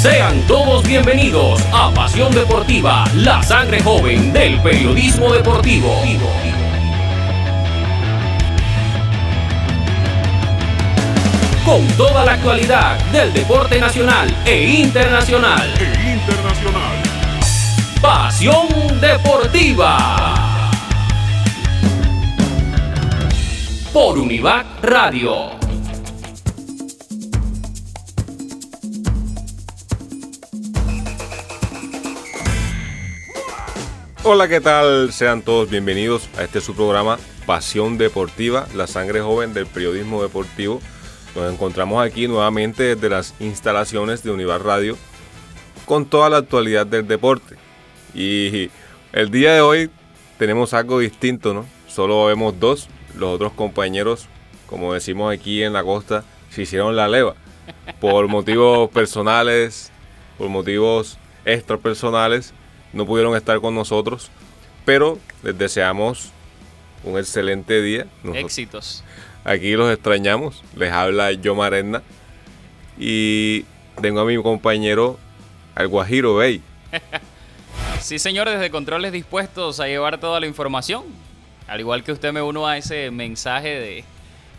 Sean 0.00 0.40
todos 0.46 0.84
bienvenidos 0.86 1.60
a 1.72 1.90
Pasión 1.92 2.32
Deportiva, 2.32 3.04
la 3.16 3.42
sangre 3.42 3.82
joven 3.82 4.32
del 4.32 4.60
periodismo 4.62 5.32
deportivo. 5.32 5.92
Con 11.64 11.84
toda 11.96 12.24
la 12.24 12.34
actualidad 12.34 12.96
del 13.10 13.32
deporte 13.32 13.80
nacional 13.80 14.32
e 14.44 14.82
internacional. 14.82 15.68
E 15.80 16.12
internacional. 16.12 17.02
Pasión 18.00 19.00
Deportiva. 19.00 20.60
Por 23.92 24.16
Univac 24.16 24.64
Radio. 24.80 25.57
Hola, 34.30 34.46
¿qué 34.46 34.60
tal? 34.60 35.10
Sean 35.10 35.40
todos 35.40 35.70
bienvenidos 35.70 36.28
a 36.36 36.44
este 36.44 36.60
su 36.60 36.74
programa 36.74 37.18
Pasión 37.46 37.96
Deportiva, 37.96 38.68
la 38.74 38.86
sangre 38.86 39.22
joven 39.22 39.54
del 39.54 39.64
periodismo 39.64 40.22
deportivo. 40.22 40.82
Nos 41.34 41.50
encontramos 41.50 42.04
aquí 42.04 42.28
nuevamente 42.28 42.94
desde 42.94 43.08
las 43.08 43.34
instalaciones 43.40 44.22
de 44.22 44.30
Univar 44.30 44.62
Radio 44.62 44.98
con 45.86 46.04
toda 46.04 46.28
la 46.28 46.36
actualidad 46.36 46.86
del 46.86 47.08
deporte. 47.08 47.56
Y 48.12 48.70
el 49.14 49.30
día 49.30 49.54
de 49.54 49.62
hoy 49.62 49.90
tenemos 50.38 50.74
algo 50.74 50.98
distinto, 50.98 51.54
¿no? 51.54 51.64
Solo 51.86 52.26
vemos 52.26 52.60
dos, 52.60 52.88
los 53.16 53.34
otros 53.34 53.54
compañeros, 53.54 54.26
como 54.66 54.92
decimos 54.92 55.32
aquí 55.32 55.62
en 55.62 55.72
la 55.72 55.82
costa, 55.82 56.22
se 56.50 56.60
hicieron 56.60 56.96
la 56.96 57.08
leva 57.08 57.34
por 57.98 58.28
motivos 58.28 58.90
personales, 58.90 59.90
por 60.36 60.50
motivos 60.50 61.16
extrapersonales 61.46 62.52
no 62.92 63.06
pudieron 63.06 63.36
estar 63.36 63.60
con 63.60 63.74
nosotros, 63.74 64.30
pero 64.84 65.18
les 65.42 65.56
deseamos 65.56 66.30
un 67.04 67.18
excelente 67.18 67.80
día. 67.82 68.06
Éxitos. 68.34 69.04
Aquí 69.44 69.72
los 69.72 69.92
extrañamos. 69.92 70.62
Les 70.76 70.92
habla 70.92 71.32
Yo 71.32 71.54
Marena 71.54 72.02
y 72.98 73.64
tengo 74.00 74.20
a 74.20 74.24
mi 74.24 74.40
compañero 74.42 75.18
al 75.74 75.88
Guajiro 75.88 76.36
Bey. 76.36 76.60
sí, 78.00 78.18
señor, 78.18 78.48
desde 78.48 78.70
Controles 78.70 79.12
dispuestos 79.12 79.80
a 79.80 79.86
llevar 79.86 80.18
toda 80.18 80.40
la 80.40 80.46
información. 80.46 81.04
Al 81.66 81.80
igual 81.80 82.02
que 82.02 82.12
usted 82.12 82.32
me 82.32 82.42
uno 82.42 82.66
a 82.66 82.76
ese 82.78 83.10
mensaje 83.10 83.68
de 83.68 84.04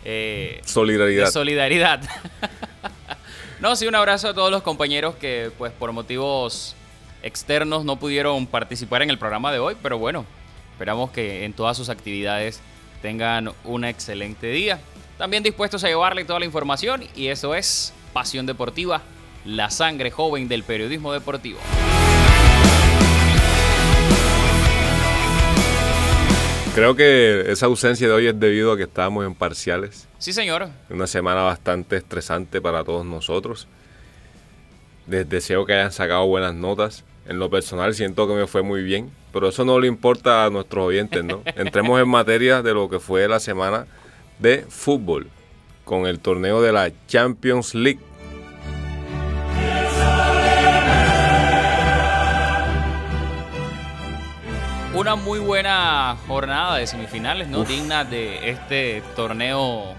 eh, 0.04 0.60
solidaridad. 0.64 1.26
De 1.26 1.32
solidaridad. 1.32 2.00
no, 3.60 3.76
sí, 3.76 3.86
un 3.86 3.94
abrazo 3.94 4.28
a 4.28 4.34
todos 4.34 4.50
los 4.50 4.62
compañeros 4.62 5.16
que, 5.16 5.50
pues, 5.58 5.72
por 5.72 5.92
motivos 5.92 6.76
externos 7.22 7.84
no 7.84 7.96
pudieron 7.96 8.46
participar 8.46 9.02
en 9.02 9.10
el 9.10 9.18
programa 9.18 9.52
de 9.52 9.58
hoy, 9.58 9.76
pero 9.82 9.98
bueno, 9.98 10.24
esperamos 10.72 11.10
que 11.10 11.44
en 11.44 11.52
todas 11.52 11.76
sus 11.76 11.88
actividades 11.88 12.60
tengan 13.02 13.50
un 13.64 13.84
excelente 13.84 14.46
día. 14.48 14.80
También 15.18 15.42
dispuestos 15.42 15.84
a 15.84 15.88
llevarle 15.88 16.24
toda 16.24 16.38
la 16.38 16.46
información 16.46 17.04
y 17.14 17.28
eso 17.28 17.54
es 17.54 17.92
Pasión 18.12 18.46
Deportiva, 18.46 19.02
la 19.44 19.70
sangre 19.70 20.10
joven 20.10 20.48
del 20.48 20.64
periodismo 20.64 21.12
deportivo. 21.12 21.58
Creo 26.74 26.94
que 26.94 27.50
esa 27.50 27.66
ausencia 27.66 28.06
de 28.06 28.14
hoy 28.14 28.26
es 28.28 28.38
debido 28.38 28.72
a 28.72 28.76
que 28.76 28.84
estábamos 28.84 29.26
en 29.26 29.34
parciales. 29.34 30.08
Sí, 30.18 30.32
señor. 30.32 30.68
Una 30.88 31.06
semana 31.06 31.42
bastante 31.42 31.96
estresante 31.96 32.60
para 32.60 32.84
todos 32.84 33.04
nosotros. 33.04 33.66
Les 35.08 35.28
deseo 35.28 35.66
que 35.66 35.74
hayan 35.74 35.90
sacado 35.90 36.26
buenas 36.26 36.54
notas 36.54 37.04
en 37.30 37.38
lo 37.38 37.48
personal 37.48 37.94
siento 37.94 38.26
que 38.26 38.34
me 38.34 38.48
fue 38.48 38.62
muy 38.62 38.82
bien, 38.82 39.08
pero 39.32 39.48
eso 39.48 39.64
no 39.64 39.78
le 39.78 39.86
importa 39.86 40.44
a 40.44 40.50
nuestros 40.50 40.88
oyentes, 40.88 41.22
¿no? 41.22 41.42
Entremos 41.54 42.00
en 42.00 42.08
materia 42.08 42.60
de 42.60 42.74
lo 42.74 42.90
que 42.90 42.98
fue 42.98 43.28
la 43.28 43.38
semana 43.38 43.86
de 44.40 44.66
fútbol 44.68 45.30
con 45.84 46.06
el 46.06 46.18
torneo 46.18 46.60
de 46.60 46.72
la 46.72 46.90
Champions 47.06 47.76
League. 47.76 48.00
Una 54.92 55.14
muy 55.14 55.38
buena 55.38 56.16
jornada 56.26 56.78
de 56.78 56.88
semifinales, 56.88 57.46
¿no? 57.46 57.62
Digna 57.62 58.02
de 58.02 58.50
este 58.50 59.04
torneo 59.14 59.94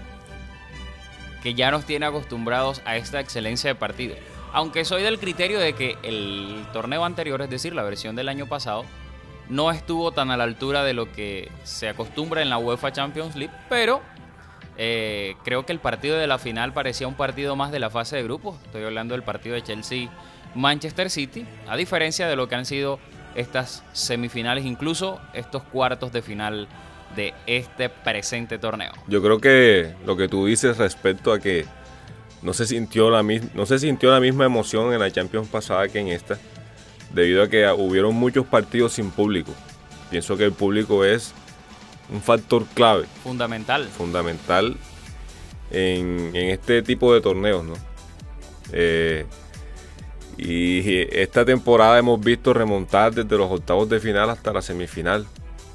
que 1.42 1.54
ya 1.54 1.70
nos 1.70 1.86
tiene 1.86 2.04
acostumbrados 2.04 2.82
a 2.84 2.98
esta 2.98 3.20
excelencia 3.20 3.70
de 3.70 3.74
partido. 3.74 4.16
Aunque 4.52 4.84
soy 4.84 5.02
del 5.02 5.18
criterio 5.18 5.58
de 5.58 5.72
que 5.72 5.96
el 6.02 6.64
torneo 6.72 7.04
anterior, 7.04 7.40
es 7.42 7.50
decir, 7.50 7.74
la 7.74 7.82
versión 7.82 8.16
del 8.16 8.28
año 8.28 8.46
pasado, 8.46 8.84
no 9.48 9.70
estuvo 9.70 10.12
tan 10.12 10.30
a 10.30 10.36
la 10.36 10.44
altura 10.44 10.84
de 10.84 10.94
lo 10.94 11.10
que 11.10 11.50
se 11.64 11.88
acostumbra 11.88 12.42
en 12.42 12.50
la 12.50 12.58
UEFA 12.58 12.92
Champions 12.92 13.34
League, 13.34 13.54
pero 13.68 14.02
eh, 14.76 15.36
creo 15.44 15.64
que 15.64 15.72
el 15.72 15.78
partido 15.78 16.16
de 16.16 16.26
la 16.26 16.38
final 16.38 16.72
parecía 16.72 17.08
un 17.08 17.14
partido 17.14 17.56
más 17.56 17.72
de 17.72 17.78
la 17.78 17.90
fase 17.90 18.16
de 18.16 18.24
grupos. 18.24 18.56
Estoy 18.64 18.84
hablando 18.84 19.14
del 19.14 19.22
partido 19.22 19.54
de 19.54 19.62
Chelsea-Manchester 19.62 21.10
City, 21.10 21.46
a 21.68 21.76
diferencia 21.76 22.28
de 22.28 22.36
lo 22.36 22.48
que 22.48 22.54
han 22.54 22.66
sido 22.66 22.98
estas 23.34 23.82
semifinales, 23.92 24.64
incluso 24.64 25.20
estos 25.32 25.62
cuartos 25.62 26.12
de 26.12 26.22
final 26.22 26.68
de 27.16 27.34
este 27.46 27.88
presente 27.88 28.58
torneo. 28.58 28.92
Yo 29.06 29.22
creo 29.22 29.38
que 29.38 29.94
lo 30.06 30.16
que 30.16 30.28
tú 30.28 30.46
dices 30.46 30.78
respecto 30.78 31.32
a 31.32 31.38
que 31.38 31.66
no 32.42 32.52
se 32.52 32.66
sintió 32.66 33.10
la, 33.10 33.22
no 33.22 33.66
se 33.66 33.78
sintió 33.78 34.10
la 34.10 34.20
misma 34.20 34.44
emoción 34.44 34.92
en 34.92 35.00
la 35.00 35.10
Champions 35.10 35.48
pasada 35.48 35.88
que 35.88 36.00
en 36.00 36.08
esta, 36.08 36.38
debido 37.12 37.42
a 37.42 37.48
que 37.48 37.66
hubieron 37.70 38.14
muchos 38.14 38.46
partidos 38.46 38.92
sin 38.92 39.10
público. 39.10 39.52
Pienso 40.10 40.36
que 40.36 40.44
el 40.44 40.52
público 40.52 41.04
es 41.04 41.32
un 42.12 42.20
factor 42.20 42.66
clave. 42.74 43.06
Fundamental. 43.22 43.86
Fundamental 43.86 44.76
en, 45.70 46.34
este 46.34 46.82
tipo 46.82 47.14
de 47.14 47.20
torneos, 47.20 47.64
¿no? 47.64 47.74
Eh, 48.72 49.26
y 50.36 50.80
esta 51.18 51.44
temporada 51.44 51.98
hemos 51.98 52.20
visto 52.20 52.52
remontar 52.52 53.14
desde 53.14 53.36
los 53.36 53.50
octavos 53.50 53.88
de 53.88 54.00
final 54.00 54.30
hasta 54.30 54.52
la 54.52 54.62
semifinal. 54.62 55.26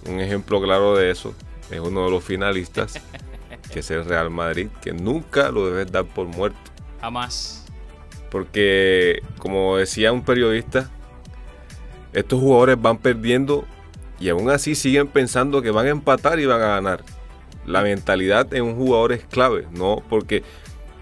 Un 0.08 0.20
ejemplo 0.20 0.62
claro 0.62 0.96
de 0.96 1.12
eso 1.12 1.34
es 1.72 1.80
uno 1.80 2.06
de 2.06 2.12
los 2.12 2.24
finalistas 2.24 3.02
que 3.72 3.80
es 3.80 3.92
el 3.92 4.06
Real 4.06 4.30
Madrid, 4.30 4.68
que 4.82 4.94
nunca 4.94 5.52
lo 5.52 5.68
debes 5.68 5.92
dar 5.92 6.06
por 6.06 6.28
muerto. 6.28 6.60
Jamás. 7.02 7.66
Porque, 8.32 9.22
como 9.40 9.78
decía 9.78 10.12
un 10.12 10.24
periodista, 10.24 10.90
estos 12.14 12.40
jugadores 12.40 12.82
van 12.82 12.98
perdiendo 12.98 13.66
y 14.20 14.30
aún 14.30 14.50
así 14.50 14.76
siguen 14.76 15.08
pensando 15.08 15.62
que 15.62 15.72
van 15.72 15.86
a 15.86 15.90
empatar 15.90 16.40
y 16.40 16.46
van 16.46 16.62
a 16.62 16.68
ganar. 16.68 17.04
La 17.66 17.82
mentalidad 17.82 18.54
en 18.54 18.64
un 18.64 18.76
jugador 18.76 19.12
es 19.12 19.24
clave, 19.26 19.68
¿no? 19.72 20.02
Porque 20.10 20.44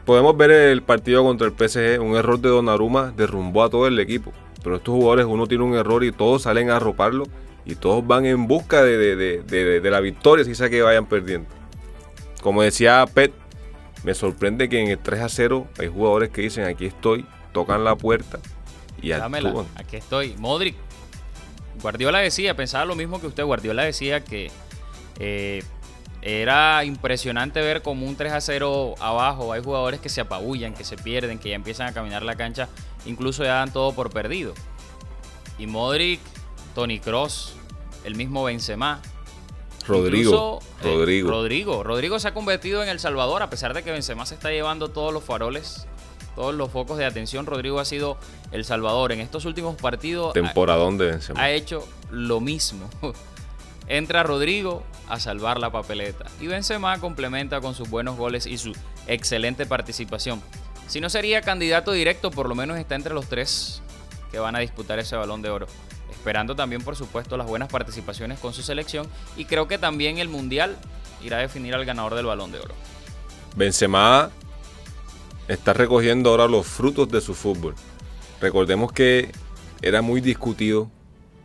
podemos 0.06 0.36
ver 0.36 0.52
el 0.52 0.82
partido 0.82 1.24
contra 1.24 1.48
el 1.48 1.54
PSG, 1.54 2.02
un 2.02 2.16
error 2.16 2.40
de 2.40 2.50
Donnarumma 2.50 3.14
derrumbó 3.16 3.64
a 3.64 3.70
todo 3.70 3.88
el 3.88 4.00
equipo. 4.00 4.34
Pero 4.64 4.78
estos 4.78 4.94
jugadores, 4.94 5.26
uno 5.26 5.48
tiene 5.48 5.64
un 5.64 5.76
error 5.76 6.04
y 6.04 6.12
todos 6.12 6.44
salen 6.44 6.72
a 6.72 6.78
arroparlo 6.78 7.26
y 7.66 7.76
todos 7.76 8.06
van 8.06 8.26
en 8.26 8.48
busca 8.48 8.84
de, 8.84 9.16
de 9.16 9.92
la 9.92 10.00
victoria, 10.00 10.44
si 10.44 10.56
sea 10.56 10.70
que 10.70 10.82
vayan 10.82 11.06
perdiendo. 11.06 11.48
Como 12.46 12.62
decía 12.62 13.04
Pet, 13.12 13.34
me 14.04 14.14
sorprende 14.14 14.70
que 14.70 14.80
en 14.80 14.88
el 14.90 15.00
3 15.00 15.20
a 15.20 15.30
0 15.30 15.68
hay 15.80 15.88
jugadores 15.88 16.30
que 16.30 16.42
dicen 16.42 16.66
aquí 16.66 16.86
estoy, 16.86 17.26
tocan 17.52 17.84
la 17.84 17.96
puerta 17.96 18.38
y 19.02 19.10
Dámela, 19.10 19.66
Aquí 19.74 19.96
estoy. 19.96 20.36
Modric. 20.38 20.76
Guardiola 21.82 22.20
decía, 22.20 22.56
pensaba 22.56 22.86
lo 22.86 22.94
mismo 22.94 23.20
que 23.20 23.26
usted. 23.26 23.44
Guardiola 23.44 23.82
decía 23.82 24.24
que 24.24 24.52
eh, 25.18 25.64
era 26.22 26.86
impresionante 26.86 27.62
ver 27.62 27.82
como 27.82 28.06
un 28.06 28.16
3 28.16 28.34
a 28.34 28.42
0 28.42 28.94
abajo 29.00 29.52
hay 29.52 29.64
jugadores 29.64 30.00
que 30.00 30.10
se 30.10 30.22
apabullan, 30.22 30.76
que 30.76 30.84
se 30.84 30.98
pierden, 30.98 31.40
que 31.40 31.50
ya 31.50 31.56
empiezan 31.56 31.88
a 31.88 31.94
caminar 31.94 32.22
la 32.22 32.36
cancha, 32.36 32.70
incluso 33.08 33.44
ya 33.44 33.56
dan 33.56 33.74
todo 33.74 33.94
por 33.94 34.12
perdido. 34.12 34.54
Y 35.58 35.66
Modric, 35.66 36.20
Tony 36.76 37.00
Cross, 37.00 37.56
el 38.04 38.14
mismo 38.14 38.44
Benzema, 38.44 39.02
Rodrigo. 39.88 40.60
Eh, 40.82 40.84
Rodrigo. 40.84 41.30
Rodrigo. 41.30 41.84
Rodrigo 41.84 42.20
se 42.20 42.28
ha 42.28 42.34
convertido 42.34 42.84
en 42.84 42.90
El 42.90 43.00
Salvador, 43.00 43.44
a 43.44 43.50
pesar 43.50 43.74
de 43.74 43.84
que 43.84 43.92
Benzema 43.92 44.26
se 44.26 44.36
está 44.36 44.50
llevando 44.52 44.90
todos 44.90 45.14
los 45.14 45.24
faroles, 45.24 45.88
todos 46.36 46.56
los 46.56 46.72
focos 46.72 46.98
de 46.98 47.06
atención. 47.06 47.46
Rodrigo 47.46 47.80
ha 47.80 47.86
sido 47.86 48.18
El 48.52 48.66
Salvador. 48.66 49.12
En 49.12 49.22
estos 49.22 49.46
últimos 49.46 49.76
partidos. 49.76 50.34
Temporadón 50.34 50.98
de 50.98 51.12
Benzema. 51.12 51.42
Ha 51.42 51.52
hecho 51.52 51.88
lo 52.10 52.40
mismo. 52.40 52.90
Entra 53.88 54.24
Rodrigo 54.24 54.84
a 55.08 55.20
salvar 55.20 55.60
la 55.60 55.72
papeleta. 55.72 56.26
Y 56.42 56.48
Benzema 56.48 57.00
complementa 57.00 57.62
con 57.62 57.76
sus 57.76 57.90
buenos 57.90 58.18
goles 58.18 58.48
y 58.48 58.58
su 58.58 58.74
excelente 59.06 59.68
participación. 59.68 60.42
Si 60.88 61.02
no 61.02 61.10
sería 61.10 61.42
candidato 61.42 61.92
directo, 61.92 62.32
por 62.32 62.50
lo 62.50 62.56
menos 62.56 62.78
está 62.78 62.96
entre 62.96 63.14
los 63.14 63.28
tres 63.28 63.82
que 64.32 64.40
van 64.40 64.56
a 64.56 64.60
disputar 64.60 64.98
ese 65.00 65.16
balón 65.16 65.42
de 65.42 65.50
oro 65.50 65.68
esperando 66.26 66.56
también, 66.56 66.82
por 66.82 66.96
supuesto, 66.96 67.38
las 67.38 67.46
buenas 67.46 67.70
participaciones 67.70 68.40
con 68.40 68.52
su 68.52 68.64
selección. 68.64 69.06
Y 69.38 69.46
creo 69.46 69.68
que 69.68 69.78
también 69.78 70.18
el 70.18 70.28
Mundial 70.28 70.76
irá 71.24 71.38
a 71.38 71.42
definir 71.42 71.76
al 71.76 71.86
ganador 71.86 72.16
del 72.16 72.26
balón 72.26 72.52
de 72.52 72.58
oro. 72.58 72.74
Benzema 73.56 74.32
está 75.48 75.74
recogiendo 75.74 76.32
ahora 76.32 76.48
los 76.48 76.66
frutos 76.66 77.10
de 77.10 77.22
su 77.22 77.36
fútbol. 77.36 77.76
Recordemos 78.42 78.92
que 78.92 79.32
era 79.84 80.02
muy 80.02 80.20
discutido 80.20 80.90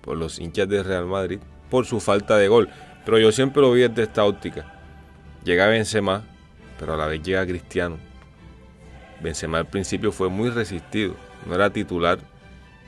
por 0.00 0.17
los 0.17 0.38
hinchas 0.38 0.67
de 0.67 0.83
Real 0.83 1.05
Madrid 1.05 1.41
por 1.69 1.85
su 1.85 2.00
falta 2.00 2.38
de 2.38 2.49
gol. 2.49 2.71
Pero 3.05 3.19
yo 3.19 3.33
siempre 3.33 3.61
lo 3.61 3.73
vi 3.73 3.83
desde 3.83 4.05
esta 4.05 4.25
óptica. 4.25 4.81
Llega 5.44 5.67
Benzema, 5.67 6.25
pero 6.79 6.94
a 6.94 6.97
la 6.97 7.06
vez 7.06 7.23
llega 7.23 7.44
Cristiano. 7.44 7.99
Benzema 9.21 9.59
al 9.59 9.67
principio 9.67 10.11
fue 10.11 10.31
muy 10.31 10.49
resistido, 10.49 11.17
no 11.44 11.55
era 11.55 11.69
titular. 11.69 12.30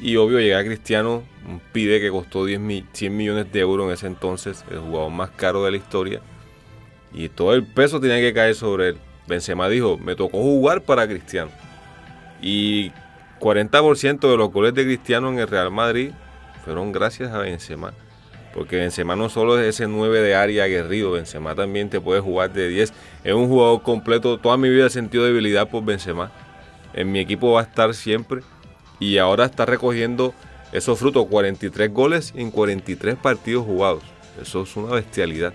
Y 0.02 0.16
obvio 0.16 0.40
llega 0.40 0.64
Cristiano, 0.64 1.22
un 1.48 1.60
pide 1.72 2.00
que 2.00 2.10
costó 2.10 2.44
10 2.44 2.60
100 2.92 3.16
millones 3.16 3.52
de 3.52 3.60
euros 3.60 3.86
en 3.86 3.92
ese 3.92 4.08
entonces, 4.08 4.64
el 4.68 4.80
jugador 4.80 5.12
más 5.12 5.30
caro 5.30 5.64
de 5.64 5.70
la 5.70 5.76
historia. 5.76 6.20
Y 7.14 7.28
todo 7.28 7.54
el 7.54 7.64
peso 7.64 8.00
tenía 8.00 8.18
que 8.18 8.34
caer 8.34 8.56
sobre 8.56 8.88
él. 8.88 8.96
Benzema 9.28 9.68
dijo, 9.68 9.98
me 9.98 10.16
tocó 10.16 10.42
jugar 10.42 10.82
para 10.82 11.06
Cristiano. 11.06 11.52
Y 12.40 12.90
40% 13.38 14.28
de 14.28 14.36
los 14.36 14.50
goles 14.50 14.74
de 14.74 14.82
Cristiano 14.82 15.28
en 15.28 15.38
el 15.38 15.46
Real 15.46 15.70
Madrid 15.70 16.10
fueron 16.64 16.90
gracias 16.90 17.30
a 17.30 17.38
Benzema. 17.38 17.92
Porque 18.52 18.74
Benzema 18.74 19.14
no 19.14 19.28
solo 19.28 19.56
es 19.60 19.76
ese 19.76 19.86
9 19.86 20.20
de 20.20 20.34
área 20.34 20.64
aguerrido, 20.64 21.12
Benzema 21.12 21.54
también 21.54 21.90
te 21.90 22.00
puede 22.00 22.20
jugar 22.20 22.52
de 22.52 22.68
10. 22.68 22.92
Es 23.22 23.34
un 23.34 23.46
jugador 23.46 23.82
completo. 23.82 24.36
Toda 24.38 24.56
mi 24.56 24.68
vida 24.68 24.86
he 24.86 24.90
sentido 24.90 25.24
debilidad 25.24 25.68
por 25.68 25.84
Benzema. 25.84 26.32
En 26.92 27.12
mi 27.12 27.20
equipo 27.20 27.52
va 27.52 27.60
a 27.60 27.64
estar 27.64 27.94
siempre. 27.94 28.42
Y 29.02 29.18
ahora 29.18 29.46
está 29.46 29.66
recogiendo 29.66 30.32
esos 30.70 30.96
frutos. 30.96 31.26
43 31.26 31.92
goles 31.92 32.32
en 32.36 32.52
43 32.52 33.16
partidos 33.16 33.66
jugados. 33.66 34.04
Eso 34.40 34.62
es 34.62 34.76
una 34.76 34.92
bestialidad. 34.92 35.52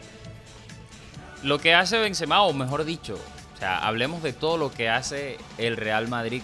Lo 1.44 1.58
que 1.58 1.74
hace 1.74 1.98
Benzema, 1.98 2.42
o 2.42 2.52
mejor 2.52 2.84
dicho, 2.84 3.18
o 3.56 3.58
sea, 3.58 3.88
hablemos 3.88 4.22
de 4.22 4.34
todo 4.34 4.58
lo 4.58 4.70
que 4.70 4.90
hace 4.90 5.38
el 5.58 5.78
Real 5.78 6.10
Madrid. 6.10 6.42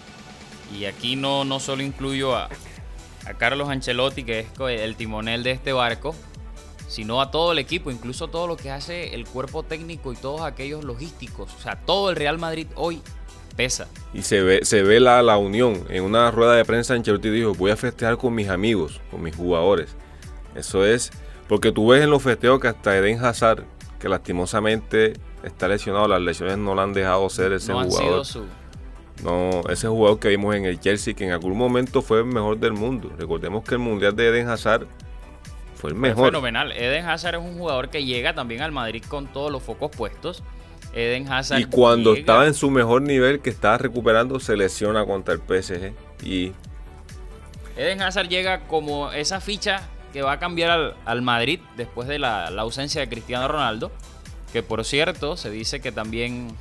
Y 0.74 0.86
aquí 0.86 1.18
no, 1.18 1.44
no 1.44 1.60
solo 1.60 1.84
incluyo 1.84 2.38
a, 2.38 2.48
a 3.26 3.34
Carlos 3.34 3.68
Ancelotti, 3.68 4.24
que 4.24 4.40
es 4.40 4.48
el 4.58 4.96
timonel 4.96 5.44
de 5.44 5.52
este 5.52 5.74
barco, 5.74 6.16
sino 6.88 7.20
a 7.20 7.32
todo 7.32 7.52
el 7.52 7.60
equipo, 7.60 7.92
incluso 7.92 8.30
todo 8.30 8.48
lo 8.48 8.56
que 8.56 8.72
hace 8.72 9.14
el 9.14 9.26
cuerpo 9.26 9.64
técnico 9.64 10.14
y 10.14 10.16
todos 10.16 10.40
aquellos 10.44 10.86
logísticos. 10.86 11.54
O 11.54 11.60
sea, 11.60 11.76
todo 11.76 12.12
el 12.12 12.16
Real 12.16 12.38
Madrid 12.38 12.68
hoy 12.76 13.02
pesa. 13.56 13.88
Y 14.14 14.24
se 14.24 14.42
ve, 14.42 14.60
se 14.64 14.84
ve 14.84 15.00
la, 15.00 15.22
la 15.22 15.38
unión. 15.38 15.86
En 15.90 16.04
una 16.04 16.30
rueda 16.32 16.56
de 16.56 16.66
prensa, 16.66 16.94
Ancelotti 16.94 17.30
dijo: 17.30 17.54
Voy 17.54 17.72
a 17.72 17.78
festejar 17.78 18.18
con 18.18 18.36
mis 18.36 18.50
amigos, 18.50 19.02
con 19.12 19.24
mis 19.24 19.36
jugadores. 19.36 19.96
Eso 20.56 20.86
es 20.86 21.12
porque 21.48 21.72
tú 21.72 21.90
ves 21.90 22.04
en 22.04 22.10
los 22.10 22.24
festejos 22.24 22.60
que 22.60 22.68
hasta 22.68 22.98
Eden 22.98 23.24
Hazard, 23.24 23.64
que 24.00 24.10
lastimosamente 24.10 25.14
está 25.44 25.68
lesionado, 25.68 26.08
las 26.08 26.22
lesiones 26.22 26.58
no 26.58 26.74
le 26.76 26.82
han 26.82 26.94
dejado 26.94 27.30
ser 27.30 27.54
ese 27.54 27.74
jugador. 27.74 28.26
No, 29.24 29.62
ese 29.70 29.88
jugador 29.88 30.20
que 30.20 30.30
vimos 30.30 30.56
en 30.56 30.66
el 30.66 30.80
Chelsea, 30.80 31.14
que 31.14 31.26
en 31.26 31.32
algún 31.32 31.58
momento 31.58 32.02
fue 32.02 32.20
el 32.20 32.26
mejor 32.26 32.58
del 32.58 32.74
mundo. 32.74 33.12
Recordemos 33.18 33.64
que 33.64 33.76
el 33.76 33.80
mundial 33.80 34.16
de 34.16 34.30
Eden 34.30 34.50
Hazard 34.50 34.88
fue 35.76 35.92
el 35.92 35.96
mejor. 35.96 36.30
fenomenal. 36.30 36.72
Eden 36.72 37.06
Hazard 37.06 37.36
es 37.36 37.42
un 37.42 37.58
jugador 37.58 37.90
que 37.90 38.04
llega 38.04 38.34
también 38.34 38.62
al 38.62 38.72
Madrid 38.72 39.04
con 39.08 39.28
todos 39.28 39.52
los 39.52 39.62
focos 39.62 39.92
puestos. 39.92 40.44
Eden 40.94 41.32
Hazard. 41.32 41.60
Y 41.60 41.66
cuando 41.66 42.14
estaba 42.14 42.46
en 42.48 42.54
su 42.54 42.70
mejor 42.70 43.02
nivel, 43.02 43.42
que 43.42 43.50
estaba 43.50 43.78
recuperando, 43.78 44.40
se 44.40 44.56
lesiona 44.56 45.06
contra 45.06 45.34
el 45.34 45.42
PSG. 45.42 45.94
Y. 46.24 46.52
Eden 47.76 48.02
Hazard 48.02 48.30
llega 48.30 48.62
como 48.68 49.12
esa 49.12 49.42
ficha 49.42 49.82
que 50.12 50.22
va 50.22 50.34
a 50.34 50.40
cambiar 50.40 50.96
al, 51.06 51.22
Madrid 51.24 51.60
después 51.76 52.08
de 52.08 52.20
la, 52.20 52.48
ausencia 52.48 53.02
de 53.02 53.10
Cristiano 53.10 53.48
Ronaldo. 53.48 53.92
Que 54.52 54.62
por 54.62 54.86
cierto, 54.86 55.36
se 55.36 55.50
dice 55.50 55.82
que 55.82 55.92
también 55.92 56.56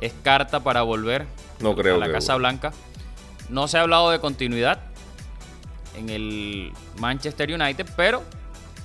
es 0.00 0.12
carta 0.22 0.60
para 0.60 0.82
volver 0.82 1.26
no 1.60 1.74
creo 1.74 1.94
a 1.94 1.98
la 1.98 2.12
Casa 2.12 2.36
Blanca. 2.36 2.72
No 3.48 3.66
se 3.66 3.78
ha 3.78 3.80
hablado 3.80 4.10
de 4.10 4.20
continuidad 4.20 4.80
en 5.96 6.10
el 6.10 6.72
Manchester 6.98 7.50
United, 7.52 7.86
pero 7.96 8.22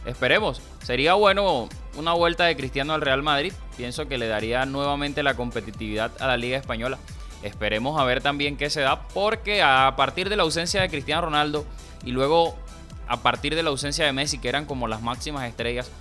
Esperemos. 0.06 0.62
Sería 0.84 1.16
bueno 1.16 1.68
una 1.98 2.14
vuelta 2.14 2.46
de 2.46 2.56
Cristiano 2.56 2.94
al 2.94 3.02
Real 3.02 3.24
Madrid. 3.24 3.54
Pienso 3.78 4.08
que 4.08 4.18
le 4.18 4.28
daría 4.28 4.66
nuevamente 4.66 5.24
la 5.24 5.36
competitividad 5.36 6.12
a 6.20 6.28
la 6.28 6.38
Liga 6.38 6.58
Española. 6.58 6.98
Esperemos 7.44 8.00
a 8.00 8.06
ver 8.06 8.22
también 8.22 8.58
qué 8.58 8.70
se 8.70 8.82
da, 8.82 9.08
porque 9.10 9.62
a 9.62 9.94
partir 9.96 10.30
de 10.30 10.36
la 10.36 10.44
ausencia 10.44 10.82
de 10.82 10.90
Cristiano 10.90 11.22
Ronaldo 11.22 11.66
y 12.04 12.12
luego 12.12 12.56
a 13.08 13.18
partir 13.22 13.56
de 13.56 13.64
la 13.64 13.70
ausencia 13.70 14.06
de 14.06 14.14
Messi, 14.14 14.40
que 14.40 14.50
eran 14.50 14.66
como 14.66 14.88
las 14.88 15.02
máximas 15.02 15.48
estrellas, 15.48 15.92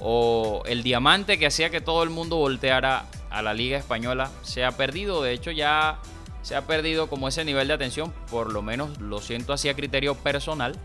o 0.00 0.62
el 0.66 0.82
diamante 0.82 1.38
que 1.38 1.46
hacía 1.46 1.70
que 1.70 1.80
todo 1.80 2.02
el 2.02 2.10
mundo 2.10 2.36
volteara 2.36 3.06
a 3.30 3.42
la 3.42 3.54
Liga 3.54 3.78
Española, 3.78 4.30
se 4.42 4.64
ha 4.64 4.72
perdido. 4.72 5.22
De 5.22 5.32
hecho, 5.32 5.50
ya 5.50 5.98
se 6.42 6.54
ha 6.54 6.66
perdido 6.66 7.08
como 7.08 7.28
ese 7.28 7.44
nivel 7.44 7.68
de 7.68 7.74
atención, 7.74 8.12
por 8.30 8.52
lo 8.52 8.62
menos 8.62 8.98
lo 9.00 9.20
siento 9.20 9.52
así 9.52 9.68
a 9.68 9.74
criterio 9.74 10.14
personal 10.14 10.78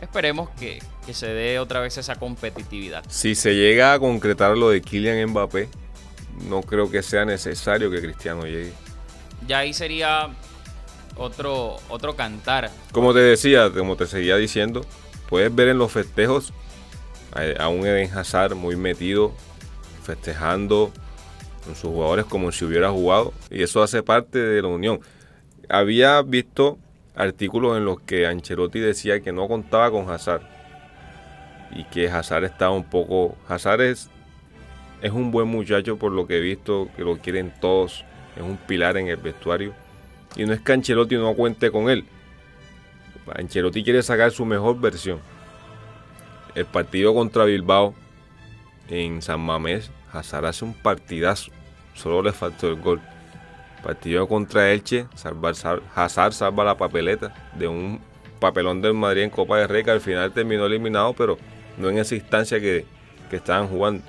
esperemos 0.00 0.48
que, 0.50 0.80
se 1.12 1.28
dé 1.28 1.58
otra 1.58 1.80
vez 1.80 1.96
esa 1.96 2.16
competitividad. 2.16 3.02
Si 3.08 3.34
se 3.34 3.54
llega 3.54 3.94
a 3.94 3.98
concretar 3.98 4.56
lo 4.56 4.70
de 4.70 4.82
Kylian 4.82 5.30
Mbappé, 5.30 5.68
no 6.48 6.62
creo 6.62 6.90
que 6.90 7.02
sea 7.02 7.24
necesario 7.24 7.90
que 7.90 8.00
Cristiano 8.00 8.44
llegue. 8.44 8.72
Ya 9.46 9.60
ahí 9.60 9.72
sería 9.72 10.28
otro, 11.16 11.76
otro 11.88 12.14
cantar. 12.14 12.70
Como 12.92 13.14
te 13.14 13.20
decía, 13.20 13.70
como 13.70 13.96
te 13.96 14.06
seguía 14.06 14.36
diciendo, 14.36 14.84
puedes 15.28 15.54
ver 15.54 15.68
en 15.68 15.78
los 15.78 15.90
festejos 15.92 16.52
a, 17.58 17.68
un 17.68 17.86
Eden 17.86 18.10
Hazard 18.16 18.54
muy 18.54 18.76
metido, 18.76 19.32
festejando 20.02 20.92
con 21.64 21.74
sus 21.74 21.90
jugadores 21.90 22.24
como 22.24 22.52
si 22.52 22.64
hubiera 22.64 22.90
jugado, 22.90 23.32
y 23.50 23.62
eso 23.62 23.82
hace 23.82 24.02
parte 24.02 24.38
de 24.38 24.62
la 24.62 24.68
unión. 24.68 25.00
Había 25.68 26.22
visto 26.22 26.78
artículos 27.18 27.76
en 27.76 27.84
los 27.84 28.00
que 28.00 28.26
Ancelotti 28.26 28.78
decía 28.78 29.20
que 29.20 29.32
no 29.32 29.48
contaba 29.48 29.90
con 29.90 30.08
Hazard 30.08 30.42
y 31.72 31.84
que 31.84 32.08
Hazard 32.08 32.44
estaba 32.44 32.70
un 32.70 32.84
poco... 32.84 33.36
Hazard 33.48 33.82
es, 33.82 34.08
es 35.02 35.12
un 35.12 35.30
buen 35.30 35.48
muchacho 35.48 35.98
por 35.98 36.12
lo 36.12 36.26
que 36.26 36.38
he 36.38 36.40
visto, 36.40 36.88
que 36.96 37.02
lo 37.02 37.18
quieren 37.18 37.52
todos, 37.60 38.04
es 38.36 38.42
un 38.42 38.56
pilar 38.56 38.96
en 38.96 39.08
el 39.08 39.16
vestuario 39.16 39.74
y 40.36 40.44
no 40.44 40.52
es 40.52 40.60
que 40.60 40.72
Ancelotti 40.72 41.16
no 41.16 41.34
cuente 41.34 41.70
con 41.70 41.90
él. 41.90 42.04
Ancelotti 43.34 43.82
quiere 43.82 44.02
sacar 44.02 44.30
su 44.30 44.44
mejor 44.44 44.80
versión. 44.80 45.20
El 46.54 46.64
partido 46.64 47.12
contra 47.14 47.44
Bilbao 47.44 47.94
en 48.88 49.20
San 49.20 49.40
Mamés, 49.40 49.90
Hazard 50.12 50.46
hace 50.46 50.64
un 50.64 50.74
partidazo, 50.74 51.50
solo 51.94 52.22
le 52.22 52.32
faltó 52.32 52.68
el 52.68 52.76
gol. 52.76 53.00
Partido 53.82 54.26
contra 54.26 54.70
Elche, 54.72 55.06
salvar, 55.14 55.54
Hazard 55.94 56.32
salva 56.32 56.64
la 56.64 56.76
papeleta 56.76 57.32
de 57.54 57.68
un 57.68 58.00
papelón 58.40 58.82
del 58.82 58.94
Madrid 58.94 59.22
en 59.22 59.30
Copa 59.30 59.58
de 59.58 59.66
Rey 59.66 59.84
que 59.84 59.90
al 59.90 60.00
final 60.00 60.32
terminó 60.32 60.66
eliminado, 60.66 61.12
pero 61.12 61.38
no 61.76 61.88
en 61.88 61.98
esa 61.98 62.14
instancia 62.14 62.60
que, 62.60 62.84
estaban 63.30 63.68
jugando. 63.68 64.02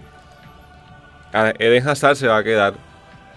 Eden 1.59 1.87
Hazard 1.87 2.15
se 2.15 2.27
va 2.27 2.37
a 2.37 2.43
quedar, 2.43 2.73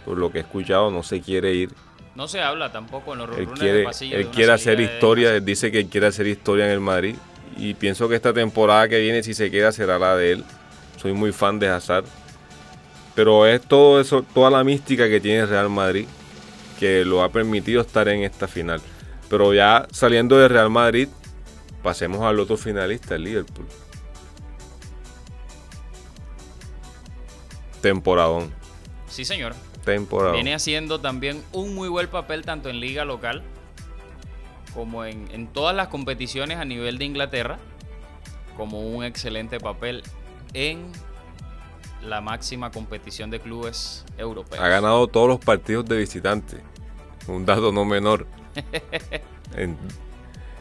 por 0.04 0.16
lo 0.16 0.30
que 0.30 0.38
he 0.38 0.40
escuchado, 0.42 0.90
no 0.90 1.02
se 1.02 1.20
quiere 1.20 1.52
ir. 1.52 1.70
No 2.14 2.28
se 2.28 2.40
habla 2.40 2.70
tampoco 2.72 3.14
en 3.14 3.20
los 3.20 3.38
Él 3.38 3.48
quiere, 3.48 3.86
él 4.12 4.28
quiere 4.28 4.52
hacer 4.52 4.80
historia, 4.80 5.34
él 5.34 5.44
dice 5.44 5.72
que 5.72 5.88
quiere 5.88 6.06
hacer 6.06 6.26
historia 6.26 6.66
en 6.66 6.72
el 6.72 6.80
Madrid. 6.80 7.16
Y 7.56 7.74
pienso 7.74 8.08
que 8.08 8.14
esta 8.14 8.32
temporada 8.32 8.88
que 8.88 9.00
viene, 9.00 9.22
si 9.22 9.34
se 9.34 9.50
queda, 9.50 9.72
será 9.72 9.98
la 9.98 10.16
de 10.16 10.32
él. 10.32 10.44
Soy 10.96 11.12
muy 11.12 11.32
fan 11.32 11.58
de 11.58 11.68
Hazard. 11.68 12.04
Pero 13.14 13.46
es 13.46 13.60
todo 13.60 14.00
eso, 14.00 14.22
toda 14.22 14.50
la 14.50 14.64
mística 14.64 15.08
que 15.08 15.20
tiene 15.20 15.44
Real 15.44 15.68
Madrid 15.68 16.06
que 16.82 17.04
lo 17.04 17.22
ha 17.22 17.28
permitido 17.28 17.80
estar 17.80 18.08
en 18.08 18.24
esta 18.24 18.48
final. 18.48 18.82
Pero 19.30 19.54
ya 19.54 19.86
saliendo 19.92 20.36
de 20.36 20.48
Real 20.48 20.68
Madrid, 20.68 21.06
pasemos 21.80 22.22
al 22.22 22.40
otro 22.40 22.56
finalista, 22.56 23.14
el 23.14 23.22
Liverpool. 23.22 23.68
Temporadón. 27.80 28.52
Sí, 29.06 29.24
señor. 29.24 29.54
Temporada. 29.84 30.32
Viene 30.32 30.54
haciendo 30.54 31.00
también 31.00 31.40
un 31.52 31.72
muy 31.72 31.88
buen 31.88 32.08
papel 32.08 32.42
tanto 32.42 32.68
en 32.68 32.80
liga 32.80 33.04
local 33.04 33.44
como 34.74 35.04
en, 35.04 35.28
en 35.30 35.46
todas 35.46 35.76
las 35.76 35.86
competiciones 35.86 36.58
a 36.58 36.64
nivel 36.64 36.98
de 36.98 37.04
Inglaterra, 37.04 37.58
como 38.56 38.80
un 38.80 39.04
excelente 39.04 39.60
papel 39.60 40.02
en 40.52 40.90
la 42.02 42.20
máxima 42.20 42.72
competición 42.72 43.30
de 43.30 43.38
clubes 43.38 44.04
europeos. 44.18 44.60
Ha 44.60 44.66
ganado 44.66 45.06
todos 45.06 45.28
los 45.28 45.38
partidos 45.38 45.84
de 45.84 45.96
visitante 45.98 46.71
un 47.26 47.46
dato 47.46 47.72
no 47.72 47.84
menor. 47.84 48.26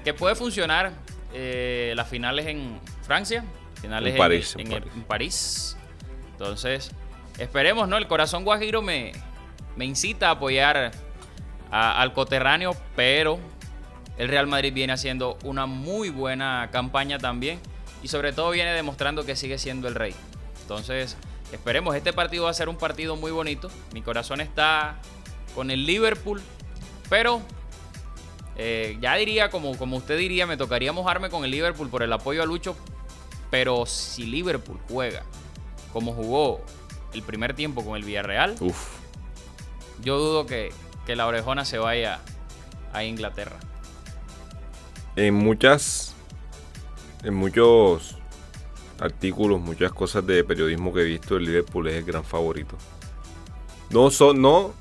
Que 0.03 0.13
puede 0.15 0.33
funcionar 0.35 0.93
eh, 1.33 1.93
las 1.95 2.09
finales 2.09 2.47
en 2.47 2.79
Francia, 3.03 3.45
finales 3.79 4.13
en 4.13 4.17
París. 4.17 4.55
En, 4.57 5.03
París. 5.03 5.77
Entonces, 6.31 6.91
esperemos, 7.37 7.87
¿no? 7.87 7.97
El 7.97 8.07
corazón 8.07 8.43
guajiro 8.43 8.81
me, 8.81 9.11
me 9.75 9.85
incita 9.85 10.29
a 10.29 10.31
apoyar 10.31 10.91
al 11.69 12.13
coterráneo, 12.13 12.75
pero 12.95 13.39
el 14.17 14.27
Real 14.27 14.47
Madrid 14.47 14.73
viene 14.73 14.93
haciendo 14.93 15.37
una 15.43 15.67
muy 15.67 16.09
buena 16.09 16.69
campaña 16.71 17.17
también 17.17 17.59
y 18.03 18.07
sobre 18.07 18.33
todo 18.33 18.51
viene 18.51 18.73
demostrando 18.73 19.25
que 19.25 19.35
sigue 19.35 19.57
siendo 19.57 19.87
el 19.87 19.95
rey. 19.95 20.13
Entonces, 20.61 21.15
esperemos, 21.51 21.95
este 21.95 22.11
partido 22.11 22.45
va 22.45 22.49
a 22.49 22.53
ser 22.53 22.69
un 22.69 22.77
partido 22.77 23.15
muy 23.15 23.31
bonito. 23.31 23.69
Mi 23.93 24.01
corazón 24.01 24.41
está 24.41 24.99
con 25.55 25.71
el 25.71 25.85
Liverpool, 25.85 26.41
pero 27.09 27.41
Eh, 28.57 28.97
ya 29.01 29.15
diría, 29.15 29.49
como, 29.49 29.77
como 29.77 29.95
usted 29.97 30.17
diría, 30.17 30.45
me 30.45 30.57
tocaría 30.57 30.91
mojarme 30.91 31.29
con 31.29 31.45
el 31.45 31.51
Liverpool 31.51 31.89
por 31.89 32.03
el 32.03 32.11
apoyo 32.13 32.43
a 32.43 32.45
Lucho. 32.45 32.75
Pero 33.49 33.85
si 33.85 34.25
Liverpool 34.25 34.77
juega 34.89 35.23
como 35.93 36.13
jugó 36.13 36.61
el 37.13 37.23
primer 37.23 37.55
tiempo 37.55 37.83
con 37.83 37.95
el 37.95 38.03
Villarreal, 38.03 38.55
yo 40.03 40.19
dudo 40.19 40.45
que, 40.45 40.71
que 41.05 41.15
la 41.15 41.25
orejona 41.27 41.65
se 41.65 41.77
vaya 41.79 42.19
a 42.93 43.03
Inglaterra. 43.03 43.57
En 45.15 45.33
muchas. 45.33 46.13
En 47.23 47.33
muchos 47.33 48.17
artículos, 48.99 49.59
muchas 49.59 49.91
cosas 49.91 50.27
de 50.27 50.43
periodismo 50.43 50.93
que 50.93 51.01
he 51.01 51.05
visto, 51.05 51.37
el 51.37 51.45
Liverpool 51.45 51.87
es 51.87 51.95
el 51.95 52.03
gran 52.03 52.23
favorito. 52.23 52.75
No, 53.89 54.11
son, 54.11 54.41
no 54.41 54.73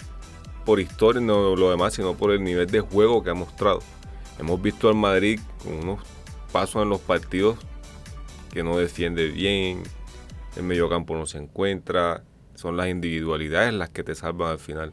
por 0.70 0.78
historia, 0.78 1.20
no 1.20 1.56
lo 1.56 1.68
demás, 1.68 1.94
sino 1.94 2.14
por 2.14 2.30
el 2.30 2.44
nivel 2.44 2.68
de 2.68 2.78
juego 2.78 3.24
que 3.24 3.30
ha 3.30 3.34
mostrado. 3.34 3.80
Hemos 4.38 4.62
visto 4.62 4.88
al 4.88 4.94
Madrid 4.94 5.40
con 5.64 5.74
unos 5.74 5.98
pasos 6.52 6.84
en 6.84 6.90
los 6.90 7.00
partidos 7.00 7.58
que 8.52 8.62
no 8.62 8.78
defiende 8.78 9.26
bien, 9.26 9.82
el 10.56 10.62
mediocampo 10.62 11.16
no 11.16 11.26
se 11.26 11.38
encuentra, 11.38 12.22
son 12.54 12.76
las 12.76 12.86
individualidades 12.86 13.74
las 13.74 13.90
que 13.90 14.04
te 14.04 14.14
salvan 14.14 14.52
al 14.52 14.58
final. 14.60 14.92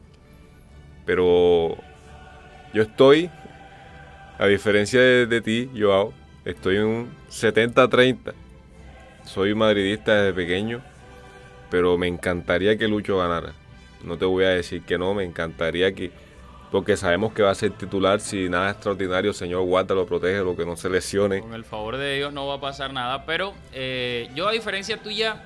Pero 1.06 1.76
yo 2.74 2.82
estoy, 2.82 3.30
a 4.36 4.46
diferencia 4.46 5.00
de, 5.00 5.26
de 5.26 5.40
ti, 5.40 5.70
Joao, 5.78 6.12
estoy 6.44 6.78
en 6.78 6.86
un 6.86 7.10
70-30 7.30 8.34
soy 9.22 9.54
madridista 9.54 10.22
desde 10.22 10.34
pequeño, 10.34 10.82
pero 11.70 11.96
me 11.98 12.08
encantaría 12.08 12.76
que 12.76 12.88
Lucho 12.88 13.18
ganara. 13.18 13.52
No 14.02 14.16
te 14.16 14.24
voy 14.24 14.44
a 14.44 14.50
decir 14.50 14.82
que 14.82 14.98
no, 14.98 15.14
me 15.14 15.24
encantaría 15.24 15.92
que, 15.94 16.10
porque 16.70 16.96
sabemos 16.96 17.32
que 17.32 17.42
va 17.42 17.50
a 17.50 17.54
ser 17.54 17.72
titular 17.72 18.20
si 18.20 18.48
nada 18.48 18.70
extraordinario, 18.70 19.32
señor 19.32 19.62
Guarda 19.62 19.94
lo 19.94 20.06
protege, 20.06 20.38
lo 20.38 20.56
que 20.56 20.64
no 20.64 20.76
se 20.76 20.88
lesione. 20.88 21.40
Con 21.40 21.54
el 21.54 21.64
favor 21.64 21.96
de 21.96 22.16
Dios 22.16 22.32
no 22.32 22.46
va 22.46 22.54
a 22.54 22.60
pasar 22.60 22.92
nada, 22.92 23.24
pero 23.26 23.54
eh, 23.72 24.28
yo 24.34 24.48
a 24.48 24.52
diferencia 24.52 25.02
tuya, 25.02 25.42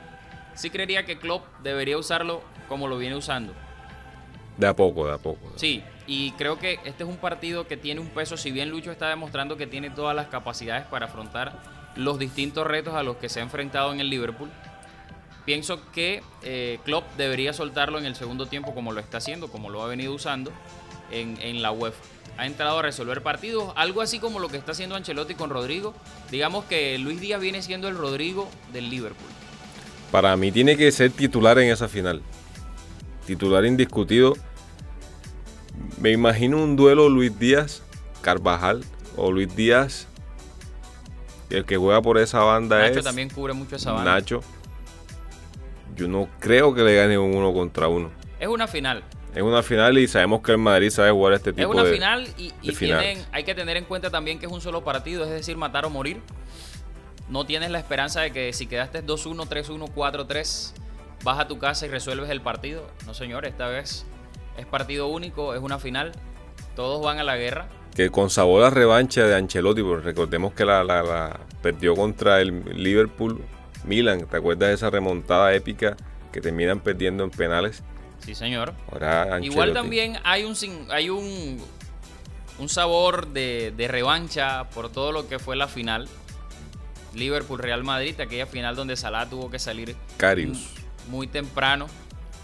sí 0.54 0.70
creería 0.70 1.04
que 1.04 1.18
Klopp 1.18 1.44
debería 1.62 1.96
usarlo 1.96 2.42
como 2.68 2.88
lo 2.88 2.98
viene 2.98 3.16
usando. 3.16 3.52
De 4.56 4.66
a 4.66 4.76
poco, 4.76 5.06
de 5.06 5.14
a 5.14 5.18
poco. 5.18 5.52
Sí, 5.56 5.82
y 6.06 6.32
creo 6.32 6.58
que 6.58 6.78
este 6.84 7.04
es 7.04 7.08
un 7.08 7.16
partido 7.16 7.66
que 7.66 7.76
tiene 7.76 8.00
un 8.00 8.08
peso, 8.08 8.36
si 8.36 8.50
bien 8.50 8.70
Lucho 8.70 8.90
está 8.90 9.08
demostrando 9.08 9.56
que 9.56 9.66
tiene 9.66 9.90
todas 9.90 10.14
las 10.14 10.26
capacidades 10.26 10.84
para 10.86 11.06
afrontar 11.06 11.62
los 11.96 12.18
distintos 12.18 12.66
retos 12.66 12.94
a 12.94 13.02
los 13.02 13.16
que 13.16 13.28
se 13.28 13.40
ha 13.40 13.42
enfrentado 13.42 13.92
en 13.92 14.00
el 14.00 14.10
Liverpool. 14.10 14.50
Pienso 15.44 15.80
que 15.92 16.22
eh, 16.42 16.78
Klopp 16.84 17.04
debería 17.16 17.52
soltarlo 17.52 17.98
en 17.98 18.06
el 18.06 18.14
segundo 18.14 18.46
tiempo 18.46 18.74
como 18.74 18.92
lo 18.92 19.00
está 19.00 19.18
haciendo, 19.18 19.48
como 19.48 19.70
lo 19.70 19.82
ha 19.82 19.88
venido 19.88 20.12
usando 20.14 20.52
en, 21.10 21.62
la 21.62 21.72
UEFA. 21.72 22.02
Ha 22.38 22.46
entrado 22.46 22.78
a 22.78 22.82
resolver 22.82 23.22
partidos, 23.22 23.72
algo 23.76 24.00
así 24.00 24.18
como 24.18 24.38
lo 24.38 24.48
que 24.48 24.56
está 24.56 24.72
haciendo 24.72 24.94
Ancelotti 24.94 25.34
con 25.34 25.50
Rodrigo. 25.50 25.94
Digamos 26.30 26.64
que 26.64 26.96
Luis 26.98 27.20
Díaz 27.20 27.40
viene 27.40 27.60
siendo 27.62 27.88
el 27.88 27.96
Rodrigo 27.96 28.48
del 28.72 28.88
Liverpool. 28.88 29.28
Para 30.10 30.36
mí 30.36 30.52
tiene 30.52 30.76
que 30.76 30.90
ser 30.92 31.10
titular 31.10 31.58
en 31.58 31.70
esa 31.70 31.88
final. 31.88 32.22
Titular 33.26 33.64
indiscutido. 33.64 34.34
Me 35.98 36.10
imagino 36.10 36.62
un 36.62 36.76
duelo 36.76 37.08
Luis 37.08 37.38
Díaz 37.38 37.82
Carvajal 38.22 38.84
o 39.16 39.30
Luis 39.30 39.54
Díaz 39.54 40.06
el 41.50 41.64
que 41.64 41.76
juega 41.76 42.00
por 42.00 42.18
esa 42.18 42.40
banda 42.40 42.86
es. 42.86 42.92
Nacho 42.92 43.02
también 43.02 43.28
cubre 43.28 43.52
mucho 43.52 43.76
esa 43.76 43.92
banda. 43.92 44.14
Nacho. 44.14 44.42
Yo 45.94 46.08
no 46.08 46.28
creo 46.40 46.74
que 46.74 46.82
le 46.82 46.96
gane 46.96 47.18
un 47.18 47.34
uno 47.34 47.52
contra 47.52 47.88
uno. 47.88 48.10
Es 48.38 48.48
una 48.48 48.66
final. 48.66 49.04
Es 49.34 49.42
una 49.42 49.62
final 49.62 49.96
y 49.98 50.08
sabemos 50.08 50.42
que 50.42 50.52
el 50.52 50.58
Madrid 50.58 50.90
sabe 50.90 51.10
jugar 51.10 51.34
este 51.34 51.52
tipo 51.52 51.72
de. 51.72 51.78
Es 51.78 51.82
una 51.82 51.90
final 51.90 52.28
y, 52.36 52.52
hay 53.32 53.44
que 53.44 53.54
tener 53.54 53.76
en 53.76 53.84
cuenta 53.84 54.10
también 54.10 54.38
que 54.38 54.46
es 54.46 54.52
un 54.52 54.60
solo 54.60 54.84
partido, 54.84 55.24
es 55.24 55.30
decir, 55.30 55.56
matar 55.56 55.86
o 55.86 55.90
morir. 55.90 56.20
No 57.28 57.46
tienes 57.46 57.70
la 57.70 57.78
esperanza 57.78 58.20
de 58.20 58.32
que 58.32 58.52
si 58.52 58.66
quedaste 58.66 59.04
2-1, 59.04 59.48
3-1, 59.48 59.94
4-3, 59.94 60.72
vas 61.24 61.38
a 61.38 61.48
tu 61.48 61.58
casa 61.58 61.86
y 61.86 61.88
resuelves 61.88 62.28
el 62.28 62.42
partido. 62.42 62.86
No, 63.06 63.14
señor, 63.14 63.46
esta 63.46 63.68
vez 63.68 64.04
es 64.58 64.66
partido 64.66 65.06
único, 65.06 65.54
es 65.54 65.60
una 65.60 65.78
final. 65.78 66.12
Todos 66.76 67.02
van 67.02 67.18
a 67.18 67.24
la 67.24 67.36
guerra 67.36 67.68
que 67.94 68.10
con 68.10 68.30
sabor 68.30 68.64
a 68.64 68.70
revancha 68.70 69.26
de 69.26 69.34
Ancelotti, 69.34 69.82
porque 69.82 70.04
recordemos 70.04 70.54
que 70.54 70.64
la, 70.64 71.40
perdió 71.60 71.94
contra 71.94 72.40
el 72.40 72.64
Liverpool 72.74 73.40
Milan, 73.84 74.26
¿te 74.26 74.36
acuerdas 74.36 74.68
de 74.68 74.74
esa 74.74 74.90
remontada 74.90 75.52
épica 75.54 75.96
que 76.32 76.40
terminan 76.40 76.80
perdiendo 76.80 77.24
en 77.24 77.30
penales? 77.30 77.82
Sí, 78.20 78.34
señor. 78.34 78.74
Igual 79.42 79.72
también 79.72 80.18
hay 80.24 80.44
un 80.44 80.54
hay 80.90 81.10
un, 81.10 81.60
un 82.58 82.68
sabor 82.68 83.28
de, 83.28 83.74
revancha 83.88 84.68
por 84.70 84.90
todo 84.90 85.12
lo 85.12 85.28
que 85.28 85.38
fue 85.38 85.56
la 85.56 85.68
final. 85.68 86.08
Liverpool 87.14 87.58
Real 87.58 87.84
Madrid, 87.84 88.18
aquella 88.20 88.46
final 88.46 88.74
donde 88.74 88.96
Salah 88.96 89.28
tuvo 89.28 89.50
que 89.50 89.58
salir 89.58 89.96
Carius. 90.16 90.70
Muy, 91.08 91.26
temprano. 91.26 91.86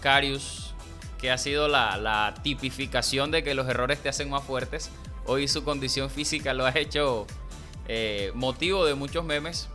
Carius, 0.01 0.75
que 1.17 1.31
ha 1.31 1.37
sido 1.37 1.67
la, 1.67 1.97
la 1.97 2.35
tipificación 2.43 3.31
de 3.31 3.43
que 3.43 3.55
los 3.55 3.67
errores 3.67 3.99
te 3.99 4.09
hacen 4.09 4.29
más 4.29 4.43
fuertes 4.43 4.91
hoy 5.29 5.47
su 5.47 5.63
condición 5.63 6.09
física 6.09 6.53
lo 6.53 6.65
ha 6.65 6.71
hecho 6.75 7.27
eh, 7.87 8.31
motivo 8.33 8.85
de 8.85 8.95
muchos 8.95 9.23
memes. 9.23 9.69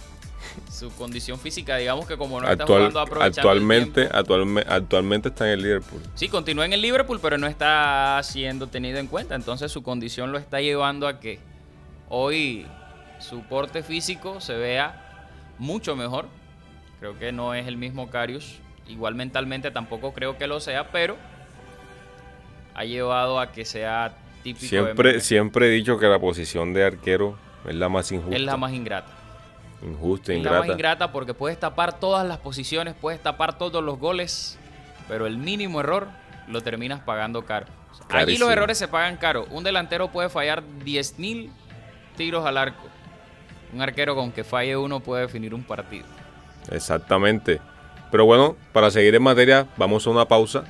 Su 0.70 0.90
condición 0.94 1.38
física, 1.38 1.76
digamos 1.76 2.06
que 2.06 2.16
como 2.16 2.40
no 2.40 2.50
está 2.50 2.66
jugando 2.66 3.00
actualmente, 3.00 4.08
actualmente 4.12 5.28
está 5.28 5.46
en 5.46 5.52
el 5.52 5.62
Liverpool. 5.62 6.02
Sí, 6.14 6.28
continúa 6.28 6.64
en 6.64 6.72
el 6.72 6.82
Liverpool, 6.82 7.20
pero 7.20 7.38
no 7.38 7.46
está 7.46 8.20
siendo 8.22 8.66
tenido 8.66 8.98
en 8.98 9.06
cuenta. 9.06 9.34
Entonces 9.34 9.70
su 9.72 9.82
condición 9.82 10.32
lo 10.32 10.38
está 10.38 10.60
llevando 10.60 11.08
a 11.08 11.20
que 11.20 11.38
hoy 12.08 12.66
su 13.18 13.42
porte 13.42 13.82
físico 13.82 14.40
se 14.40 14.54
vea 14.54 15.28
mucho 15.58 15.96
mejor. 15.96 16.26
Creo 17.00 17.18
que 17.18 17.32
no 17.32 17.54
es 17.54 17.66
el 17.66 17.76
mismo 17.76 18.10
Carius. 18.10 18.58
Igual 18.88 19.14
mentalmente 19.14 19.70
tampoco 19.70 20.12
creo 20.12 20.36
que 20.36 20.46
lo 20.46 20.60
sea, 20.60 20.90
pero 20.90 21.16
ha 22.74 22.84
llevado 22.84 23.40
a 23.40 23.52
que 23.52 23.64
sea 23.64 24.16
siempre, 24.56 25.20
siempre 25.20 25.68
he 25.68 25.70
dicho 25.70 25.98
que 25.98 26.06
la 26.06 26.18
posición 26.18 26.74
de 26.74 26.84
arquero 26.84 27.38
es 27.66 27.74
la 27.74 27.88
más 27.88 28.12
injusta. 28.12 28.36
Es 28.36 28.42
la 28.42 28.56
más 28.56 28.72
ingrata. 28.72 29.10
Injusta, 29.84 30.32
ingrata. 30.32 30.66
ingrata 30.66 31.12
porque 31.12 31.34
puedes 31.34 31.58
tapar 31.58 31.98
todas 32.00 32.26
las 32.26 32.38
posiciones, 32.38 32.94
puedes 32.98 33.20
tapar 33.20 33.58
todos 33.58 33.84
los 33.84 33.98
goles, 33.98 34.58
pero 35.08 35.26
el 35.26 35.36
mínimo 35.36 35.80
error 35.80 36.08
lo 36.48 36.62
terminas 36.62 37.00
pagando 37.00 37.44
caro. 37.44 37.66
Allí 38.08 38.38
los 38.38 38.50
errores 38.50 38.78
se 38.78 38.88
pagan 38.88 39.16
caro. 39.16 39.46
Un 39.50 39.64
delantero 39.64 40.08
puede 40.10 40.28
fallar 40.28 40.62
10.000 40.62 41.50
tiros 42.16 42.44
al 42.46 42.56
arco. 42.56 42.88
Un 43.72 43.82
arquero 43.82 44.14
con 44.14 44.32
que 44.32 44.44
falle 44.44 44.76
uno 44.76 45.00
puede 45.00 45.22
definir 45.22 45.54
un 45.54 45.62
partido. 45.62 46.06
Exactamente. 46.70 47.60
Pero 48.10 48.24
bueno, 48.24 48.56
para 48.72 48.90
seguir 48.90 49.14
en 49.14 49.22
materia, 49.22 49.66
vamos 49.76 50.06
a 50.06 50.10
una 50.10 50.26
pausa. 50.26 50.64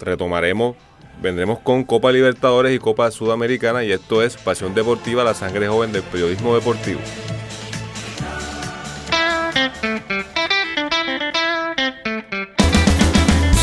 Retomaremos 0.00 0.76
vendremos 1.20 1.58
con 1.60 1.84
Copa 1.84 2.12
Libertadores 2.12 2.74
y 2.74 2.78
Copa 2.78 3.10
Sudamericana 3.10 3.84
y 3.84 3.92
esto 3.92 4.22
es 4.22 4.36
Pasión 4.36 4.74
Deportiva, 4.74 5.24
la 5.24 5.34
sangre 5.34 5.68
joven 5.68 5.92
del 5.92 6.02
periodismo 6.02 6.54
deportivo. 6.54 7.00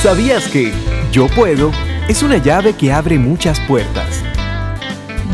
¿Sabías 0.04 0.50
que 0.50 0.74
yo 1.14 1.28
puedo 1.28 1.72
es 2.10 2.24
una 2.24 2.36
llave 2.36 2.74
que 2.74 2.92
abre 2.92 3.18
muchas 3.18 3.58
puertas? 3.62 4.22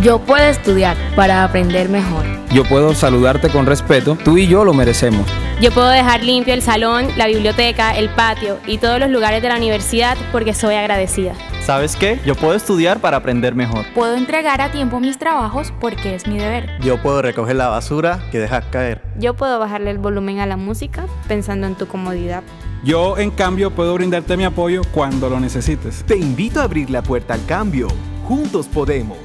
Yo 0.03 0.19
puedo 0.19 0.43
estudiar 0.43 0.95
para 1.15 1.43
aprender 1.43 1.89
mejor. 1.89 2.23
Yo 2.53 2.63
puedo 2.65 2.93
saludarte 2.93 3.49
con 3.49 3.65
respeto, 3.65 4.15
tú 4.23 4.37
y 4.37 4.45
yo 4.45 4.63
lo 4.63 4.75
merecemos. 4.75 5.27
Yo 5.59 5.71
puedo 5.71 5.89
dejar 5.89 6.23
limpio 6.23 6.53
el 6.53 6.61
salón, 6.61 7.07
la 7.17 7.25
biblioteca, 7.25 7.97
el 7.97 8.09
patio 8.09 8.59
y 8.67 8.77
todos 8.77 8.99
los 8.99 9.09
lugares 9.09 9.41
de 9.41 9.49
la 9.49 9.57
universidad 9.57 10.15
porque 10.31 10.53
soy 10.53 10.75
agradecida. 10.75 11.33
¿Sabes 11.65 11.95
qué? 11.95 12.19
Yo 12.23 12.35
puedo 12.35 12.53
estudiar 12.53 12.99
para 12.99 13.17
aprender 13.17 13.55
mejor. 13.55 13.85
Puedo 13.95 14.15
entregar 14.15 14.61
a 14.61 14.69
tiempo 14.69 14.99
mis 14.99 15.17
trabajos 15.17 15.73
porque 15.81 16.13
es 16.13 16.27
mi 16.27 16.37
deber. 16.37 16.69
Yo 16.81 17.01
puedo 17.01 17.23
recoger 17.23 17.55
la 17.55 17.69
basura 17.69 18.19
que 18.31 18.37
dejas 18.37 18.65
caer. 18.65 19.01
Yo 19.17 19.33
puedo 19.33 19.57
bajarle 19.57 19.89
el 19.89 19.97
volumen 19.97 20.37
a 20.37 20.45
la 20.45 20.57
música 20.57 21.07
pensando 21.27 21.65
en 21.65 21.73
tu 21.73 21.87
comodidad. 21.87 22.43
Yo, 22.81 23.17
en 23.17 23.31
cambio, 23.31 23.71
puedo 23.71 23.93
brindarte 23.95 24.37
mi 24.37 24.45
apoyo 24.45 24.81
cuando 24.93 25.29
lo 25.29 25.39
necesites. 25.39 26.03
Te 26.05 26.17
invito 26.17 26.61
a 26.61 26.63
abrir 26.63 26.89
la 26.89 27.03
puerta 27.03 27.33
al 27.33 27.45
cambio. 27.45 27.89
Juntos 28.23 28.67
podemos. 28.67 29.17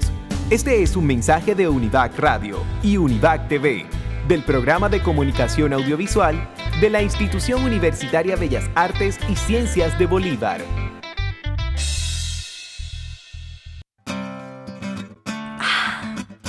Este 0.50 0.82
es 0.82 0.96
un 0.96 1.06
mensaje 1.06 1.54
de 1.54 1.68
Univac 1.68 2.18
Radio 2.18 2.58
y 2.82 2.96
Univac 2.96 3.46
TV, 3.48 3.86
del 4.26 4.42
programa 4.42 4.88
de 4.88 5.00
comunicación 5.00 5.72
audiovisual 5.72 6.50
de 6.80 6.90
la 6.90 7.00
Institución 7.02 7.62
Universitaria 7.64 8.34
Bellas 8.34 8.68
Artes 8.74 9.18
y 9.28 9.36
Ciencias 9.36 9.96
de 10.00 10.06
Bolívar. 10.06 10.60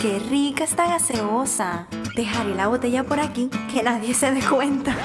Qué 0.02 0.20
rica 0.30 0.64
esta 0.64 0.88
gaseosa. 0.88 1.88
Dejaré 2.16 2.56
la 2.56 2.68
botella 2.68 3.04
por 3.04 3.20
aquí, 3.20 3.50
que 3.72 3.84
nadie 3.84 4.14
se 4.14 4.32
dé 4.32 4.42
cuenta. 4.42 4.96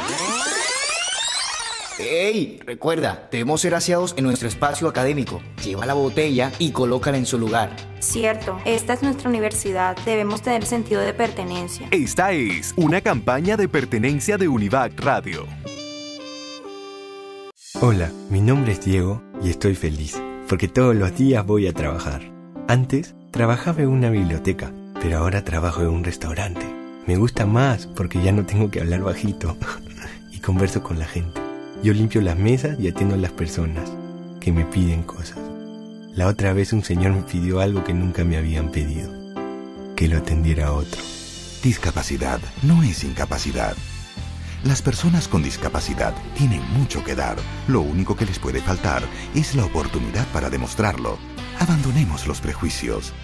¡Ey! 2.00 2.60
Recuerda, 2.64 3.28
debemos 3.30 3.60
ser 3.60 3.74
aseados 3.74 4.14
en 4.16 4.24
nuestro 4.24 4.48
espacio 4.48 4.88
académico. 4.88 5.42
Lleva 5.62 5.84
la 5.84 5.94
botella 5.94 6.50
y 6.58 6.70
colócala 6.70 7.18
en 7.18 7.26
su 7.26 7.38
lugar. 7.38 7.76
Cierto, 7.98 8.58
esta 8.64 8.94
es 8.94 9.02
nuestra 9.02 9.28
universidad. 9.28 9.96
Debemos 10.06 10.40
tener 10.40 10.64
sentido 10.64 11.02
de 11.02 11.12
pertenencia. 11.12 11.88
Esta 11.90 12.32
es 12.32 12.72
una 12.76 13.02
campaña 13.02 13.56
de 13.56 13.68
pertenencia 13.68 14.38
de 14.38 14.48
Univac 14.48 14.98
Radio. 14.98 15.46
Hola, 17.82 18.10
mi 18.30 18.40
nombre 18.40 18.72
es 18.72 18.84
Diego 18.84 19.22
y 19.42 19.50
estoy 19.50 19.74
feliz 19.74 20.20
porque 20.48 20.66
todos 20.66 20.96
los 20.96 21.16
días 21.16 21.46
voy 21.46 21.68
a 21.68 21.72
trabajar. 21.72 22.22
Antes 22.66 23.14
trabajaba 23.30 23.82
en 23.82 23.88
una 23.88 24.10
biblioteca, 24.10 24.72
pero 25.00 25.18
ahora 25.18 25.44
trabajo 25.44 25.82
en 25.82 25.88
un 25.88 26.02
restaurante. 26.02 26.66
Me 27.06 27.16
gusta 27.16 27.46
más 27.46 27.86
porque 27.86 28.22
ya 28.22 28.32
no 28.32 28.44
tengo 28.44 28.70
que 28.70 28.80
hablar 28.80 29.02
bajito 29.02 29.56
y 30.32 30.40
converso 30.40 30.82
con 30.82 30.98
la 30.98 31.06
gente. 31.06 31.39
Yo 31.82 31.94
limpio 31.94 32.20
las 32.20 32.36
mesas 32.36 32.78
y 32.78 32.88
atiendo 32.88 33.14
a 33.14 33.18
las 33.18 33.32
personas 33.32 33.90
que 34.38 34.52
me 34.52 34.66
piden 34.66 35.02
cosas. 35.02 35.38
La 36.14 36.26
otra 36.26 36.52
vez 36.52 36.74
un 36.74 36.84
señor 36.84 37.12
me 37.12 37.22
pidió 37.22 37.60
algo 37.60 37.84
que 37.84 37.94
nunca 37.94 38.22
me 38.22 38.36
habían 38.36 38.70
pedido, 38.70 39.10
que 39.96 40.06
lo 40.06 40.18
atendiera 40.18 40.72
otro. 40.72 41.00
Discapacidad 41.62 42.38
no 42.62 42.82
es 42.82 43.02
incapacidad. 43.02 43.74
Las 44.62 44.82
personas 44.82 45.26
con 45.26 45.42
discapacidad 45.42 46.12
tienen 46.36 46.60
mucho 46.74 47.02
que 47.02 47.14
dar. 47.14 47.38
Lo 47.66 47.80
único 47.80 48.14
que 48.14 48.26
les 48.26 48.38
puede 48.38 48.60
faltar 48.60 49.02
es 49.34 49.54
la 49.54 49.64
oportunidad 49.64 50.26
para 50.34 50.50
demostrarlo. 50.50 51.16
Abandonemos 51.58 52.26
los 52.26 52.42
prejuicios. 52.42 53.14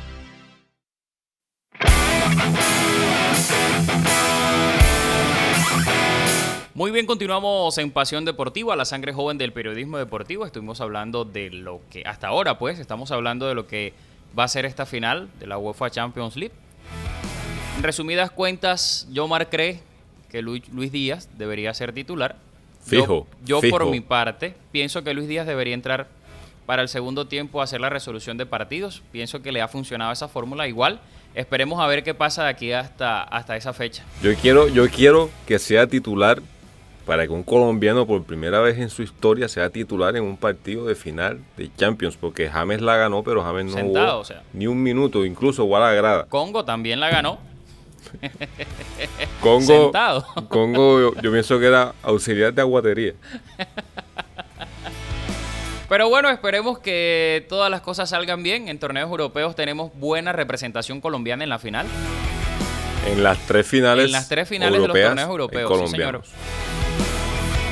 Muy 6.77 6.91
bien, 6.91 7.07
continuamos 7.07 7.79
en 7.79 7.91
Pasión 7.91 8.27
Deportiva, 8.27 8.77
la 8.77 8.85
sangre 8.85 9.15
joven 9.15 9.39
del 9.39 9.51
periodismo 9.51 9.97
deportivo. 9.97 10.45
Estuvimos 10.45 10.83
hablando 10.83 11.25
de 11.25 11.49
lo 11.49 11.81
que, 11.89 12.03
hasta 12.05 12.29
ahora 12.29 12.59
pues, 12.59 12.79
estamos 12.79 13.11
hablando 13.13 13.49
de 13.49 13.55
lo 13.55 13.67
que 13.67 13.95
va 14.39 14.45
a 14.45 14.49
ser 14.49 14.67
esta 14.67 14.85
final 14.85 15.31
de 15.41 15.47
la 15.47 15.57
UEFA 15.57 15.89
Champions 15.89 16.37
League. 16.37 16.53
En 17.79 17.83
resumidas 17.83 18.31
cuentas, 18.31 19.09
yo 19.11 19.27
cree 19.51 19.81
que 20.31 20.43
Luis, 20.43 20.93
Díaz 20.93 21.31
debería 21.39 21.73
ser 21.73 21.95
titular. 21.95 22.37
Fijo. 22.85 23.27
Yo, 23.43 23.63
por 23.71 23.87
mi 23.87 24.03
parte, 24.03 24.55
pienso 24.71 25.03
que 25.03 25.15
Luis 25.15 25.29
Díaz 25.29 25.47
debería 25.47 25.73
entrar 25.73 26.09
para 26.67 26.83
el 26.83 26.89
segundo 26.89 27.27
tiempo 27.27 27.63
a 27.63 27.65
hacer 27.65 27.81
la 27.81 27.89
resolución 27.89 28.37
de 28.37 28.45
partidos. 28.45 29.03
Pienso 29.13 29.41
que 29.41 29.51
le 29.51 29.63
ha 29.63 29.69
funcionado 29.69 30.13
esa 30.13 30.29
fórmula 30.29 30.69
igual. 30.69 31.01
Esperemos 31.35 31.81
a 31.81 31.87
ver 31.87 32.05
qué 32.05 32.13
pasa 32.13 32.45
de 32.45 32.51
aquí 32.51 32.73
hasta, 32.73 33.23
hasta 33.23 33.57
esa 33.57 33.73
fecha. 33.73 34.05
Yo 34.23 34.35
quiero, 34.35 34.69
yo 34.69 34.91
quiero 34.91 35.31
que 35.47 35.59
sea 35.59 35.87
titular 35.87 36.43
para 37.07 37.25
que 37.27 37.33
un 37.33 37.45
colombiano 37.45 38.05
por 38.05 38.25
primera 38.25 38.61
vez 38.61 38.79
en 38.79 38.91
su 38.91 39.03
historia 39.03 39.49
sea 39.49 39.71
titular 39.71 40.17
en 40.17 40.25
un 40.25 40.37
partido 40.37 40.87
de 40.87 40.97
final 40.97 41.39
de 41.57 41.71
Champions, 41.77 42.17
porque 42.17 42.51
James 42.51 42.83
la 42.83 42.97
ganó, 42.97 43.23
pero 43.23 43.45
James 43.45 43.67
no 43.67 43.73
Sentado, 43.73 44.25
ni 44.53 44.67
un 44.67 44.83
minuto, 44.83 45.25
incluso 45.25 45.63
igual 45.63 45.85
a 45.85 45.87
la 45.87 45.93
grada. 45.93 46.27
Congo 46.27 46.65
también 46.65 46.99
la 46.99 47.09
ganó. 47.09 47.39
Congo, 49.41 49.61
Sentado. 49.61 50.27
Congo 50.49 51.15
yo, 51.15 51.31
pienso 51.33 51.61
que 51.61 51.67
era 51.67 51.95
auxiliar 52.03 52.53
de 52.53 52.63
aguatería. 52.63 53.13
Pero 55.89 56.09
bueno, 56.09 56.29
esperemos 56.31 56.81
que 56.81 57.47
todas 57.49 57.71
las 57.71 57.83
cosas 57.83 58.11
salgan 58.11 58.43
bien. 58.43 58.67
En 58.67 58.81
torneos 58.81 59.09
europeos 59.09 59.55
tenemos 59.55 59.93
buena 59.95 60.33
representación 60.33 61.01
colombiana 61.01 61.45
en 61.45 61.51
la 61.51 61.61
final. 61.61 61.87
En 63.07 63.23
las 63.23 63.39
tres 63.47 63.69
finales. 63.69 64.07
En 64.07 64.13
las 64.13 64.29
tres 64.29 64.49
finales 64.49 64.81
de 64.81 64.89
los 64.89 64.97
torneos 64.97 65.29
europeos. 65.29 65.91
Sí, 65.91 65.97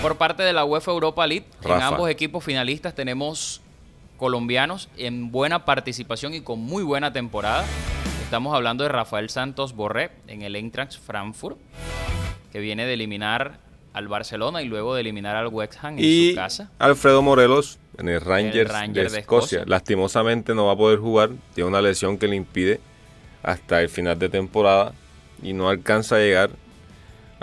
por 0.04 0.18
parte 0.18 0.42
de 0.42 0.52
la 0.52 0.66
UEFA 0.66 0.90
Europa 0.90 1.26
League, 1.26 1.46
en 1.64 1.80
ambos 1.80 2.10
equipos 2.10 2.44
finalistas 2.44 2.94
tenemos 2.94 3.62
colombianos 4.18 4.90
en 4.98 5.32
buena 5.32 5.64
participación 5.64 6.34
y 6.34 6.42
con 6.42 6.58
muy 6.58 6.82
buena 6.82 7.14
temporada. 7.14 7.64
Estamos 8.22 8.54
hablando 8.54 8.84
de 8.84 8.90
Rafael 8.90 9.30
Santos 9.30 9.74
Borré 9.74 10.10
en 10.26 10.42
el 10.42 10.56
Eintracht 10.56 11.00
Frankfurt, 11.00 11.56
que 12.52 12.60
viene 12.60 12.84
de 12.84 12.92
eliminar 12.92 13.60
al 13.94 14.08
Barcelona 14.08 14.60
y 14.60 14.66
luego 14.66 14.94
de 14.94 15.00
eliminar 15.00 15.36
al 15.36 15.46
West 15.46 15.76
Ham 15.80 15.98
en 15.98 16.32
su 16.32 16.36
casa. 16.36 16.70
Alfredo 16.78 17.22
Morelos 17.22 17.78
en 17.96 18.10
el 18.10 18.20
Rangers, 18.20 18.74
de, 18.92 19.20
Escocia. 19.20 19.62
Lastimosamente 19.64 20.54
no 20.54 20.66
va 20.66 20.72
a 20.72 20.76
poder 20.76 20.98
jugar, 20.98 21.30
tiene 21.54 21.68
una 21.68 21.80
lesión 21.80 22.18
que 22.18 22.28
le 22.28 22.36
impide 22.36 22.78
hasta 23.42 23.80
el 23.80 23.88
final 23.88 24.18
de 24.18 24.28
temporada 24.28 24.92
y 25.42 25.54
no 25.54 25.70
alcanza 25.70 26.16
a 26.16 26.18
llegar 26.18 26.50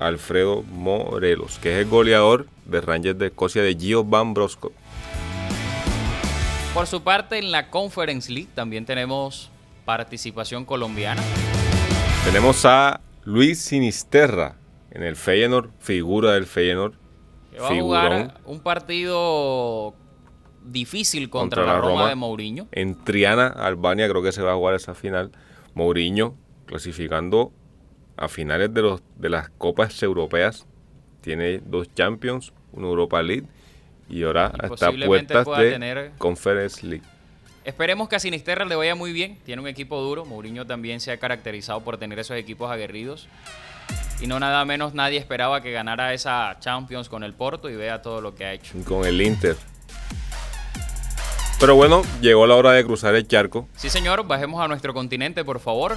Alfredo 0.01 0.63
Morelos, 0.63 1.59
que 1.59 1.73
es 1.73 1.79
el 1.85 1.89
goleador 1.89 2.47
de 2.65 2.81
Rangers 2.81 3.19
de 3.19 3.27
Escocia 3.27 3.61
de 3.61 3.75
Gio 3.75 4.03
Van 4.03 4.33
Brosco. 4.33 4.71
Por 6.73 6.87
su 6.87 7.03
parte, 7.03 7.37
en 7.37 7.51
la 7.51 7.69
Conference 7.69 8.31
League 8.31 8.49
también 8.55 8.85
tenemos 8.85 9.51
participación 9.85 10.65
colombiana. 10.65 11.21
Tenemos 12.25 12.65
a 12.65 13.01
Luis 13.25 13.59
Sinisterra 13.59 14.55
en 14.89 15.03
el 15.03 15.15
Feyenoord, 15.15 15.69
figura 15.79 16.33
del 16.33 16.47
Feyenoord. 16.47 16.93
Que 17.51 17.59
va 17.59 17.69
a 17.69 17.75
jugar 17.75 18.41
un 18.45 18.59
partido 18.59 19.93
difícil 20.63 21.29
contra, 21.29 21.63
la, 21.63 21.77
Roma, 21.79 22.09
de 22.09 22.15
Mourinho. 22.15 22.67
En 22.71 23.03
Triana, 23.03 23.47
Albania, 23.47 24.09
creo 24.09 24.23
que 24.23 24.31
se 24.31 24.41
va 24.41 24.53
a 24.53 24.55
jugar 24.55 24.73
esa 24.73 24.95
final. 24.95 25.31
Mourinho 25.73 26.37
clasificando 26.65 27.51
a 28.21 28.27
finales 28.27 28.71
de, 28.71 28.81
los, 28.84 29.01
de 29.17 29.29
las 29.29 29.49
copas 29.49 30.01
europeas. 30.03 30.67
Tiene 31.21 31.60
dos 31.65 31.93
Champions, 31.95 32.53
una 32.71 32.88
Europa 32.88 33.21
League 33.21 33.47
y 34.07 34.23
ahora 34.23 34.51
está 34.71 34.91
puertas 34.91 35.47
de 35.57 35.71
tener... 35.71 36.12
Conference 36.19 36.86
League. 36.86 37.03
Esperemos 37.65 38.10
que 38.10 38.15
a 38.15 38.19
Sinisterra 38.19 38.65
le 38.65 38.75
vaya 38.75 38.95
muy 38.95 39.12
bien. 39.12 39.38
Tiene 39.43 39.62
un 39.62 39.67
equipo 39.67 39.99
duro. 40.01 40.25
Mourinho 40.25 40.65
también 40.65 40.99
se 40.99 41.12
ha 41.12 41.17
caracterizado 41.17 41.81
por 41.81 41.97
tener 41.97 42.19
esos 42.19 42.38
equipos 42.38 42.71
aguerridos. 42.71 43.27
Y 44.19 44.27
no 44.27 44.39
nada 44.39 44.63
menos 44.65 44.93
nadie 44.93 45.17
esperaba 45.17 45.62
que 45.62 45.71
ganara 45.71 46.13
esa 46.13 46.57
Champions 46.60 47.10
con 47.10 47.23
el 47.23 47.34
Porto 47.34 47.69
y 47.69 47.75
vea 47.75 48.01
todo 48.01 48.21
lo 48.21 48.36
que 48.36 48.45
ha 48.45 48.53
hecho. 48.53 48.73
Con 48.86 49.05
el 49.05 49.19
Inter. 49.21 49.55
Pero 51.60 51.75
bueno, 51.75 52.03
llegó 52.21 52.45
la 52.47 52.55
hora 52.55 52.71
de 52.71 52.84
cruzar 52.84 53.15
el 53.15 53.27
charco. 53.27 53.67
Sí, 53.75 53.89
señor. 53.89 54.27
Bajemos 54.27 54.62
a 54.62 54.67
nuestro 54.67 54.93
continente, 54.93 55.43
por 55.43 55.60
favor. 55.60 55.95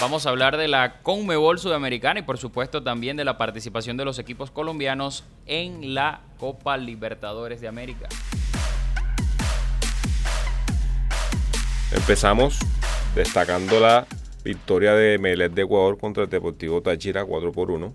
Vamos 0.00 0.24
a 0.24 0.30
hablar 0.30 0.56
de 0.56 0.66
la 0.66 1.02
Conmebol 1.02 1.58
Sudamericana 1.58 2.20
y 2.20 2.22
por 2.22 2.38
supuesto 2.38 2.82
también 2.82 3.18
de 3.18 3.24
la 3.26 3.36
participación 3.36 3.98
de 3.98 4.06
los 4.06 4.18
equipos 4.18 4.50
colombianos 4.50 5.24
en 5.44 5.92
la 5.92 6.22
Copa 6.38 6.78
Libertadores 6.78 7.60
de 7.60 7.68
América. 7.68 8.08
Empezamos 11.92 12.58
destacando 13.14 13.78
la 13.78 14.06
victoria 14.42 14.94
de 14.94 15.18
Melet 15.18 15.52
de 15.52 15.62
Ecuador 15.62 15.98
contra 15.98 16.22
el 16.22 16.30
Deportivo 16.30 16.80
Táchira 16.80 17.26
4 17.26 17.52
por 17.52 17.70
1. 17.70 17.92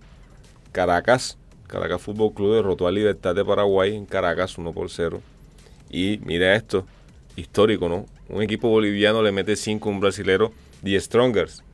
Caracas, 0.71 1.39
Caracas 1.65 2.03
Fútbol 2.03 2.35
Club 2.35 2.53
derrotó 2.53 2.85
a 2.87 2.91
Libertad 2.91 3.33
de 3.33 3.43
Paraguay 3.43 3.95
en 3.95 4.05
Caracas 4.05 4.59
1 4.59 4.73
por 4.73 4.91
0. 4.91 5.21
Y 5.89 6.19
mira 6.23 6.55
esto, 6.55 6.85
histórico, 7.35 7.89
¿no? 7.89 8.05
Un 8.29 8.43
equipo 8.43 8.69
boliviano 8.69 9.23
le 9.23 9.31
mete 9.31 9.55
5 9.55 9.89
a 9.89 9.91
un 9.91 9.99
brasilero, 9.99 10.53
The 10.83 10.99
Strongers. 10.99 11.64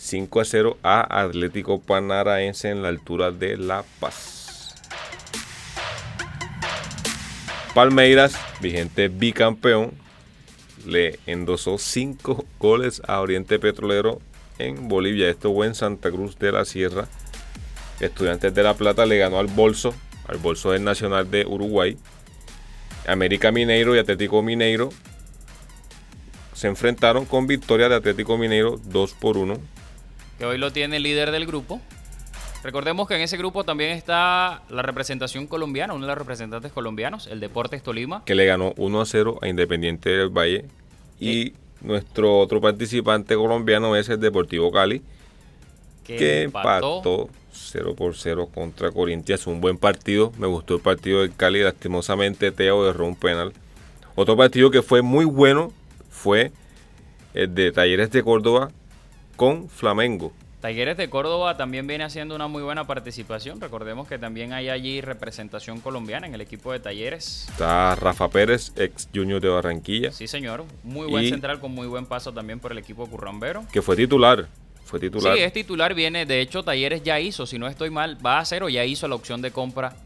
5 0.00 0.40
a 0.40 0.44
0 0.46 0.78
a 0.82 1.20
Atlético 1.20 1.78
Panaraense 1.78 2.70
en 2.70 2.82
la 2.82 2.88
altura 2.88 3.32
de 3.32 3.58
La 3.58 3.84
Paz. 4.00 4.74
Palmeiras, 7.74 8.34
vigente 8.62 9.08
bicampeón, 9.08 9.92
le 10.86 11.20
endosó 11.26 11.76
5 11.76 12.46
goles 12.58 13.02
a 13.06 13.20
Oriente 13.20 13.58
Petrolero 13.58 14.22
en 14.58 14.88
Bolivia. 14.88 15.28
Esto 15.28 15.52
fue 15.52 15.66
en 15.66 15.74
Santa 15.74 16.10
Cruz 16.10 16.38
de 16.38 16.50
la 16.50 16.64
Sierra. 16.64 17.06
Estudiantes 18.00 18.54
de 18.54 18.62
La 18.62 18.72
Plata 18.72 19.04
le 19.04 19.18
ganó 19.18 19.38
al 19.38 19.48
Bolso, 19.48 19.94
al 20.26 20.38
Bolso 20.38 20.72
del 20.72 20.82
Nacional 20.82 21.30
de 21.30 21.44
Uruguay. 21.44 21.98
América 23.06 23.52
Mineiro 23.52 23.94
y 23.94 23.98
Atlético 23.98 24.42
Mineiro 24.42 24.88
se 26.54 26.68
enfrentaron 26.68 27.26
con 27.26 27.46
victoria 27.46 27.90
de 27.90 27.96
Atlético 27.96 28.38
Mineiro 28.38 28.80
2 28.86 29.12
por 29.12 29.36
1 29.36 29.79
que 30.40 30.46
hoy 30.46 30.56
lo 30.56 30.72
tiene 30.72 30.96
el 30.96 31.02
líder 31.02 31.32
del 31.32 31.44
grupo. 31.44 31.82
Recordemos 32.64 33.06
que 33.06 33.14
en 33.14 33.20
ese 33.20 33.36
grupo 33.36 33.62
también 33.62 33.90
está 33.90 34.62
la 34.70 34.80
representación 34.80 35.46
colombiana, 35.46 35.92
uno 35.92 36.06
de 36.06 36.12
los 36.12 36.18
representantes 36.18 36.72
colombianos, 36.72 37.26
el 37.26 37.40
Deportes 37.40 37.82
Tolima. 37.82 38.24
Que 38.24 38.34
le 38.34 38.46
ganó 38.46 38.72
1 38.78 39.00
a 39.02 39.04
0 39.04 39.38
a 39.42 39.48
Independiente 39.48 40.08
del 40.08 40.30
Valle. 40.30 40.64
Y 41.20 41.52
nuestro 41.82 42.38
otro 42.38 42.58
participante 42.58 43.36
colombiano 43.36 43.94
es 43.96 44.08
el 44.08 44.18
Deportivo 44.18 44.72
Cali, 44.72 45.02
que, 46.04 46.44
empató 46.44 47.28
0 47.52 47.94
por 47.94 48.16
0 48.16 48.48
contra 48.54 48.90
Corinthians. 48.90 49.46
Un 49.46 49.60
buen 49.60 49.76
partido, 49.76 50.32
me 50.38 50.46
gustó 50.46 50.76
el 50.76 50.80
partido 50.80 51.20
del 51.20 51.36
Cali, 51.36 51.62
lastimosamente 51.62 52.50
Teo 52.50 52.86
derró 52.86 53.06
un 53.06 53.16
penal. 53.16 53.52
Otro 54.14 54.38
partido 54.38 54.70
que 54.70 54.80
fue 54.80 55.02
muy 55.02 55.26
bueno 55.26 55.70
fue 56.08 56.50
el 57.34 57.54
de 57.54 57.72
Talleres 57.72 58.10
de 58.10 58.22
Córdoba 58.22 58.70
con 59.40 59.70
Flamengo. 59.70 60.34
Talleres 60.60 60.98
de 60.98 61.08
Córdoba 61.08 61.56
también 61.56 61.86
viene 61.86 62.04
haciendo 62.04 62.34
una 62.34 62.46
muy 62.46 62.62
buena 62.62 62.86
participación. 62.86 63.58
Recordemos 63.58 64.06
que 64.06 64.18
también 64.18 64.52
hay 64.52 64.68
allí 64.68 65.00
representación 65.00 65.80
colombiana 65.80 66.26
en 66.26 66.34
el 66.34 66.42
equipo 66.42 66.72
de 66.72 66.80
Talleres. 66.80 67.46
Está 67.48 67.94
Rafa 67.94 68.28
Pérez, 68.28 68.70
ex 68.76 69.08
Junior 69.14 69.40
de 69.40 69.48
Barranquilla. 69.48 70.12
Sí, 70.12 70.26
señor. 70.26 70.66
Muy 70.82 71.06
buen 71.06 71.26
central 71.26 71.58
con 71.58 71.72
muy 71.72 71.86
buen 71.86 72.04
paso 72.04 72.34
también 72.34 72.60
por 72.60 72.72
el 72.72 72.76
equipo 72.76 73.06
currambero. 73.06 73.64
Que 73.72 73.80
fue 73.80 73.96
titular. 73.96 74.46
Fue 74.84 75.00
titular. 75.00 75.34
Sí, 75.34 75.42
es 75.42 75.54
titular. 75.54 75.94
Viene, 75.94 76.26
de 76.26 76.42
hecho, 76.42 76.62
Talleres 76.62 77.02
ya 77.02 77.18
hizo, 77.18 77.46
si 77.46 77.58
no 77.58 77.66
estoy 77.66 77.88
mal, 77.88 78.18
va 78.22 78.36
a 78.36 78.40
hacer 78.40 78.62
o 78.62 78.68
ya 78.68 78.84
hizo 78.84 79.08
la 79.08 79.14
opción 79.14 79.40
de 79.40 79.52
compra 79.52 79.96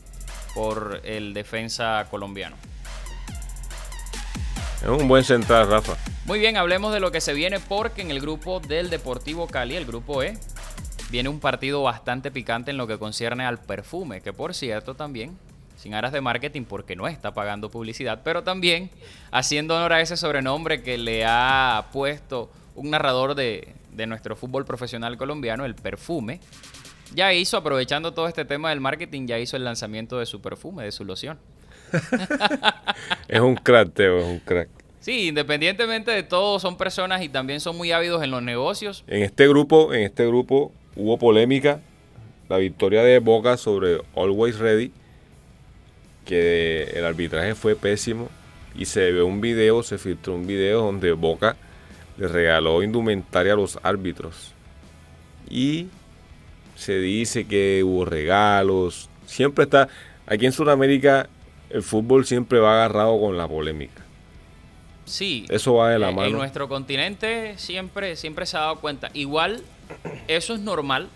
por 0.54 1.00
el 1.02 1.34
defensa 1.34 2.06
colombiano. 2.08 2.54
Es 4.80 4.88
un 4.88 5.08
buen 5.08 5.24
central, 5.24 5.68
Rafa. 5.68 5.96
Muy 6.26 6.38
bien, 6.38 6.56
hablemos 6.56 6.94
de 6.94 7.00
lo 7.00 7.12
que 7.12 7.20
se 7.20 7.34
viene 7.34 7.60
porque 7.60 8.00
en 8.00 8.10
el 8.10 8.18
grupo 8.18 8.58
del 8.58 8.88
Deportivo 8.88 9.46
Cali, 9.46 9.76
el 9.76 9.84
grupo 9.84 10.22
E, 10.22 10.38
viene 11.10 11.28
un 11.28 11.38
partido 11.38 11.82
bastante 11.82 12.30
picante 12.30 12.70
en 12.70 12.78
lo 12.78 12.86
que 12.86 12.96
concierne 12.98 13.44
al 13.44 13.58
perfume, 13.58 14.22
que 14.22 14.32
por 14.32 14.54
cierto 14.54 14.94
también, 14.94 15.36
sin 15.76 15.92
aras 15.92 16.12
de 16.12 16.22
marketing 16.22 16.62
porque 16.64 16.96
no 16.96 17.08
está 17.08 17.34
pagando 17.34 17.70
publicidad, 17.70 18.22
pero 18.24 18.42
también 18.42 18.88
haciendo 19.32 19.76
honor 19.76 19.92
a 19.92 20.00
ese 20.00 20.16
sobrenombre 20.16 20.82
que 20.82 20.96
le 20.96 21.26
ha 21.26 21.88
puesto 21.92 22.50
un 22.74 22.88
narrador 22.88 23.34
de, 23.34 23.74
de 23.92 24.06
nuestro 24.06 24.34
fútbol 24.34 24.64
profesional 24.64 25.18
colombiano, 25.18 25.66
el 25.66 25.74
perfume, 25.74 26.40
ya 27.14 27.34
hizo, 27.34 27.58
aprovechando 27.58 28.14
todo 28.14 28.28
este 28.28 28.46
tema 28.46 28.70
del 28.70 28.80
marketing, 28.80 29.26
ya 29.26 29.38
hizo 29.38 29.58
el 29.58 29.64
lanzamiento 29.64 30.18
de 30.18 30.24
su 30.24 30.40
perfume, 30.40 30.84
de 30.84 30.92
su 30.92 31.04
loción. 31.04 31.38
es 33.28 33.40
un 33.40 33.56
crack, 33.56 33.92
Teo, 33.92 34.20
es 34.20 34.24
un 34.24 34.38
crack. 34.40 34.83
Sí, 35.04 35.28
independientemente 35.28 36.10
de 36.12 36.22
todo, 36.22 36.58
son 36.58 36.78
personas 36.78 37.22
y 37.22 37.28
también 37.28 37.60
son 37.60 37.76
muy 37.76 37.92
ávidos 37.92 38.22
en 38.24 38.30
los 38.30 38.42
negocios. 38.42 39.04
En 39.06 39.22
este 39.22 39.46
grupo, 39.46 39.92
en 39.92 40.00
este 40.00 40.26
grupo 40.26 40.72
hubo 40.96 41.18
polémica. 41.18 41.82
La 42.48 42.56
victoria 42.56 43.02
de 43.02 43.18
Boca 43.18 43.58
sobre 43.58 44.00
Always 44.16 44.58
Ready, 44.58 44.92
que 46.24 46.84
el 46.94 47.04
arbitraje 47.04 47.54
fue 47.54 47.76
pésimo. 47.76 48.30
Y 48.78 48.86
se 48.86 49.12
ve 49.12 49.22
un 49.22 49.42
video, 49.42 49.82
se 49.82 49.98
filtró 49.98 50.36
un 50.36 50.46
video 50.46 50.80
donde 50.80 51.12
Boca 51.12 51.56
le 52.16 52.26
regaló 52.26 52.82
indumentaria 52.82 53.52
a 53.52 53.56
los 53.56 53.78
árbitros. 53.82 54.54
Y 55.50 55.88
se 56.76 56.98
dice 56.98 57.46
que 57.46 57.82
hubo 57.84 58.06
regalos. 58.06 59.10
Siempre 59.26 59.64
está, 59.64 59.86
aquí 60.26 60.46
en 60.46 60.52
Sudamérica 60.52 61.28
el 61.68 61.82
fútbol 61.82 62.24
siempre 62.24 62.58
va 62.58 62.76
agarrado 62.76 63.20
con 63.20 63.36
la 63.36 63.46
polémica. 63.46 64.03
Sí. 65.04 65.46
Eso 65.48 65.74
va 65.74 65.90
de 65.90 65.98
la 65.98 66.10
mano. 66.10 66.28
En 66.28 66.32
nuestro 66.32 66.68
continente 66.68 67.54
siempre, 67.58 68.16
siempre 68.16 68.46
se 68.46 68.56
ha 68.56 68.60
dado 68.60 68.80
cuenta. 68.80 69.10
Igual, 69.14 69.62
eso 70.28 70.54
es 70.54 70.60
normal 70.60 71.08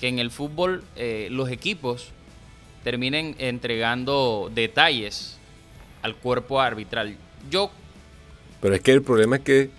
que 0.00 0.08
en 0.08 0.18
el 0.18 0.30
fútbol 0.30 0.84
eh, 0.96 1.28
los 1.30 1.50
equipos 1.50 2.10
terminen 2.84 3.34
entregando 3.38 4.50
detalles 4.54 5.38
al 6.02 6.16
cuerpo 6.16 6.60
arbitral. 6.60 7.16
Yo. 7.50 7.70
Pero 8.60 8.74
es 8.74 8.80
que 8.80 8.92
el 8.92 9.02
problema 9.02 9.36
es 9.36 9.42
que 9.42 9.70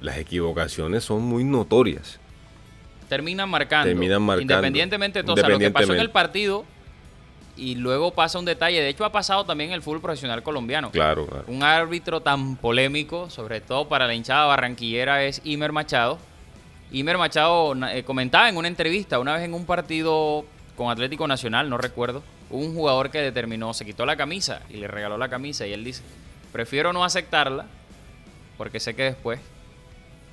las 0.00 0.18
equivocaciones 0.18 1.04
son 1.04 1.22
muy 1.22 1.44
notorias. 1.44 2.18
Terminan 3.08 3.48
marcando. 3.48 3.88
Terminan 3.88 4.22
marcando. 4.22 4.54
Independientemente 4.54 5.20
de 5.20 5.24
todo. 5.24 5.34
O 5.34 5.36
sea, 5.36 5.48
lo 5.48 5.58
que 5.58 5.70
pasó 5.70 5.94
en 5.94 6.00
el 6.00 6.10
partido 6.10 6.64
y 7.60 7.74
luego 7.74 8.12
pasa 8.12 8.38
un 8.38 8.46
detalle. 8.46 8.80
De 8.80 8.88
hecho, 8.88 9.04
ha 9.04 9.12
pasado 9.12 9.44
también 9.44 9.70
en 9.70 9.74
el 9.74 9.82
fútbol 9.82 10.00
profesional 10.00 10.42
colombiano. 10.42 10.90
Claro, 10.90 11.26
claro. 11.26 11.44
Un 11.46 11.62
árbitro 11.62 12.22
tan 12.22 12.56
polémico, 12.56 13.28
sobre 13.28 13.60
todo 13.60 13.86
para 13.86 14.06
la 14.06 14.14
hinchada 14.14 14.46
barranquillera, 14.46 15.24
es 15.24 15.42
Imer 15.44 15.70
Machado. 15.70 16.18
Imer 16.90 17.18
Machado 17.18 17.74
eh, 17.88 18.02
comentaba 18.02 18.48
en 18.48 18.56
una 18.56 18.66
entrevista, 18.66 19.18
una 19.18 19.34
vez 19.34 19.44
en 19.44 19.52
un 19.52 19.66
partido 19.66 20.46
con 20.74 20.90
Atlético 20.90 21.28
Nacional, 21.28 21.68
no 21.68 21.76
recuerdo, 21.76 22.22
un 22.48 22.74
jugador 22.74 23.10
que 23.10 23.20
determinó, 23.20 23.74
se 23.74 23.84
quitó 23.84 24.06
la 24.06 24.16
camisa 24.16 24.62
y 24.70 24.78
le 24.78 24.88
regaló 24.88 25.18
la 25.18 25.28
camisa 25.28 25.66
y 25.66 25.74
él 25.74 25.84
dice, 25.84 26.02
prefiero 26.52 26.94
no 26.94 27.04
aceptarla 27.04 27.66
porque 28.56 28.80
sé 28.80 28.96
que 28.96 29.02
después 29.02 29.38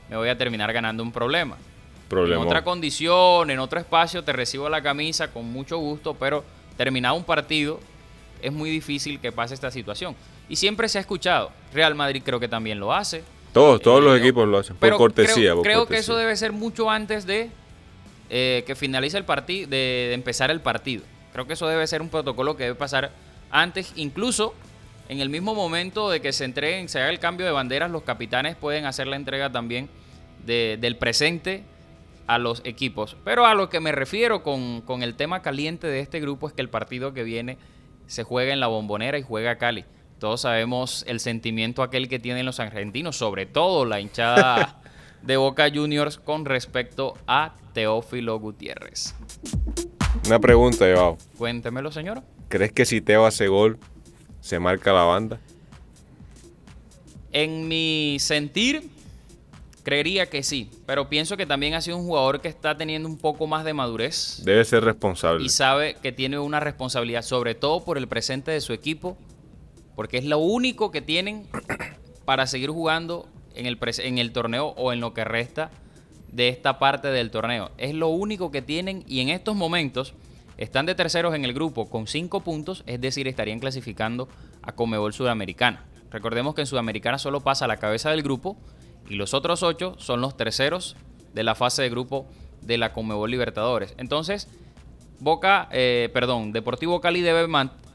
me 0.10 0.16
voy 0.16 0.30
a 0.30 0.38
terminar 0.38 0.72
ganando 0.72 1.04
un 1.04 1.12
problema. 1.12 1.58
Problema. 2.08 2.42
En 2.42 2.48
otra 2.48 2.64
condición, 2.64 3.52
en 3.52 3.60
otro 3.60 3.80
espacio, 3.80 4.24
te 4.24 4.32
recibo 4.32 4.70
la 4.70 4.82
camisa 4.82 5.28
con 5.28 5.52
mucho 5.52 5.78
gusto, 5.78 6.14
pero 6.14 6.46
terminado 6.78 7.16
un 7.16 7.24
partido, 7.24 7.80
es 8.42 8.54
muy 8.54 8.70
difícil 8.70 9.20
que 9.20 9.32
pase 9.32 9.54
esta 9.54 9.72
situación. 9.72 10.16
Y 10.48 10.56
siempre 10.56 10.88
se 10.88 10.98
ha 10.98 11.02
escuchado. 11.02 11.52
Real 11.74 11.96
Madrid 11.96 12.22
creo 12.24 12.40
que 12.40 12.48
también 12.48 12.80
lo 12.80 12.94
hace. 12.94 13.24
Todos, 13.52 13.82
todos 13.82 14.04
los 14.04 14.16
eh, 14.16 14.22
equipos 14.22 14.48
lo 14.48 14.60
hacen, 14.60 14.76
por 14.76 14.96
cortesía. 14.96 15.54
Creo, 15.64 15.88
que 15.88 15.98
eso 15.98 16.16
debe 16.16 16.36
ser 16.36 16.52
mucho 16.52 16.90
antes 16.90 17.26
de 17.26 17.50
eh, 18.30 18.64
que 18.68 18.76
finalice 18.76 19.18
el 19.18 19.26
partido, 19.26 19.70
de, 19.70 20.14
empezar 20.14 20.52
el 20.52 20.62
partido. 20.62 21.04
Creo 21.34 21.48
que 21.48 21.54
eso 21.54 21.68
debe 21.68 21.86
ser 21.88 22.02
un 22.02 22.10
protocolo 22.10 22.56
que 22.56 22.64
debe 22.64 22.76
pasar 22.76 23.12
antes, 23.50 23.94
incluso 23.96 24.54
en 25.10 25.22
el 25.22 25.30
mismo 25.30 25.56
momento 25.56 26.10
de 26.10 26.22
que 26.22 26.34
se 26.34 26.46
entreguen, 26.46 26.90
se 26.90 27.00
haga 27.00 27.10
el 27.10 27.20
cambio 27.20 27.46
de 27.46 27.52
banderas, 27.52 27.90
los 27.90 28.04
capitanes 28.04 28.56
pueden 28.56 28.86
hacer 28.86 29.08
la 29.08 29.16
entrega 29.16 29.52
también 29.52 29.90
del 30.46 30.96
presente 30.98 31.64
a 32.28 32.38
los 32.38 32.62
equipos. 32.66 33.16
Pero 33.24 33.46
a 33.46 33.56
lo 33.56 33.70
que 33.70 33.80
me 33.80 33.92
refiero 33.92 34.44
con, 34.44 34.84
el 35.02 35.16
tema 35.16 35.42
caliente 35.42 35.88
de 35.88 36.02
este 36.02 36.20
grupo 36.20 36.48
es 36.48 36.54
que 36.54 36.62
el 36.62 36.70
partido 36.70 37.14
que 37.14 37.24
viene 37.24 37.58
se 38.06 38.24
juega 38.24 38.54
en 38.54 38.60
la 38.60 38.68
bombonera 38.68 39.18
y 39.18 39.24
juega 39.24 39.58
Cali. 39.58 39.86
Todos 40.20 40.42
sabemos 40.42 41.04
el 41.08 41.20
sentimiento 41.20 41.84
aquel 41.84 42.10
que 42.10 42.20
tienen 42.20 42.46
los 42.46 42.60
argentinos, 42.60 43.16
sobre 43.18 43.46
todo 43.46 43.86
la 43.86 44.00
hinchada 44.00 44.82
de 45.22 45.38
Boca 45.38 45.70
Juniors 45.74 46.18
con 46.18 46.46
respecto 46.46 47.16
a 47.28 47.56
Teófilo 47.74 48.40
Gutiérrez. 48.40 49.16
Una 50.26 50.40
pregunta, 50.40 50.90
Ivao. 50.90 51.18
Cuéntemelo, 51.38 51.92
señor. 51.92 52.24
¿Crees 52.50 52.72
que 52.72 52.86
si 52.86 53.02
Teo 53.02 53.26
hace 53.26 53.48
gol, 53.48 53.78
se 54.42 54.60
marca 54.60 54.92
la 54.92 55.04
banda? 55.04 55.40
En 57.32 57.68
mi 57.68 58.18
sentir, 58.20 58.90
Creería 59.88 60.30
que 60.30 60.44
sí, 60.44 60.70
pero 60.86 61.08
pienso 61.08 61.38
que 61.38 61.46
también 61.46 61.74
ha 61.74 61.80
sido 61.80 61.96
un 61.96 62.06
jugador 62.06 62.42
que 62.42 62.50
está 62.50 62.76
teniendo 62.76 63.08
un 63.08 63.18
poco 63.18 63.48
más 63.48 63.64
de 63.64 63.74
madurez. 63.74 64.42
Debe 64.44 64.66
ser 64.66 64.84
responsable. 64.84 65.46
Y 65.46 65.48
sabe 65.48 65.96
que 66.04 66.12
tiene 66.12 66.38
una 66.40 66.60
responsabilidad, 66.60 67.22
sobre 67.22 67.56
todo 67.56 67.86
por 67.86 67.98
el 67.98 68.06
presente 68.10 68.52
de 68.52 68.60
su 68.60 68.74
equipo, 68.74 69.18
porque 69.96 70.18
es 70.18 70.26
lo 70.26 70.40
único 70.40 70.92
que 70.92 71.02
tienen 71.02 71.48
para 72.26 72.48
seguir 72.48 72.70
jugando 72.70 73.30
en 73.56 73.66
el, 73.66 73.80
en 74.00 74.18
el 74.18 74.34
torneo 74.34 74.74
o 74.76 74.92
en 74.92 75.00
lo 75.00 75.14
que 75.14 75.24
resta 75.24 75.72
de 76.34 76.50
esta 76.50 76.80
parte 76.80 77.08
del 77.08 77.32
torneo. 77.32 77.72
Es 77.78 77.94
lo 77.94 78.10
único 78.10 78.52
que 78.52 78.62
tienen 78.62 79.06
y 79.08 79.22
en 79.22 79.30
estos 79.30 79.56
momentos 79.56 80.16
están 80.58 80.86
de 80.86 80.96
terceros 80.96 81.34
en 81.34 81.46
el 81.46 81.54
grupo 81.54 81.90
con 81.90 82.08
cinco 82.08 82.42
puntos, 82.42 82.84
es 82.88 83.00
decir, 83.00 83.26
estarían 83.30 83.60
clasificando 83.60 84.28
a 84.64 84.74
Comebol 84.74 85.14
Sudamericana. 85.14 85.86
Recordemos 86.12 86.56
que 86.56 86.62
en 86.62 86.68
Sudamericana 86.68 87.18
solo 87.18 87.40
pasa 87.40 87.68
la 87.68 87.78
cabeza 87.78 88.10
del 88.10 88.22
grupo 88.22 88.58
y 89.10 89.16
los 89.16 89.34
otros 89.34 89.64
ocho 89.64 89.96
son 89.98 90.22
los 90.22 90.36
terceros 90.38 90.96
de 91.34 91.44
la 91.44 91.56
fase 91.56 91.82
de 91.82 91.90
grupo 91.90 92.28
de 92.62 92.78
la 92.78 92.94
Conmebol 92.94 93.32
Libertadores. 93.32 93.94
Entonces, 93.98 94.48
Boca, 95.20 95.68
eh, 95.72 96.10
perdón, 96.14 96.52
Deportivo 96.52 97.02
Cali 97.02 97.22
debe 97.22 97.48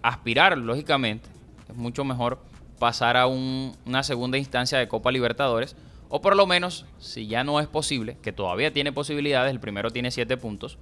aspirar, 0.03 0.59
lógicamente, 0.59 1.29
es 1.69 1.77
mucho 1.77 2.05
mejor 2.05 2.41
pasar 2.79 3.17
a 3.17 3.27
una 3.27 4.03
segunda 4.03 4.39
instancia 4.39 4.79
de 4.79 4.89
Copa 4.89 5.13
Libertadores, 5.13 5.77
o 6.09 6.21
por 6.21 6.37
lo 6.37 6.47
menos, 6.47 6.85
si 6.99 7.27
ya 7.27 7.45
no 7.45 7.61
es 7.61 7.69
posible, 7.69 8.17
que 8.23 8.33
todavía 8.33 8.73
tiene 8.73 8.93
posibilidades, 8.93 9.53
el 9.53 9.61
primero 9.61 9.91
tiene 9.91 10.11
siete 10.11 10.37
puntos, 10.37 10.79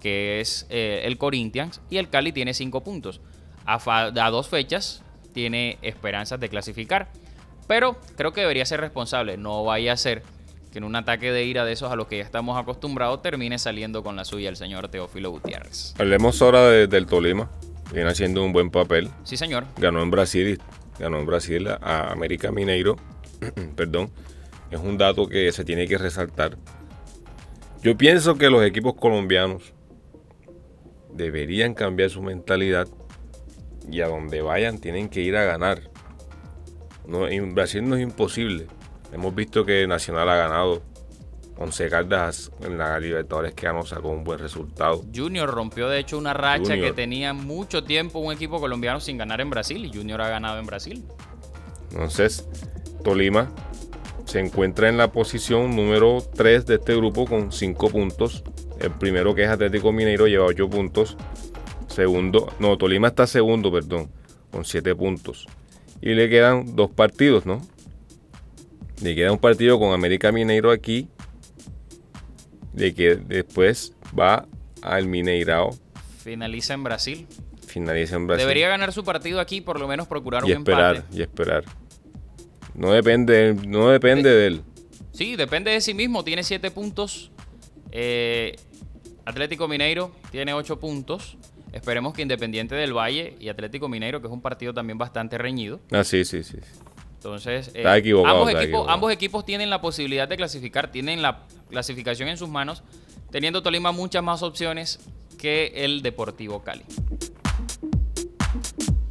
que 0.00 0.40
es 0.40 0.66
eh, 0.68 1.02
el 1.04 1.16
Corinthians, 1.18 1.80
y 1.90 1.96
el 1.96 2.10
Cali 2.10 2.32
tiene 2.32 2.54
cinco 2.54 2.84
puntos. 2.84 3.20
a 3.64 4.30
dos 4.30 4.48
fechas 4.48 5.02
tiene 5.32 5.78
esperanzas 5.82 6.38
de 6.38 6.48
clasificar. 6.48 7.10
Pero 7.68 7.96
creo 8.16 8.32
que 8.32 8.40
debería 8.40 8.64
ser 8.66 8.80
responsable. 8.80 9.36
No 9.36 9.62
vaya 9.62 9.92
a 9.92 9.96
ser 9.96 10.22
que 10.72 10.78
en 10.78 10.84
un 10.84 10.96
ataque 10.96 11.30
de 11.30 11.44
ira 11.44 11.64
de 11.64 11.72
esos 11.72 11.92
a 11.92 11.96
los 11.96 12.08
que 12.08 12.18
ya 12.18 12.24
estamos 12.24 12.58
acostumbrados 12.58 13.22
termine 13.22 13.58
saliendo 13.58 14.02
con 14.02 14.16
la 14.16 14.24
suya 14.24 14.48
el 14.48 14.56
señor 14.56 14.88
Teófilo 14.88 15.30
Gutiérrez. 15.30 15.94
Hablemos 15.98 16.42
ahora 16.42 16.62
del 16.70 17.06
Tolima. 17.06 17.50
Viene 17.92 18.10
haciendo 18.10 18.44
un 18.44 18.52
buen 18.52 18.70
papel. 18.70 19.10
Sí, 19.22 19.36
señor. 19.36 19.64
Ganó 19.76 20.02
en 20.02 20.10
Brasil, 20.10 20.60
ganó 20.98 21.18
en 21.18 21.26
Brasil 21.26 21.68
a 21.68 22.10
América 22.10 22.50
Mineiro. 22.50 22.96
Perdón. 23.76 24.10
Es 24.70 24.80
un 24.80 24.98
dato 24.98 25.28
que 25.28 25.50
se 25.52 25.64
tiene 25.64 25.86
que 25.86 25.96
resaltar. 25.96 26.58
Yo 27.82 27.96
pienso 27.96 28.36
que 28.36 28.50
los 28.50 28.62
equipos 28.64 28.94
colombianos 28.94 29.72
deberían 31.12 31.74
cambiar 31.74 32.10
su 32.10 32.22
mentalidad 32.22 32.86
y 33.90 34.02
a 34.02 34.08
donde 34.08 34.42
vayan 34.42 34.78
tienen 34.78 35.08
que 35.08 35.20
ir 35.22 35.36
a 35.36 35.44
ganar. 35.44 35.80
No, 37.08 37.26
en 37.26 37.54
Brasil 37.54 37.88
no 37.88 37.96
es 37.96 38.02
imposible. 38.02 38.66
Hemos 39.12 39.34
visto 39.34 39.64
que 39.64 39.86
Nacional 39.86 40.28
ha 40.28 40.36
ganado 40.36 40.82
11 41.56 41.88
cartas 41.88 42.52
en 42.60 42.76
la 42.76 43.00
Libertadores 43.00 43.54
que 43.54 43.66
ganó, 43.66 43.84
sacó 43.84 44.10
un 44.10 44.24
buen 44.24 44.38
resultado. 44.38 45.02
Junior 45.12 45.48
rompió 45.48 45.88
de 45.88 46.00
hecho 46.00 46.18
una 46.18 46.34
racha 46.34 46.74
que 46.74 46.92
tenía 46.92 47.32
mucho 47.32 47.82
tiempo 47.82 48.18
un 48.18 48.32
equipo 48.32 48.60
colombiano 48.60 49.00
sin 49.00 49.16
ganar 49.16 49.40
en 49.40 49.48
Brasil 49.48 49.84
y 49.86 49.92
Junior 49.92 50.20
ha 50.20 50.28
ganado 50.28 50.60
en 50.60 50.66
Brasil. 50.66 51.02
Entonces, 51.90 52.46
Tolima 53.02 53.50
se 54.26 54.40
encuentra 54.40 54.90
en 54.90 54.98
la 54.98 55.10
posición 55.10 55.74
número 55.74 56.22
3 56.34 56.66
de 56.66 56.74
este 56.74 56.94
grupo 56.94 57.24
con 57.24 57.50
5 57.50 57.88
puntos. 57.88 58.44
El 58.78 58.90
primero 58.90 59.34
que 59.34 59.44
es 59.44 59.48
Atlético 59.48 59.92
Mineiro 59.92 60.26
lleva 60.26 60.44
8 60.44 60.68
puntos. 60.68 61.16
Segundo, 61.86 62.52
no, 62.60 62.76
Tolima 62.76 63.08
está 63.08 63.26
segundo, 63.26 63.72
perdón, 63.72 64.10
con 64.52 64.66
7 64.66 64.94
puntos. 64.94 65.46
Y 66.00 66.14
le 66.14 66.28
quedan 66.28 66.76
dos 66.76 66.90
partidos, 66.90 67.46
¿no? 67.46 67.60
Le 69.02 69.14
queda 69.14 69.32
un 69.32 69.38
partido 69.38 69.78
con 69.78 69.92
América 69.92 70.32
Mineiro 70.32 70.70
aquí. 70.70 71.08
De 72.72 72.94
que 72.94 73.16
después 73.16 73.94
va 74.18 74.46
al 74.82 75.06
Mineirao. 75.06 75.70
Finaliza 76.22 76.74
en 76.74 76.84
Brasil. 76.84 77.26
Finaliza 77.66 78.16
en 78.16 78.26
Brasil. 78.26 78.44
Debería 78.44 78.68
ganar 78.68 78.92
su 78.92 79.04
partido 79.04 79.40
aquí, 79.40 79.60
por 79.60 79.80
lo 79.80 79.88
menos 79.88 80.06
procurar 80.06 80.42
y 80.46 80.52
un 80.52 80.58
esperar, 80.58 80.96
empate. 80.96 81.16
Y 81.16 81.22
esperar. 81.22 81.64
No 82.74 82.92
depende, 82.92 83.56
no 83.66 83.88
depende 83.88 84.30
de 84.30 84.46
él. 84.46 84.62
Sí, 85.12 85.34
depende 85.34 85.72
de 85.72 85.80
sí 85.80 85.94
mismo. 85.94 86.22
Tiene 86.22 86.44
7 86.44 86.70
puntos. 86.70 87.32
Eh, 87.90 88.56
Atlético 89.24 89.66
Mineiro 89.66 90.12
tiene 90.30 90.54
8 90.54 90.78
puntos. 90.78 91.36
Esperemos 91.72 92.14
que 92.14 92.22
Independiente 92.22 92.74
del 92.74 92.96
Valle 92.96 93.36
y 93.40 93.48
Atlético 93.48 93.88
Mineiro, 93.88 94.20
que 94.20 94.26
es 94.26 94.32
un 94.32 94.40
partido 94.40 94.72
también 94.72 94.98
bastante 94.98 95.38
reñido. 95.38 95.80
Ah, 95.92 96.04
sí, 96.04 96.24
sí, 96.24 96.42
sí. 96.42 96.58
Entonces, 97.14 97.68
eh, 97.68 97.78
Está 97.78 97.96
equivocado, 97.96 98.36
ambos, 98.36 98.48
está 98.48 98.62
equipos, 98.62 98.68
equivocado. 98.68 98.94
ambos 98.94 99.12
equipos 99.12 99.44
tienen 99.44 99.70
la 99.70 99.80
posibilidad 99.80 100.28
de 100.28 100.36
clasificar, 100.36 100.90
tienen 100.90 101.20
la 101.20 101.40
clasificación 101.68 102.28
en 102.28 102.36
sus 102.36 102.48
manos, 102.48 102.82
teniendo 103.30 103.62
Tolima 103.62 103.92
muchas 103.92 104.22
más 104.22 104.42
opciones 104.42 105.00
que 105.36 105.72
el 105.74 106.02
Deportivo 106.02 106.62
Cali. 106.62 106.84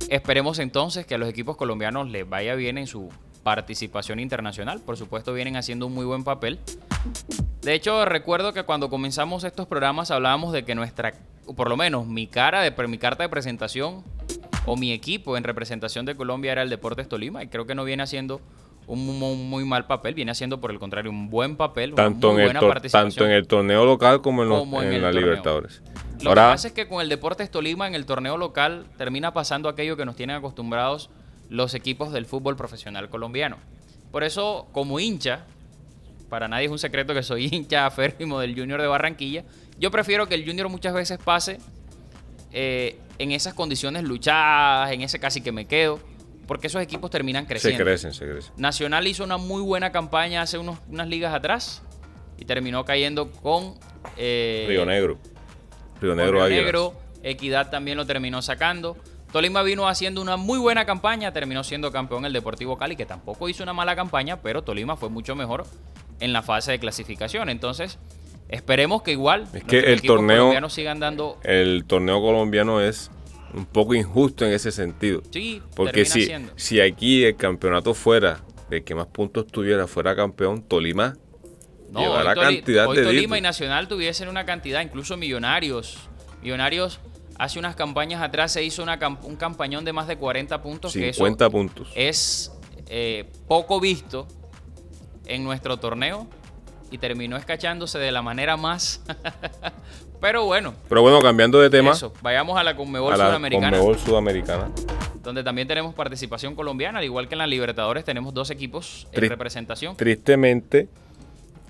Esperemos 0.10 0.60
entonces 0.60 1.06
que 1.06 1.16
a 1.16 1.18
los 1.18 1.28
equipos 1.30 1.58
colombianos 1.58 2.10
les 2.10 2.28
vaya 2.28 2.56
bien 2.56 2.78
en 2.78 2.88
su 2.88 3.10
participación 3.44 4.20
internacional. 4.20 4.80
Por 4.82 4.98
supuesto, 4.98 5.34
vienen 5.34 5.58
haciendo 5.58 5.86
un 5.88 5.94
muy 5.94 6.06
buen 6.06 6.24
papel. 6.24 6.60
De 7.62 7.74
hecho, 7.74 8.06
recuerdo 8.06 8.54
que 8.54 8.64
cuando 8.64 8.90
comenzamos 8.90 9.44
estos 9.44 9.68
programas 9.68 10.12
hablábamos 10.12 10.54
de 10.54 10.64
que 10.64 10.76
nuestra, 10.76 11.14
o 11.48 11.56
por 11.56 11.70
lo 11.70 11.78
menos 11.78 12.06
mi 12.06 12.28
cara 12.28 12.62
de 12.62 12.88
mi 12.88 12.98
carta 12.98 13.24
de 13.24 13.30
presentación 13.30 14.04
o 14.66 14.76
mi 14.78 14.92
equipo 14.92 15.38
en 15.38 15.44
representación 15.44 16.06
de 16.06 16.16
Colombia 16.16 16.52
era 16.52 16.62
el 16.62 16.70
Deportes 16.70 17.08
Tolima 17.10 17.44
y 17.44 17.48
creo 17.48 17.66
que 17.66 17.74
no 17.74 17.84
viene 17.84 18.04
haciendo 18.04 18.42
un 18.86 19.06
muy, 19.20 19.36
muy 19.36 19.66
mal 19.66 19.86
papel, 19.86 20.14
viene 20.14 20.32
haciendo 20.32 20.62
por 20.62 20.72
el 20.72 20.80
contrario 20.80 21.12
un 21.12 21.30
buen 21.30 21.58
papel, 21.58 21.94
Tanto, 21.94 22.28
una 22.30 22.34
muy 22.36 22.44
en 22.44 22.48
el, 22.50 22.54
buena 22.54 22.74
participación. 22.74 23.10
tanto 23.10 23.26
en 23.26 23.32
el 23.32 23.48
torneo 23.48 23.86
local 23.86 24.22
como 24.22 24.44
en, 24.44 24.50
los- 24.50 24.60
Como 24.60 24.82
en 24.82 24.90
en 24.90 24.94
el 24.96 25.02
la 25.02 25.08
torneo. 25.12 25.26
Libertadores. 25.28 25.82
Lo 26.22 26.30
Ahora, 26.30 26.44
que 26.48 26.54
pasa 26.54 26.68
es 26.70 26.74
que 26.74 26.88
con 26.88 27.02
el 27.02 27.10
Deportes 27.10 27.52
Tolima 27.52 27.88
en 27.88 27.96
el 27.96 28.06
torneo 28.06 28.38
local 28.38 28.86
termina 28.98 29.34
pasando 29.34 29.68
aquello 29.70 29.98
que 29.98 30.06
nos 30.06 30.16
tienen 30.16 30.36
acostumbrados 30.38 31.10
los 31.50 31.74
equipos 31.76 32.12
del 32.12 32.26
fútbol 32.26 32.56
profesional 32.56 33.10
colombiano. 33.10 33.58
Por 34.12 34.24
eso, 34.24 34.68
como 34.72 35.00
hincha, 35.02 35.46
para 36.30 36.48
nadie 36.48 36.66
es 36.66 36.72
un 36.72 36.80
secreto 36.80 37.14
que 37.14 37.24
soy 37.24 37.48
hincha 37.52 37.86
aférrimo 37.86 38.40
del 38.40 38.56
Junior 38.58 38.82
de 38.82 38.88
Barranquilla, 38.88 39.44
yo 39.80 39.92
prefiero 39.92 40.28
que 40.28 40.36
el 40.36 40.46
Junior 40.46 40.70
muchas 40.70 40.94
veces 40.94 41.18
pase 41.24 41.60
eh, 42.52 43.00
en 43.20 43.32
esas 43.32 43.54
condiciones 43.54 44.04
luchadas, 44.04 44.92
en 44.92 45.02
ese 45.02 45.20
casi 45.20 45.42
que 45.42 45.52
me 45.52 45.66
quedo, 45.66 46.00
porque 46.48 46.68
esos 46.68 46.82
equipos 46.82 47.12
terminan 47.12 47.44
se 47.44 47.50
creciendo. 47.50 47.84
crecen, 47.84 48.14
se 48.14 48.26
crecen. 48.26 48.54
Nacional 48.58 49.06
hizo 49.08 49.24
una 49.24 49.38
muy 49.38 49.62
buena 49.62 49.92
campaña 49.92 50.42
hace 50.42 50.58
unos- 50.58 50.80
unas 50.90 51.08
ligas 51.08 51.34
atrás 51.34 51.82
y 52.38 52.46
terminó 52.46 52.86
cayendo 52.86 53.32
con 53.32 53.76
eh, 54.16 54.66
Río 54.68 54.86
Negro. 54.86 55.18
Río 56.02 56.16
Negro 56.16 56.46
Río. 56.46 56.62
Negro, 56.64 56.94
Equidad 57.24 57.70
también 57.70 57.98
lo 57.98 58.06
terminó 58.06 58.42
sacando. 58.42 58.96
Tolima 59.34 59.62
vino 59.62 59.90
haciendo 59.90 60.22
una 60.22 60.38
muy 60.38 60.58
buena 60.58 60.86
campaña, 60.86 61.34
terminó 61.34 61.64
siendo 61.64 61.92
campeón 61.92 62.24
el 62.26 62.32
Deportivo 62.32 62.78
Cali, 62.78 62.96
que 62.96 63.06
tampoco 63.06 63.50
hizo 63.50 63.62
una 63.64 63.74
mala 63.74 63.96
campaña, 63.96 64.42
pero 64.42 64.64
Tolima 64.64 64.96
fue 64.96 65.10
mucho 65.10 65.36
mejor 65.36 65.66
en 66.22 66.32
la 66.32 66.42
fase 66.44 66.72
de 66.72 66.80
clasificación. 66.80 67.50
Entonces, 67.50 67.98
esperemos 68.50 69.04
que 69.04 69.12
igual 69.12 69.48
Es 69.54 69.64
que 69.64 69.80
el 69.80 70.02
torneo, 70.02 70.70
sigan 70.70 71.00
dando 71.00 71.38
el 71.44 71.86
torneo 71.86 72.22
colombiano 72.22 72.82
es 72.82 73.12
un 73.54 73.66
poco 73.66 73.96
injusto 73.96 74.46
en 74.46 74.54
ese 74.54 74.72
sentido. 74.72 75.22
Sí, 75.32 75.62
Porque 75.76 76.06
si, 76.06 76.26
siendo. 76.26 76.54
si 76.56 76.82
aquí 76.82 77.24
el 77.24 77.36
campeonato 77.36 77.94
fuera, 77.94 78.44
el 78.70 78.84
que 78.84 78.96
más 78.96 79.08
puntos 79.08 79.48
tuviera 79.48 79.88
fuera 79.88 80.16
campeón, 80.16 80.62
Tolima 80.62 81.16
No, 81.90 82.02
llevará 82.02 82.32
hoy, 82.32 82.56
cantidad 82.56 82.88
hoy 82.88 82.98
de 82.98 83.04
Tolima 83.04 83.38
y 83.38 83.42
Nacional 83.42 83.88
tuviesen 83.88 84.28
una 84.28 84.46
cantidad, 84.46 84.82
incluso 84.82 85.18
Millonarios. 85.18 85.98
Millonarios 86.42 87.00
hace 87.40 87.60
unas 87.60 87.76
campañas 87.76 88.22
atrás 88.22 88.52
se 88.52 88.64
hizo 88.64 88.84
una 88.84 89.00
un 89.24 89.36
campañón 89.36 89.86
de 89.86 89.94
más 89.94 90.08
de 90.08 90.18
40 90.18 90.62
puntos. 90.62 90.94
que 90.94 91.10
eso 91.10 91.18
50 91.18 91.50
puntos. 91.50 91.92
Es 91.96 92.52
eh, 92.90 93.26
poco 93.48 93.80
visto 93.80 94.28
en 95.26 95.44
nuestro 95.44 95.78
torneo 95.78 96.28
y 96.92 96.98
terminó 96.98 97.38
escachándose 97.38 98.00
de 98.00 98.12
la 98.12 98.22
manera 98.22 98.58
más. 98.58 99.02
Pero 100.22 100.46
bueno, 100.46 100.74
Pero 100.90 101.02
bueno, 101.02 101.22
cambiando 101.22 101.60
de 101.60 101.70
tema, 101.70 101.92
eso. 101.92 102.12
Vayamos 102.22 102.58
a 102.58 102.64
la 102.64 102.76
Conmebol 102.76 103.14
a 103.14 103.18
la 103.18 103.28
Sudamericana, 103.28 103.78
Conmebol 103.78 104.00
Sudamericana. 104.00 104.72
donde 105.22 105.44
también 105.44 105.68
tenemos 105.68 105.94
participación 105.94 106.56
colombiana, 106.56 107.00
al 107.00 107.06
igual 107.06 107.28
que 107.28 107.36
en 107.36 107.40
la 107.40 107.48
Libertadores 107.48 108.04
tenemos 108.04 108.34
dos 108.34 108.50
equipos 108.50 109.08
en 109.12 109.30
representación. 109.30 109.96
Tristemente, 109.96 110.90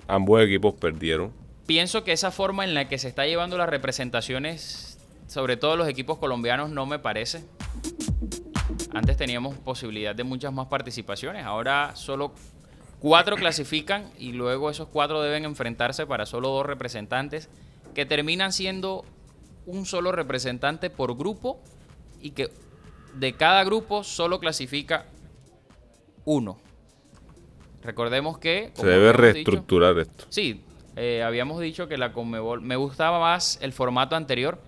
ambos 0.06 0.42
equipos 0.42 0.74
perdieron. 0.74 1.30
Pienso 1.66 2.04
que 2.04 2.12
esa 2.12 2.30
forma 2.30 2.64
en 2.64 2.72
la 2.72 2.88
que 2.88 2.96
se 2.96 3.08
está 3.08 3.26
llevando 3.26 3.58
las 3.58 3.68
representaciones, 3.68 4.98
sobre 5.26 5.58
todo 5.58 5.76
los 5.76 5.86
equipos 5.86 6.16
colombianos, 6.16 6.70
no 6.70 6.86
me 6.86 6.98
parece. 6.98 7.44
Antes 8.94 9.18
teníamos 9.18 9.56
posibilidad 9.56 10.14
de 10.14 10.24
muchas 10.24 10.52
más 10.52 10.68
participaciones, 10.68 11.44
ahora 11.44 11.92
solo 11.94 12.32
cuatro 13.00 13.36
clasifican 13.36 14.10
y 14.18 14.32
luego 14.32 14.70
esos 14.70 14.88
cuatro 14.88 15.22
deben 15.22 15.44
enfrentarse 15.44 16.06
para 16.06 16.26
solo 16.26 16.48
dos 16.48 16.66
representantes 16.66 17.48
que 17.94 18.06
terminan 18.06 18.52
siendo 18.52 19.04
un 19.66 19.86
solo 19.86 20.12
representante 20.12 20.90
por 20.90 21.16
grupo 21.16 21.60
y 22.20 22.30
que 22.30 22.50
de 23.14 23.32
cada 23.34 23.64
grupo 23.64 24.04
solo 24.04 24.38
clasifica 24.40 25.06
uno. 26.24 26.58
Recordemos 27.82 28.38
que... 28.38 28.70
Se 28.74 28.86
debe 28.86 29.06
dicho- 29.08 29.18
reestructurar 29.18 29.98
esto. 29.98 30.26
Sí, 30.28 30.64
eh, 30.96 31.22
habíamos 31.22 31.60
dicho 31.60 31.86
que 31.88 31.96
la 31.96 32.12
Conmebol 32.12 32.60
me 32.60 32.76
gustaba 32.76 33.20
más 33.20 33.58
el 33.62 33.72
formato 33.72 34.16
anterior. 34.16 34.60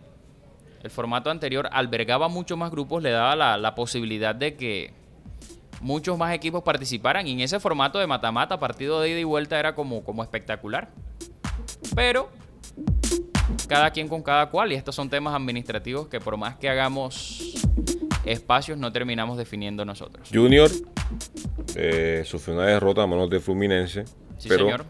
El 0.83 0.91
formato 0.91 1.29
anterior 1.31 1.69
albergaba 1.73 2.29
mucho 2.29 2.57
más 2.57 2.71
grupos, 2.71 3.03
le 3.03 3.11
daba 3.11 3.37
la, 3.37 3.59
la 3.59 3.75
posibilidad 3.75 4.35
de 4.35 4.57
que 4.57 4.95
muchos 5.81 6.17
más 6.17 6.35
equipos 6.35 6.63
participaran. 6.63 7.27
Y 7.27 7.33
en 7.33 7.41
ese 7.41 7.61
formato 7.61 7.99
de 7.99 8.07
mata-mata, 8.07 8.59
partido 8.59 9.01
de 9.01 9.11
ida 9.11 9.19
y 9.19 9.25
vuelta, 9.25 9.59
era 9.59 9.75
como, 9.75 10.05
como 10.05 10.23
espectacular. 10.23 10.91
Pero 11.95 12.31
cada 13.69 13.91
quien 13.91 14.09
con 14.09 14.23
cada 14.23 14.51
cual. 14.51 14.73
Y 14.73 14.75
estos 14.75 14.95
son 14.95 15.11
temas 15.11 15.35
administrativos 15.35 16.09
que 16.09 16.21
por 16.21 16.37
más 16.37 16.57
que 16.57 16.69
hagamos 16.69 17.55
espacios, 18.25 18.79
no 18.79 18.93
terminamos 18.93 19.39
definiendo 19.39 19.85
nosotros. 19.85 20.29
Junior 20.33 20.71
eh, 21.75 22.23
sufrió 22.27 22.57
una 22.57 22.67
derrota 22.67 23.03
a 23.03 23.07
manos 23.07 23.31
de 23.31 23.41
Fluminense. 23.41 24.05
Sí, 24.39 24.49
pero 24.49 24.65
señor. 24.65 24.87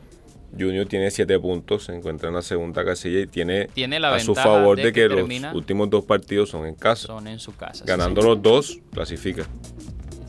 Junior 0.59 0.87
tiene 0.87 1.11
7 1.11 1.39
puntos, 1.39 1.85
se 1.85 1.95
encuentra 1.95 2.29
en 2.29 2.35
la 2.35 2.43
segunda 2.43 2.85
casilla 2.85 3.21
y 3.21 3.27
tiene, 3.29 3.69
Tiene 3.69 4.01
la 4.01 4.13
a 4.15 4.19
su 4.19 4.35
favor 4.35 4.77
de 4.77 4.93
que 4.93 5.09
los 5.09 5.29
últimos 5.55 5.89
dos 5.91 6.05
partidos 6.05 6.51
son 6.51 6.67
en 6.67 6.75
casa. 6.75 7.07
Son 7.07 7.29
en 7.29 7.39
su 7.39 7.55
casa. 7.55 7.85
Ganando 7.87 8.21
los 8.23 8.43
dos, 8.43 8.81
clasifica. 8.93 9.47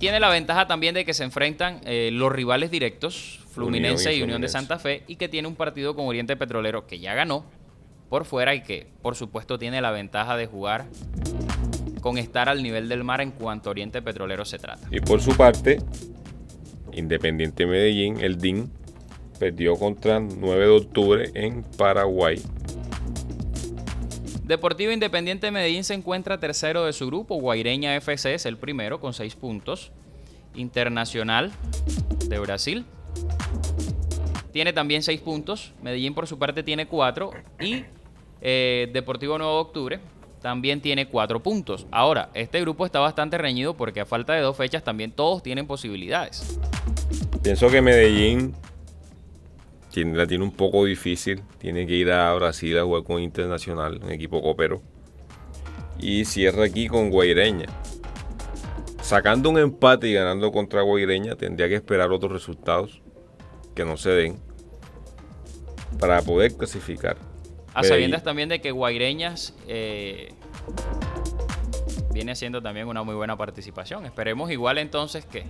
Tiene 0.01 0.19
la 0.19 0.29
ventaja 0.29 0.65
también 0.65 0.95
de 0.95 1.05
que 1.05 1.13
se 1.13 1.23
enfrentan 1.23 1.79
eh, 1.85 2.09
los 2.11 2.31
rivales 2.31 2.71
directos, 2.71 3.39
Fluminense 3.51 4.09
Unión 4.09 4.15
y 4.15 4.19
y 4.19 4.23
Unión 4.23 4.41
de. 4.41 4.47
Santa 4.47 4.79
Fe, 4.79 5.03
y 5.05 5.15
que 5.17 5.29
tiene 5.29 5.47
un 5.47 5.55
partido 5.55 5.95
con 5.95 6.07
Oriente 6.07 6.35
Petrolero 6.35 6.87
que 6.87 6.97
ya 6.97 7.13
ganó 7.13 7.45
por 8.09 8.25
fuera 8.25 8.55
y 8.55 8.63
que, 8.63 8.87
por 9.03 9.15
supuesto, 9.15 9.59
tiene 9.59 9.79
la 9.79 9.91
ventaja 9.91 10.35
de 10.37 10.47
jugar 10.47 10.87
con 12.01 12.17
estar 12.17 12.49
al 12.49 12.63
nivel 12.63 12.89
del 12.89 13.03
mar 13.03 13.21
en 13.21 13.29
cuanto 13.29 13.69
a 13.69 13.71
Oriente 13.71 14.01
Petrolero 14.01 14.43
se 14.43 14.57
trata. 14.57 14.87
Y 14.89 15.01
por 15.01 15.21
su 15.21 15.37
parte, 15.37 15.77
Independiente 16.93 17.67
Medellín, 17.67 18.21
el 18.21 18.39
DIN, 18.39 18.71
perdió 19.37 19.75
contra 19.75 20.19
9 20.19 20.65
de 20.65 20.71
octubre 20.71 21.31
en 21.35 21.61
Paraguay. 21.77 22.41
Deportivo 24.51 24.91
Independiente 24.91 25.47
de 25.47 25.51
Medellín 25.51 25.85
se 25.85 25.93
encuentra 25.93 26.37
tercero 26.37 26.83
de 26.83 26.91
su 26.91 27.07
grupo. 27.07 27.35
Guaireña 27.35 27.95
FC 27.95 28.33
es 28.33 28.45
el 28.45 28.57
primero 28.57 28.99
con 28.99 29.13
seis 29.13 29.33
puntos. 29.33 29.93
Internacional 30.55 31.53
de 32.27 32.37
Brasil 32.37 32.85
tiene 34.51 34.73
también 34.73 35.03
seis 35.03 35.21
puntos. 35.21 35.71
Medellín 35.81 36.13
por 36.13 36.27
su 36.27 36.37
parte 36.37 36.63
tiene 36.63 36.85
cuatro. 36.85 37.31
Y 37.61 37.85
eh, 38.41 38.89
Deportivo 38.91 39.37
Nuevo 39.37 39.57
Octubre 39.57 40.01
también 40.41 40.81
tiene 40.81 41.07
cuatro 41.07 41.41
puntos. 41.41 41.87
Ahora, 41.89 42.29
este 42.33 42.59
grupo 42.59 42.85
está 42.85 42.99
bastante 42.99 43.37
reñido 43.37 43.77
porque 43.77 44.01
a 44.01 44.05
falta 44.05 44.33
de 44.33 44.41
dos 44.41 44.57
fechas 44.57 44.83
también 44.83 45.13
todos 45.13 45.41
tienen 45.41 45.65
posibilidades. 45.65 46.59
Pienso 47.41 47.69
que 47.69 47.81
Medellín 47.81 48.53
tiene- 49.91 50.17
la 50.17 50.25
tiene 50.27 50.43
un 50.43 50.51
poco 50.51 50.85
difícil. 50.85 51.43
Tiene 51.59 51.85
que 51.85 51.93
ir 51.93 52.11
a 52.11 52.33
Brasil 52.33 52.77
a 52.79 52.83
jugar 52.83 53.03
con 53.03 53.21
Internacional, 53.21 53.99
un 54.03 54.11
equipo 54.11 54.41
copero. 54.41 54.81
Y 55.99 56.25
cierra 56.25 56.63
aquí 56.65 56.87
con 56.87 57.09
Guaireña. 57.11 57.67
Sacando 59.01 59.49
un 59.49 59.57
empate 59.59 60.07
y 60.07 60.13
ganando 60.13 60.51
contra 60.51 60.81
Guaireña, 60.81 61.35
tendría 61.35 61.67
que 61.69 61.75
esperar 61.75 62.11
otros 62.11 62.31
resultados. 62.31 63.01
que 63.75 63.85
no 63.85 63.95
se 63.95 64.09
den 64.09 64.37
para 65.97 66.21
poder 66.21 66.53
clasificar. 66.57 67.15
A 67.73 67.83
sabiendas 67.85 68.21
también 68.21 68.49
de 68.49 68.59
que 68.59 68.71
Guaireñas 68.71 69.55
eh, 69.67 70.33
viene 72.13 72.35
siendo 72.35 72.61
también 72.61 72.87
una 72.89 73.03
muy 73.03 73.15
buena 73.15 73.37
participación. 73.37 74.05
Esperemos 74.05 74.51
igual 74.51 74.77
entonces 74.77 75.25
que, 75.25 75.45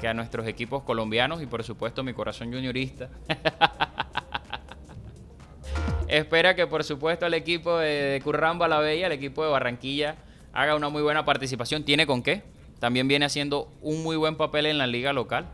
que 0.00 0.08
a 0.08 0.14
nuestros 0.14 0.46
equipos 0.46 0.82
colombianos 0.82 1.42
y 1.42 1.46
por 1.46 1.62
supuesto 1.64 2.02
mi 2.02 2.12
corazón 2.12 2.52
juniorista. 2.52 3.08
Espera 6.08 6.54
que 6.54 6.66
por 6.66 6.84
supuesto 6.84 7.26
el 7.26 7.34
equipo 7.34 7.78
de 7.78 8.20
Curramba 8.22 8.68
la 8.68 8.78
Bella, 8.78 9.06
el 9.06 9.12
equipo 9.12 9.44
de 9.44 9.50
Barranquilla, 9.50 10.16
haga 10.52 10.76
una 10.76 10.88
muy 10.88 11.02
buena 11.02 11.24
participación. 11.24 11.84
¿Tiene 11.84 12.06
con 12.06 12.22
qué? 12.22 12.42
También 12.78 13.08
viene 13.08 13.24
haciendo 13.24 13.72
un 13.80 14.02
muy 14.02 14.16
buen 14.16 14.36
papel 14.36 14.66
en 14.66 14.78
la 14.78 14.86
liga 14.86 15.12
local. 15.12 15.46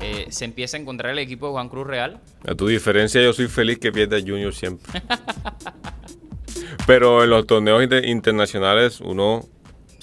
Eh, 0.00 0.26
se 0.30 0.44
empieza 0.44 0.76
a 0.76 0.80
encontrar 0.80 1.12
el 1.12 1.18
equipo 1.18 1.46
de 1.46 1.52
Juan 1.52 1.68
Cruz 1.68 1.86
Real. 1.86 2.20
A 2.46 2.54
tu 2.54 2.66
diferencia, 2.66 3.22
yo 3.22 3.32
soy 3.32 3.48
feliz 3.48 3.78
que 3.78 3.92
pierda 3.92 4.18
Junior 4.20 4.54
siempre. 4.54 5.02
Pero 6.86 7.24
en 7.24 7.30
los 7.30 7.46
torneos 7.46 7.82
internacionales 8.04 9.00
uno 9.00 9.44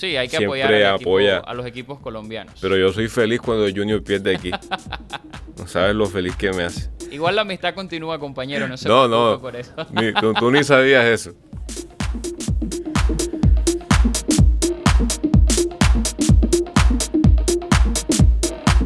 sí, 0.01 0.17
hay 0.17 0.27
que 0.27 0.37
apoyar 0.37 0.73
apoya. 0.83 1.37
a 1.39 1.53
los 1.53 1.65
equipos 1.65 1.99
colombianos. 1.99 2.55
Pero 2.59 2.75
yo 2.75 2.91
soy 2.91 3.07
feliz 3.07 3.39
cuando 3.39 3.69
Junior 3.69 4.03
pierde 4.03 4.35
aquí. 4.35 4.51
no 5.57 5.67
sabes 5.67 5.95
lo 5.95 6.07
feliz 6.07 6.35
que 6.35 6.51
me 6.51 6.63
hace. 6.63 6.89
Igual 7.11 7.35
la 7.35 7.43
amistad 7.43 7.75
continúa, 7.75 8.17
compañero. 8.19 8.67
No, 8.67 8.77
se 8.77 8.89
no, 8.89 9.07
no. 9.07 9.39
Por 9.39 9.55
eso. 9.55 9.73
tú 10.39 10.51
ni 10.51 10.63
sabías 10.63 11.05
eso. 11.05 11.33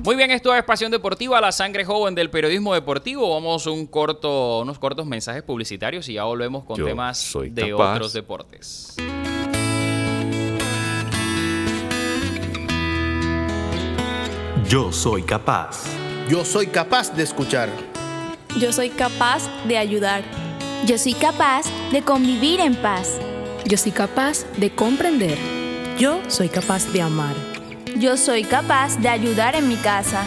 Muy 0.03 0.15
bien, 0.15 0.29
esto 0.29 0.53
es 0.53 0.63
Pasión 0.63 0.91
Deportiva, 0.91 1.41
la 1.41 1.51
sangre 1.51 1.83
joven 1.83 2.13
del 2.13 2.29
periodismo 2.29 2.75
deportivo. 2.75 3.33
Vamos 3.33 3.65
a 3.65 3.71
un 3.71 3.87
corto, 3.87 4.59
unos 4.59 4.77
cortos 4.77 5.07
mensajes 5.07 5.41
publicitarios 5.41 6.07
y 6.09 6.13
ya 6.13 6.25
volvemos 6.25 6.63
con 6.63 6.83
temas 6.83 7.33
de 7.51 7.73
otros 7.73 8.13
deportes. 8.13 8.95
Yo 14.67 14.91
soy 14.91 15.21
capaz. 15.21 15.83
Yo 16.27 16.43
soy 16.43 16.65
capaz 16.65 17.15
de 17.15 17.21
escuchar. 17.21 17.69
Yo 18.59 18.73
soy 18.73 18.89
capaz 18.89 19.43
de 19.67 19.77
ayudar. 19.77 20.23
Yo 20.87 20.97
soy 20.97 21.13
capaz 21.13 21.67
de 21.91 22.01
convivir 22.01 22.59
en 22.59 22.73
paz. 22.75 23.19
Yo 23.65 23.77
soy 23.77 23.91
capaz 23.91 24.43
de 24.57 24.71
comprender. 24.71 25.37
Yo 25.99 26.19
soy 26.27 26.49
capaz 26.49 26.91
de 26.91 27.03
amar. 27.03 27.35
Yo 27.99 28.17
soy 28.17 28.43
capaz 28.43 28.97
de 28.97 29.07
ayudar 29.07 29.55
en 29.55 29.69
mi 29.69 29.75
casa. 29.75 30.23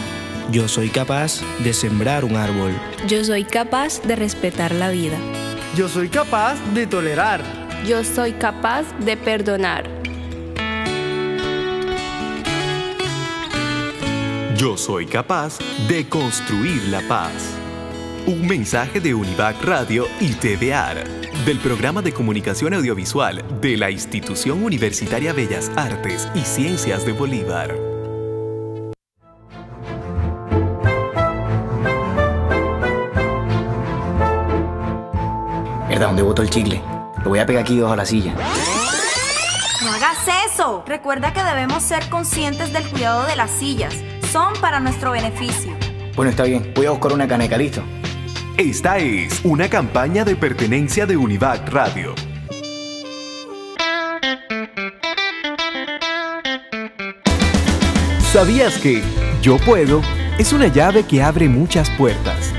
Yo 0.53 0.69
soy 0.69 0.87
capaz 0.87 1.41
de 1.61 1.73
sembrar 1.73 2.23
un 2.23 2.37
árbol. 2.37 2.71
Yo 3.09 3.25
soy 3.25 3.43
capaz 3.43 4.01
de 4.03 4.15
respetar 4.15 4.73
la 4.73 4.89
vida. 4.89 5.17
Yo 5.75 5.89
soy 5.89 6.07
capaz 6.07 6.55
de 6.73 6.87
tolerar. 6.87 7.43
Yo 7.85 8.05
soy 8.05 8.31
capaz 8.31 8.85
de 8.99 9.17
perdonar. 9.17 9.98
Yo 14.59 14.75
soy 14.75 15.05
capaz 15.05 15.57
de 15.87 16.09
construir 16.09 16.83
la 16.89 16.99
paz. 17.07 17.31
Un 18.27 18.45
mensaje 18.45 18.99
de 18.99 19.13
Univac 19.13 19.63
Radio 19.63 20.05
y 20.19 20.33
TVAR 20.33 21.07
del 21.45 21.59
programa 21.59 22.01
de 22.01 22.11
comunicación 22.11 22.73
audiovisual 22.73 23.41
de 23.61 23.77
la 23.77 23.89
Institución 23.89 24.61
Universitaria 24.61 25.31
Bellas 25.31 25.71
Artes 25.77 26.27
y 26.35 26.41
Ciencias 26.41 27.05
de 27.05 27.13
Bolívar. 27.13 27.73
¿Verdad? 35.87 36.07
¿Dónde 36.07 36.21
botó 36.21 36.41
el 36.41 36.49
chicle? 36.49 36.81
Lo 37.23 37.29
voy 37.29 37.39
a 37.39 37.45
pegar 37.45 37.63
aquí 37.63 37.77
debajo 37.77 37.93
de 37.93 37.97
la 37.97 38.05
silla. 38.05 38.33
No 39.85 39.91
hagas 39.93 40.17
eso. 40.51 40.83
Recuerda 40.85 41.31
que 41.31 41.45
debemos 41.45 41.81
ser 41.81 42.09
conscientes 42.09 42.73
del 42.73 42.83
cuidado 42.89 43.25
de 43.25 43.37
las 43.37 43.51
sillas. 43.51 43.95
Son 44.31 44.53
para 44.61 44.79
nuestro 44.79 45.11
beneficio. 45.11 45.75
Bueno, 46.15 46.29
está 46.29 46.43
bien. 46.43 46.71
Voy 46.75 46.85
a 46.85 46.91
buscar 46.91 47.13
una 47.13 47.27
caneca, 47.27 47.57
¿listo? 47.57 47.81
Esta 48.57 48.99
es 48.99 49.41
una 49.43 49.69
campaña 49.69 50.23
de 50.23 50.35
pertenencia 50.35 51.07
de 51.07 51.17
Univac 51.17 51.67
Radio. 51.69 52.13
¿Sabías 58.31 58.77
que 58.77 59.01
Yo 59.41 59.57
puedo 59.57 60.01
es 60.37 60.53
una 60.53 60.67
llave 60.67 61.03
que 61.03 61.23
abre 61.23 61.49
muchas 61.49 61.89
puertas? 61.91 62.53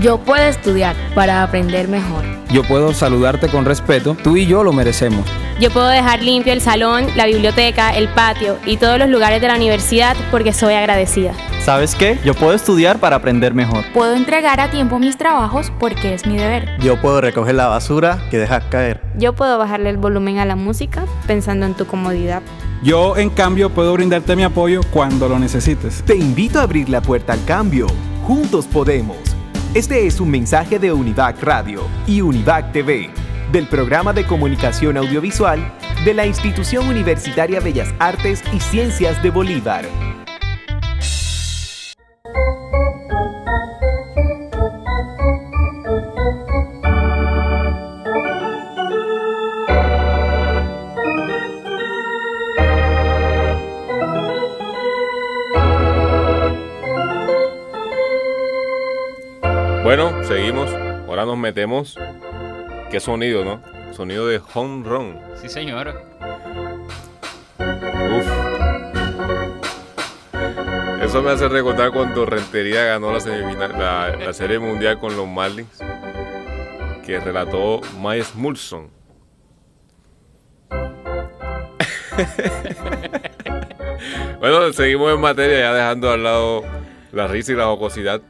Yo 0.00 0.18
puedo 0.18 0.44
estudiar 0.44 0.96
para 1.14 1.42
aprender 1.42 1.88
mejor. 1.88 2.24
Yo 2.50 2.62
puedo 2.62 2.94
saludarte 2.94 3.48
con 3.48 3.66
respeto, 3.66 4.16
tú 4.22 4.36
y 4.36 4.46
yo 4.46 4.64
lo 4.64 4.72
merecemos. 4.72 5.26
Yo 5.60 5.70
puedo 5.70 5.86
dejar 5.86 6.20
limpio 6.20 6.52
el 6.52 6.60
salón, 6.60 7.06
la 7.14 7.26
biblioteca, 7.26 7.90
el 7.90 8.08
patio 8.08 8.58
y 8.66 8.76
todos 8.76 8.98
los 8.98 9.08
lugares 9.08 9.40
de 9.40 9.46
la 9.46 9.54
universidad 9.54 10.16
porque 10.32 10.52
soy 10.52 10.74
agradecida. 10.74 11.32
¿Sabes 11.64 11.94
qué? 11.94 12.18
Yo 12.24 12.34
puedo 12.34 12.54
estudiar 12.54 12.98
para 12.98 13.16
aprender 13.16 13.54
mejor. 13.54 13.84
Puedo 13.94 14.14
entregar 14.14 14.58
a 14.58 14.70
tiempo 14.70 14.98
mis 14.98 15.16
trabajos 15.16 15.72
porque 15.78 16.12
es 16.12 16.26
mi 16.26 16.36
deber. 16.36 16.76
Yo 16.80 17.00
puedo 17.00 17.20
recoger 17.20 17.54
la 17.54 17.68
basura 17.68 18.18
que 18.30 18.38
dejas 18.38 18.64
caer. 18.64 19.00
Yo 19.16 19.32
puedo 19.34 19.56
bajarle 19.56 19.90
el 19.90 19.96
volumen 19.96 20.38
a 20.38 20.44
la 20.44 20.56
música 20.56 21.04
pensando 21.28 21.66
en 21.66 21.74
tu 21.74 21.86
comodidad. 21.86 22.42
Yo, 22.82 23.16
en 23.16 23.30
cambio, 23.30 23.70
puedo 23.70 23.92
brindarte 23.92 24.34
mi 24.34 24.42
apoyo 24.42 24.80
cuando 24.90 25.28
lo 25.28 25.38
necesites. 25.38 26.02
Te 26.02 26.16
invito 26.16 26.58
a 26.58 26.64
abrir 26.64 26.88
la 26.88 27.00
puerta 27.00 27.32
al 27.32 27.44
cambio. 27.44 27.86
Juntos 28.26 28.66
podemos. 28.66 29.16
Este 29.74 30.06
es 30.06 30.20
un 30.20 30.30
mensaje 30.30 30.78
de 30.78 30.92
Univac 30.92 31.42
Radio 31.42 31.82
y 32.06 32.20
Univac 32.20 32.72
TV, 32.72 33.10
del 33.54 33.68
programa 33.68 34.12
de 34.12 34.26
comunicación 34.26 34.96
audiovisual 34.96 35.60
de 36.04 36.12
la 36.12 36.26
Institución 36.26 36.88
Universitaria 36.88 37.60
Bellas 37.60 37.94
Artes 38.00 38.42
y 38.52 38.58
Ciencias 38.58 39.22
de 39.22 39.30
Bolívar. 39.30 39.84
Bueno, 59.84 60.24
seguimos. 60.24 60.72
Ahora 61.06 61.24
nos 61.24 61.38
metemos. 61.38 61.96
Qué 62.94 63.00
sonido, 63.00 63.44
¿no? 63.44 63.60
Sonido 63.92 64.28
de 64.28 64.40
home 64.54 64.88
run. 64.88 65.18
Sí, 65.42 65.48
señor. 65.48 66.00
Uf. 67.58 68.26
Eso 71.02 71.20
me 71.20 71.32
hace 71.32 71.48
recordar 71.48 71.90
cuando 71.90 72.24
Rentería 72.24 72.84
ganó 72.84 73.10
la, 73.10 73.18
semifinal, 73.18 74.20
la, 74.24 74.32
serie 74.32 74.60
mundial 74.60 75.00
con 75.00 75.16
los 75.16 75.26
Marlins, 75.26 75.76
que 77.04 77.18
relató 77.18 77.80
Miles 78.00 78.32
Mulson. 78.36 78.88
bueno, 84.38 84.72
seguimos 84.72 85.12
en 85.12 85.20
materia, 85.20 85.58
ya 85.58 85.74
dejando 85.74 86.12
al 86.12 86.22
lado 86.22 86.62
la 87.10 87.26
risa 87.26 87.50
y 87.50 87.56
la 87.56 87.64
jocosidad. 87.64 88.22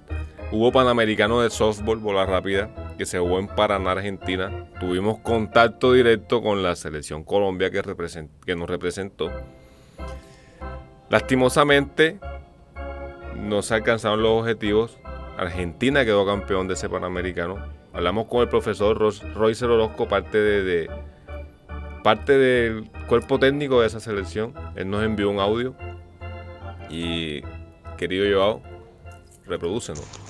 Hubo 0.50 0.72
Panamericano 0.72 1.42
de 1.42 1.50
softball, 1.50 1.98
bola 1.98 2.24
rápida, 2.24 2.70
que 2.96 3.06
se 3.06 3.18
jugó 3.18 3.38
en 3.38 3.48
Paraná, 3.48 3.92
Argentina. 3.92 4.68
Tuvimos 4.80 5.18
contacto 5.18 5.92
directo 5.92 6.42
con 6.42 6.62
la 6.62 6.76
selección 6.76 7.24
Colombia 7.24 7.70
que, 7.70 7.82
que 8.44 8.56
nos 8.56 8.68
representó. 8.68 9.30
Lastimosamente, 11.10 12.18
no 13.36 13.62
se 13.62 13.74
alcanzaron 13.74 14.22
los 14.22 14.40
objetivos. 14.40 14.98
Argentina 15.36 16.04
quedó 16.04 16.24
campeón 16.24 16.68
de 16.68 16.74
ese 16.74 16.88
Panamericano. 16.88 17.58
Hablamos 17.92 18.26
con 18.26 18.40
el 18.40 18.48
profesor 18.48 18.98
Royce 19.34 19.64
Orozco, 19.64 20.08
parte, 20.08 20.38
de, 20.38 20.90
parte 22.02 22.36
del 22.36 22.90
cuerpo 23.06 23.38
técnico 23.38 23.80
de 23.80 23.86
esa 23.86 24.00
selección. 24.00 24.54
Él 24.76 24.90
nos 24.90 25.04
envió 25.04 25.30
un 25.30 25.38
audio. 25.38 25.74
Y, 26.90 27.42
querido 27.96 28.24
Joao, 28.36 28.62
reprodúcenos. 29.46 30.23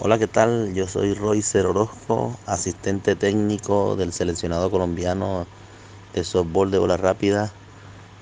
Hola, 0.00 0.16
¿qué 0.16 0.28
tal? 0.28 0.74
Yo 0.74 0.86
soy 0.86 1.12
Roy 1.14 1.44
Orozco, 1.56 2.38
asistente 2.46 3.16
técnico 3.16 3.96
del 3.96 4.12
seleccionado 4.12 4.70
colombiano 4.70 5.44
de 6.14 6.22
softball 6.22 6.70
de 6.70 6.78
bola 6.78 6.96
rápida 6.96 7.52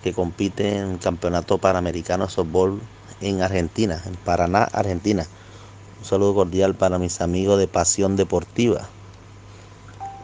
que 0.03 0.14
compite 0.14 0.79
en 0.79 0.93
el 0.93 0.99
Campeonato 0.99 1.59
Panamericano 1.59 2.24
de 2.24 2.33
Softball 2.33 2.81
en 3.20 3.43
Argentina, 3.43 4.03
en 4.07 4.14
Paraná, 4.14 4.62
Argentina. 4.72 5.27
Un 5.99 6.07
saludo 6.07 6.35
cordial 6.35 6.74
para 6.74 6.99
mis 6.99 7.20
amigos 7.20 7.59
de 7.59 7.68
Pasión 7.68 8.16
Deportiva. 8.16 8.89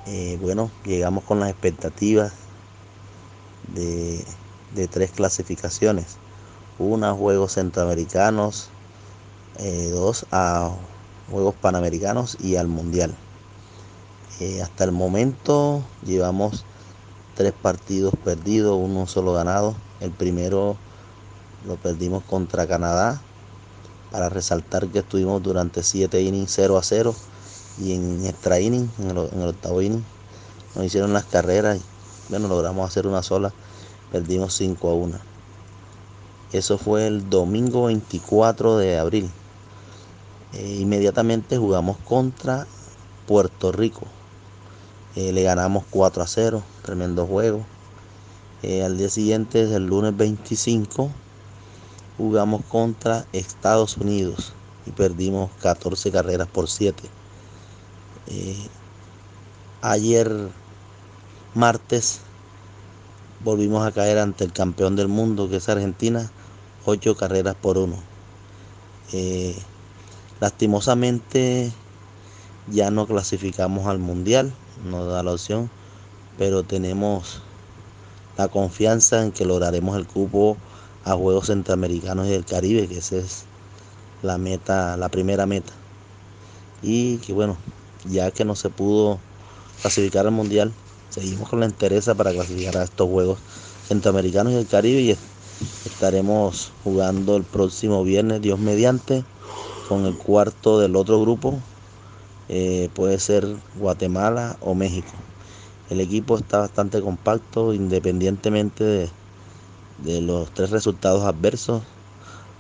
Eh, 0.07 0.39
bueno, 0.41 0.71
llegamos 0.87 1.23
con 1.25 1.39
las 1.39 1.51
expectativas 1.51 2.33
de, 3.75 4.25
tres 4.89 5.11
clasificaciones. 5.11 6.17
Una, 6.79 7.13
Juegos 7.13 7.53
Centroamericanos 7.53 8.71
eh, 9.59 9.91
dos 9.93 10.25
a 10.31 10.75
Juegos 11.31 11.55
Panamericanos 11.55 12.37
y 12.41 12.57
al 12.57 12.69
Mundial. 12.69 13.15
Eh, 14.41 14.63
hasta 14.63 14.85
el 14.85 14.93
momento 14.93 15.83
llevamos 16.05 16.65
tres 17.35 17.53
partidos 17.53 18.15
perdidos, 18.25 18.79
uno 18.81 19.07
solo 19.07 19.33
ganado. 19.33 19.75
El 20.01 20.11
primero 20.11 20.77
lo 21.67 21.77
perdimos 21.77 22.25
contra 22.25 22.67
Canadá, 22.67 23.21
para 24.13 24.29
resaltar 24.29 24.89
que 24.89 24.99
estuvimos 25.01 25.43
durante 25.43 25.83
siete 25.83 26.21
innings 26.21 26.53
0 26.55 26.77
a 26.77 26.83
0 26.83 27.15
y 27.79 27.95
en 27.95 28.27
extra 28.27 28.61
inning, 28.61 28.91
en 28.99 29.11
el, 29.11 29.19
en 29.33 29.43
octavo 29.43 29.81
inning, 29.81 30.05
nos 30.75 30.85
hicieron 30.85 31.15
las 31.15 31.25
carreras 31.25 31.79
y 31.79 31.83
bueno, 32.29 32.47
logramos 32.49 32.89
hacer 32.89 33.07
una 33.07 33.23
sola, 33.23 33.53
perdimos 34.11 34.55
5 34.55 34.91
a 34.91 34.95
1. 34.95 35.19
Eso 36.53 36.77
fue 36.77 37.07
el 37.07 37.31
domingo 37.31 37.85
24 37.85 38.77
de 38.77 38.99
abril. 38.99 39.31
Eh, 40.55 40.81
inmediatamente 40.81 41.57
jugamos 41.57 41.97
contra 41.99 42.67
Puerto 43.27 43.73
Rico. 43.73 44.03
Eh, 45.17 45.33
le 45.33 45.43
ganamos 45.43 45.85
4 45.91 46.23
a 46.23 46.27
0, 46.27 46.63
tremendo 46.83 47.27
juego. 47.27 47.65
Eh, 48.63 48.85
al 48.85 48.99
día 48.99 49.09
siguiente, 49.09 49.63
el 49.75 49.87
lunes 49.87 50.15
25, 50.15 51.11
jugamos 52.19 52.65
contra 52.67 53.25
Estados 53.33 53.97
Unidos 53.97 54.53
y 54.85 54.91
perdimos 54.91 55.51
14 55.63 56.11
carreras 56.11 56.49
por 56.49 56.69
7. 56.69 57.09
ayer, 59.81 60.31
martes, 61.55 62.21
volvimos 63.41 63.87
a 63.87 63.93
caer 63.93 64.19
ante 64.19 64.45
el 64.45 64.53
campeón 64.53 64.97
del 64.97 65.09
mundo, 65.09 65.49
que 65.49 65.57
es 65.57 65.69
Argentina, 65.69 66.31
8 66.85 67.17
carreras 67.17 67.57
por 67.57 67.79
1. 67.79 67.97
Lastimosamente, 70.43 71.71
ya 72.67 72.91
no 72.91 73.07
clasificamos 73.07 73.87
al 73.87 74.01
mundial, 74.01 74.53
no 74.85 75.07
da 75.07 75.23
la 75.23 75.35
opción, 75.35 75.71
pero 76.37 76.65
tenemos 76.65 77.43
la 78.37 78.49
confianza 78.49 79.23
en 79.23 79.31
que 79.31 79.45
lograremos 79.45 79.97
el 79.97 80.05
cupo 80.05 80.57
a 81.05 81.15
Juegos 81.15 81.47
Centroamericanos 81.47 82.27
y 82.27 82.31
del 82.31 82.45
Caribe, 82.45 82.89
que 82.89 82.99
esa 82.99 83.19
es 83.19 83.45
la 84.25 84.37
meta, 84.37 84.97
la 84.97 85.09
primera 85.11 85.47
meta. 85.47 85.73
Y 86.83 87.19
que 87.19 87.33
bueno, 87.33 87.57
ya 88.05 88.33
que 88.33 88.45
no 88.45 88.57
se 88.57 88.69
pudo 88.69 89.21
clasificar 89.81 90.27
al 90.27 90.33
Mundial, 90.33 90.73
seguimos 91.11 91.51
con 91.51 91.61
la 91.61 91.67
interesa 91.67 92.17
para 92.17 92.33
clasificar 92.33 92.79
a 92.79 92.83
estos 92.83 93.09
Juegos 93.09 93.39
Centroamericanos 93.87 94.55
y 94.55 94.57
del 94.57 94.67
Caribe 94.67 95.03
y 95.03 95.17
estaremos 95.87 96.73
jugando 96.83 97.37
el 97.37 97.45
próximo 97.45 98.03
viernes, 98.03 98.43
Dios 98.43 98.59
mediante, 98.59 99.25
con 99.93 100.07
el 100.07 100.17
cuarto 100.17 100.81
del 100.81 100.97
otro 100.97 101.21
grupo, 101.21 101.61
eh, 102.49 102.89
puede 102.95 103.19
ser 103.19 103.47
Guatemala 103.77 104.57
o 104.63 104.75
México. 104.75 105.13
El 105.91 106.01
equipo 106.01 106.39
está 106.39 106.61
bastante 106.61 107.03
compacto 107.03 107.75
independientemente 107.75 109.11
de, 110.03 110.21
los 110.23 110.51
tres 110.55 110.71
resultados 110.71 111.25
adversos. 111.25 111.83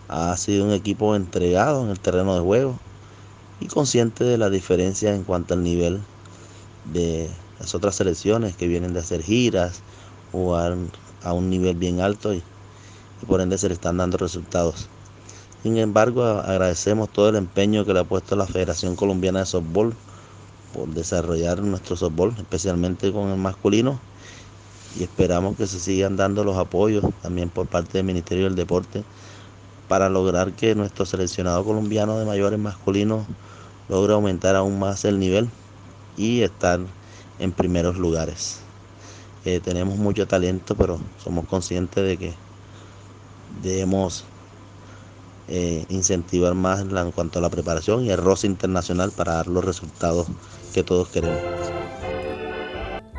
Ha 0.08 0.36
sido 0.36 0.66
un 0.66 0.72
equipo 0.72 1.16
entregado 1.16 1.82
en 1.82 1.88
el 1.88 1.98
terreno 1.98 2.34
de 2.34 2.42
juego 2.42 2.78
y 3.60 3.66
consciente 3.66 4.24
de 4.24 4.36
la 4.36 4.50
diferencia 4.50 5.14
en 5.14 5.24
cuanto 5.24 5.54
al 5.54 5.62
nivel 5.62 6.02
de 6.92 7.30
las 7.58 7.74
otras 7.74 7.94
selecciones 7.94 8.56
que 8.56 8.68
vienen 8.68 8.92
de 8.92 9.00
hacer 9.00 9.22
giras, 9.22 9.80
jugar 10.32 10.76
a 11.24 11.32
un 11.32 11.48
nivel 11.48 11.76
bien 11.76 12.02
alto 12.02 12.34
y, 12.34 12.42
y 13.22 13.26
por 13.26 13.40
ende 13.40 13.56
se 13.56 13.68
le 13.68 13.74
están 13.74 13.96
dando 13.96 14.18
resultados. 14.18 14.90
Sin 15.62 15.78
embargo, 15.78 16.24
agradecemos 16.24 17.08
todo 17.08 17.28
el 17.28 17.36
empeño 17.36 17.84
que 17.84 17.92
le 17.92 18.00
ha 18.00 18.04
puesto 18.04 18.34
la 18.34 18.46
Federación 18.46 18.96
Colombiana 18.96 19.40
de 19.40 19.46
Softball 19.46 19.94
por 20.74 20.88
desarrollar 20.88 21.60
nuestro 21.62 21.96
softball, 21.96 22.34
especialmente 22.36 23.12
con 23.12 23.28
el 23.30 23.36
masculino, 23.36 24.00
y 24.98 25.04
esperamos 25.04 25.56
que 25.56 25.68
se 25.68 25.78
sigan 25.78 26.16
dando 26.16 26.42
los 26.42 26.56
apoyos 26.56 27.04
también 27.22 27.48
por 27.48 27.68
parte 27.68 27.98
del 27.98 28.06
Ministerio 28.06 28.44
del 28.44 28.56
Deporte 28.56 29.04
para 29.86 30.08
lograr 30.08 30.52
que 30.52 30.74
nuestro 30.74 31.06
seleccionado 31.06 31.64
colombiano 31.64 32.18
de 32.18 32.26
mayores 32.26 32.58
masculinos 32.58 33.24
logre 33.88 34.14
aumentar 34.14 34.56
aún 34.56 34.80
más 34.80 35.04
el 35.04 35.20
nivel 35.20 35.48
y 36.16 36.42
estar 36.42 36.80
en 37.38 37.52
primeros 37.52 37.98
lugares. 37.98 38.58
Eh, 39.44 39.60
tenemos 39.60 39.96
mucho 39.96 40.26
talento, 40.26 40.74
pero 40.74 40.98
somos 41.22 41.46
conscientes 41.46 42.04
de 42.04 42.16
que 42.16 42.34
debemos 43.62 44.24
eh, 45.54 45.84
incentivar 45.90 46.54
más 46.54 46.80
en 46.80 47.10
cuanto 47.10 47.38
a 47.38 47.42
la 47.42 47.50
preparación 47.50 48.06
y 48.06 48.10
el 48.10 48.16
roce 48.16 48.46
internacional 48.46 49.12
para 49.14 49.34
dar 49.34 49.48
los 49.48 49.62
resultados 49.62 50.26
que 50.72 50.82
todos 50.82 51.10
queremos. 51.10 51.42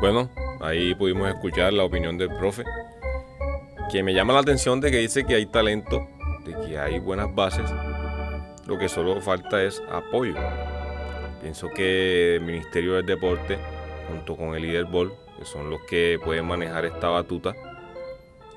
Bueno, 0.00 0.28
ahí 0.60 0.96
pudimos 0.96 1.28
escuchar 1.28 1.72
la 1.72 1.84
opinión 1.84 2.18
del 2.18 2.34
profe, 2.36 2.64
que 3.92 4.02
me 4.02 4.12
llama 4.12 4.32
la 4.32 4.40
atención 4.40 4.80
de 4.80 4.90
que 4.90 4.98
dice 4.98 5.24
que 5.24 5.36
hay 5.36 5.46
talento, 5.46 6.08
de 6.44 6.54
que 6.66 6.76
hay 6.76 6.98
buenas 6.98 7.32
bases, 7.32 7.70
lo 8.66 8.78
que 8.78 8.88
solo 8.88 9.20
falta 9.20 9.62
es 9.62 9.80
apoyo. 9.88 10.34
Pienso 11.40 11.68
que 11.68 12.34
el 12.34 12.40
Ministerio 12.40 12.94
del 12.94 13.06
Deporte, 13.06 13.60
junto 14.08 14.36
con 14.36 14.56
el 14.56 14.62
líder 14.62 14.86
Ball, 14.86 15.14
que 15.38 15.44
son 15.44 15.70
los 15.70 15.80
que 15.82 16.18
pueden 16.24 16.46
manejar 16.46 16.84
esta 16.84 17.10
batuta, 17.10 17.54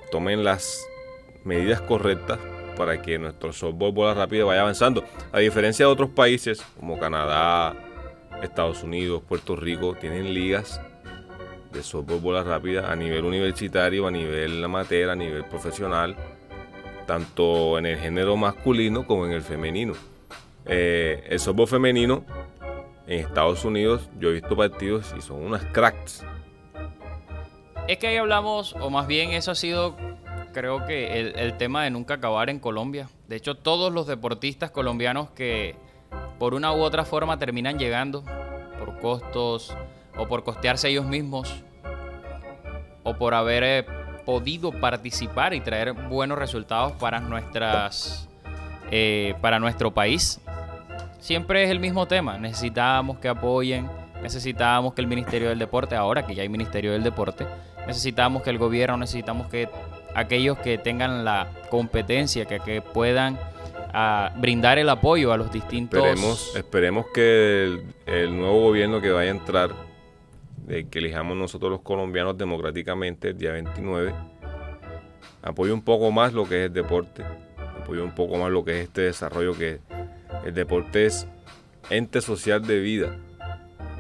tomen 0.10 0.44
las 0.44 0.84
medidas 1.44 1.80
correctas 1.82 2.40
para 2.78 3.02
que 3.02 3.18
nuestro 3.18 3.52
softball 3.52 3.92
bola 3.92 4.14
rápida 4.14 4.46
vaya 4.46 4.62
avanzando. 4.62 5.04
A 5.32 5.40
diferencia 5.40 5.86
de 5.86 5.92
otros 5.92 6.10
países 6.10 6.62
como 6.80 7.00
Canadá, 7.00 7.76
Estados 8.42 8.84
Unidos, 8.84 9.24
Puerto 9.28 9.56
Rico, 9.56 9.96
tienen 9.96 10.34
ligas 10.34 10.80
de 11.72 11.84
softball 11.84 12.20
bola 12.20 12.44
rápida 12.44 12.92
a 12.92 12.96
nivel 12.96 13.26
universitario, 13.26 14.08
a 14.08 14.12
nivel 14.12 14.64
amateur, 14.64 15.10
a 15.10 15.16
nivel 15.16 15.44
profesional, 15.46 16.16
tanto 17.06 17.78
en 17.78 17.86
el 17.86 17.98
género 17.98 18.38
masculino 18.38 19.06
como 19.06 19.26
en 19.26 19.32
el 19.32 19.42
femenino. 19.42 19.94
Eh, 20.66 21.24
el 21.30 21.40
softball 21.40 21.68
femenino 21.68 22.26
en 23.08 23.20
Estados 23.20 23.64
Unidos, 23.64 24.10
yo 24.20 24.30
he 24.30 24.34
visto 24.34 24.56
partidos 24.56 25.14
y 25.18 25.22
son 25.22 25.44
unas 25.44 25.64
cracks. 25.66 26.24
Es 27.88 27.98
que 27.98 28.08
ahí 28.08 28.18
hablamos, 28.18 28.76
o 28.82 28.90
más 28.90 29.08
bien 29.08 29.32
eso 29.32 29.52
ha 29.52 29.56
sido 29.56 29.96
creo 30.58 30.88
que 30.88 31.20
el, 31.20 31.54
tema 31.58 31.84
de 31.84 31.92
nunca 31.92 32.16
acabar 32.16 32.50
en 32.50 32.58
Colombia. 32.58 33.10
De 33.28 33.36
hecho, 33.36 33.56
todos 33.56 33.94
los 33.94 34.08
deportistas 34.08 34.72
colombianos 34.72 35.30
que 35.30 35.76
por 36.40 36.56
una 36.56 36.74
u 36.74 36.82
otra 36.82 37.06
forma 37.06 37.38
terminan 37.38 37.78
llegando, 37.78 38.24
por 38.80 39.00
costos 39.00 39.78
o 40.18 40.28
por 40.28 40.44
costearse 40.44 40.90
ellos 40.90 41.06
mismos, 41.06 41.64
o 43.04 43.14
por 43.18 43.36
haber 43.36 43.64
eh, 43.64 43.86
podido 44.26 44.72
participar 44.72 45.54
y 45.54 45.62
traer 45.62 45.94
buenos 45.94 46.40
resultados 46.40 46.94
para 46.94 47.20
nuestras 47.20 48.28
eh, 48.90 49.36
para 49.42 49.60
nuestro 49.60 49.92
país. 49.94 50.42
Siempre 51.20 51.64
es 51.64 51.70
el 51.70 51.80
mismo 51.80 52.08
tema. 52.08 52.40
Necesitamos 52.40 53.20
que 53.20 53.28
apoyen, 53.28 53.88
necesitamos 54.24 54.96
que 54.96 55.02
el 55.02 55.08
Ministerio 55.08 55.50
del 55.50 55.60
Deporte, 55.60 55.96
ahora 55.96 56.26
que 56.26 56.34
ya 56.34 56.42
hay 56.42 56.50
Ministerio 56.50 56.94
del 56.94 57.04
Deporte, 57.04 57.46
necesitamos 57.88 58.44
que 58.44 58.50
el 58.52 58.58
gobierno, 58.58 58.98
necesitamos 58.98 59.48
que 59.48 59.70
aquellos 60.14 60.58
que 60.58 60.78
tengan 60.78 61.24
la 61.24 61.48
competencia, 61.70 62.46
que, 62.46 62.60
que 62.60 62.82
puedan 62.82 63.40
ah, 63.94 64.34
brindar 64.38 64.78
el 64.78 64.90
apoyo 64.90 65.32
a 65.32 65.38
los 65.38 65.52
distintos... 65.52 66.00
Esperemos, 66.00 66.56
esperemos 66.56 67.06
que 67.14 67.80
el, 68.06 68.38
nuevo 68.38 68.62
gobierno 68.62 69.00
que 69.00 69.12
vaya 69.12 69.32
a 69.32 69.36
entrar, 69.36 69.72
que 70.68 71.00
elijamos 71.00 71.38
nosotros 71.38 71.72
los 71.72 71.82
colombianos 71.82 72.38
democráticamente 72.38 73.30
el 73.30 73.38
día 73.38 73.52
29, 73.54 74.14
apoye 75.42 75.72
un 75.72 75.82
poco 75.82 76.12
más 76.12 76.34
lo 76.34 76.48
que 76.48 76.64
es 76.64 76.68
el 76.68 76.74
deporte, 76.74 77.24
apoye 77.82 78.02
un 78.02 78.14
poco 78.14 78.38
más 78.38 78.52
lo 78.52 78.66
que 78.66 78.80
es 78.80 78.88
este 78.88 79.02
desarrollo 79.02 79.58
que 79.58 79.80
el 80.46 80.54
deporte 80.54 81.06
es 81.06 81.28
ente 81.90 82.22
social 82.22 82.66
de 82.66 82.80
vida. 82.80 83.16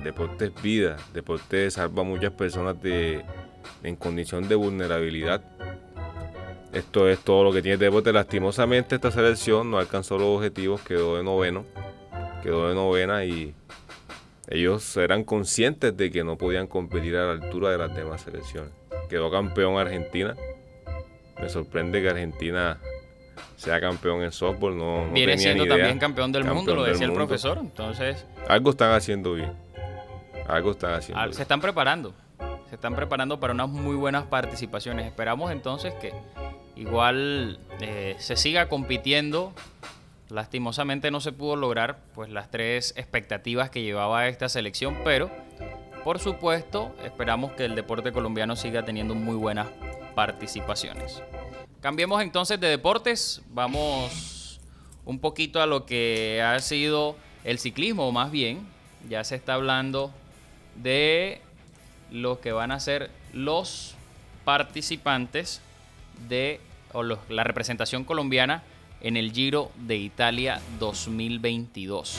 Deporte 0.04 0.46
es 0.46 0.62
vida, 0.62 0.98
deporte 1.14 1.70
salva 1.72 2.02
a 2.02 2.06
muchas 2.06 2.32
personas 2.32 2.82
de, 2.82 3.24
en 3.84 3.96
condición 3.96 4.48
de 4.48 4.56
vulnerabilidad 4.56 5.42
esto 6.74 7.08
es 7.10 7.20
todo 7.20 7.44
lo 7.44 7.52
que 7.52 7.62
tiene 7.62 7.74
el 7.74 7.80
deporte. 7.80 8.12
Lastimosamente 8.12 8.96
esta 8.96 9.10
selección 9.10 9.72
no 9.72 9.80
alcanzó 9.80 10.18
los 10.18 10.38
objetivos, 10.38 10.82
quedó 10.82 11.18
de 11.18 11.24
noveno, 11.24 11.66
quedó 12.44 12.70
de 12.70 12.76
novena 12.76 13.26
y 13.26 13.54
ellos 14.48 14.96
eran 14.98 15.24
conscientes 15.24 15.96
de 15.96 16.12
que 16.12 16.24
no 16.24 16.38
podían 16.38 16.68
competir 16.68 17.16
a 17.16 17.26
la 17.26 17.32
altura 17.32 17.72
de 17.72 17.78
las 17.78 17.96
demás 17.96 18.22
selecciones. 18.22 18.72
Quedó 19.10 19.32
campeón 19.32 19.78
Argentina. 19.78 20.36
Me 21.42 21.50
sorprende 21.50 22.02
que 22.02 22.10
Argentina 22.10 22.80
sea 23.56 23.80
campeón 23.80 24.24
en 24.24 24.32
softball. 24.32 24.78
No, 24.78 25.10
Viene 25.12 25.38
siendo 25.38 25.66
también 25.66 25.98
campeón 25.98 26.32
del 26.32 26.44
mundo, 26.44 26.76
lo 26.76 26.84
decía 26.84 27.08
el 27.08 27.14
profesor. 27.14 27.58
Entonces, 27.60 28.26
algo 28.48 28.72
están 28.72 28.92
haciendo 28.92 29.34
bien. 29.34 29.54
Algo 30.48 30.72
están 30.72 30.94
haciendo. 30.94 31.34
Se 31.34 31.42
están 31.42 31.60
preparando. 31.60 32.14
Se 32.70 32.76
están 32.76 32.96
preparando 32.96 33.40
para 33.40 33.54
unas 33.54 33.70
muy 33.70 33.96
buenas 33.96 34.26
participaciones. 34.26 35.06
Esperamos 35.06 35.52
entonces 35.52 35.94
que 35.96 36.14
igual 36.76 37.60
eh, 37.80 38.16
se 38.20 38.36
siga 38.36 38.68
compitiendo 38.68 39.54
Lastimosamente 40.30 41.10
no 41.10 41.22
se 41.22 41.32
pudo 41.32 41.56
lograr 41.56 42.00
pues 42.14 42.30
las 42.30 42.52
tres 42.52 42.94
expectativas 42.98 43.70
que 43.70 43.82
llevaba 43.82 44.28
esta 44.28 44.50
selección, 44.50 44.98
pero 45.06 45.32
por 46.04 46.20
supuesto 46.20 46.94
esperamos 47.04 47.54
que 47.54 47.64
el 47.64 47.76
deporte 47.76 48.12
colombiano 48.12 48.58
siga 48.58 48.84
teniendo 48.84 49.16
muy 49.16 49.36
buenas 49.36 49.68
participaciones. 50.16 51.22
Cambiemos 51.80 52.22
entonces 52.22 52.60
de 52.60 52.68
deportes, 52.68 53.42
vamos 53.50 54.60
un 55.06 55.20
poquito 55.20 55.62
a 55.62 55.66
lo 55.66 55.86
que 55.86 56.42
ha 56.44 56.60
sido 56.60 57.16
el 57.46 57.58
ciclismo, 57.58 58.12
más 58.12 58.30
bien, 58.30 58.68
ya 59.08 59.24
se 59.24 59.36
está 59.36 59.54
hablando 59.54 60.12
de 60.76 61.42
lo 62.12 62.40
que 62.40 62.52
van 62.52 62.72
a 62.72 62.80
ser 62.80 63.10
los 63.34 63.96
participantes 64.46 65.62
de 66.28 66.62
la 67.30 67.44
representación 67.44 68.04
colombiana 68.04 68.64
en 69.02 69.18
el 69.18 69.32
Giro 69.32 69.72
de 69.76 69.98
Italia 69.98 70.62
2022. 70.80 72.18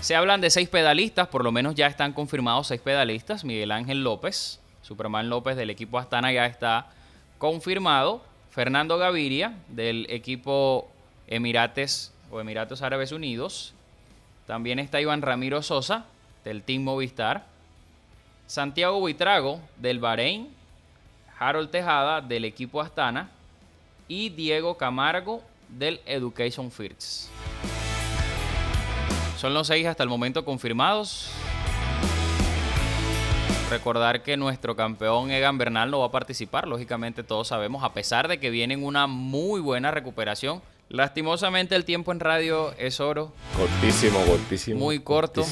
Se 0.00 0.16
hablan 0.16 0.40
de 0.40 0.50
seis 0.50 0.68
pedalistas, 0.68 1.28
por 1.28 1.44
lo 1.44 1.52
menos 1.52 1.76
ya 1.76 1.86
están 1.86 2.12
confirmados 2.12 2.66
seis 2.66 2.80
pedalistas. 2.80 3.44
Miguel 3.44 3.70
Ángel 3.70 4.02
López, 4.02 4.60
Superman 4.82 5.30
López 5.30 5.56
del 5.56 5.70
equipo 5.70 5.98
Astana 5.98 6.32
ya 6.32 6.46
está 6.46 6.88
confirmado. 7.38 8.24
Fernando 8.50 8.98
Gaviria 8.98 9.54
del 9.68 10.06
equipo 10.10 10.90
Emirates 11.28 12.12
o 12.30 12.40
Emiratos 12.40 12.82
Árabes 12.82 13.12
Unidos. 13.12 13.72
También 14.46 14.78
está 14.78 15.00
Iván 15.00 15.22
Ramiro 15.22 15.62
Sosa 15.62 16.04
del 16.44 16.62
Team 16.62 16.82
Movistar. 16.82 17.46
Santiago 18.52 19.00
Buitrago 19.00 19.62
del 19.78 19.98
Bahrein. 19.98 20.46
Harold 21.38 21.70
Tejada 21.70 22.20
del 22.20 22.44
equipo 22.44 22.82
Astana 22.82 23.30
y 24.08 24.28
Diego 24.28 24.76
Camargo 24.76 25.42
del 25.70 26.02
Education 26.04 26.70
First. 26.70 27.30
Son 29.38 29.54
los 29.54 29.68
seis 29.68 29.86
hasta 29.86 30.02
el 30.02 30.10
momento 30.10 30.44
confirmados. 30.44 31.30
Recordar 33.70 34.22
que 34.22 34.36
nuestro 34.36 34.76
campeón 34.76 35.30
Egan 35.30 35.56
Bernal 35.56 35.90
no 35.90 36.00
va 36.00 36.08
a 36.08 36.10
participar, 36.10 36.68
lógicamente 36.68 37.22
todos 37.22 37.48
sabemos, 37.48 37.82
a 37.82 37.94
pesar 37.94 38.28
de 38.28 38.38
que 38.38 38.50
viene 38.50 38.74
en 38.74 38.84
una 38.84 39.06
muy 39.06 39.62
buena 39.62 39.90
recuperación. 39.92 40.60
Lastimosamente 40.90 41.74
el 41.74 41.86
tiempo 41.86 42.12
en 42.12 42.20
radio 42.20 42.74
es 42.76 43.00
oro. 43.00 43.32
Cortísimo, 43.56 44.22
cortísimo. 44.26 44.78
Muy 44.78 44.98
corto. 44.98 45.42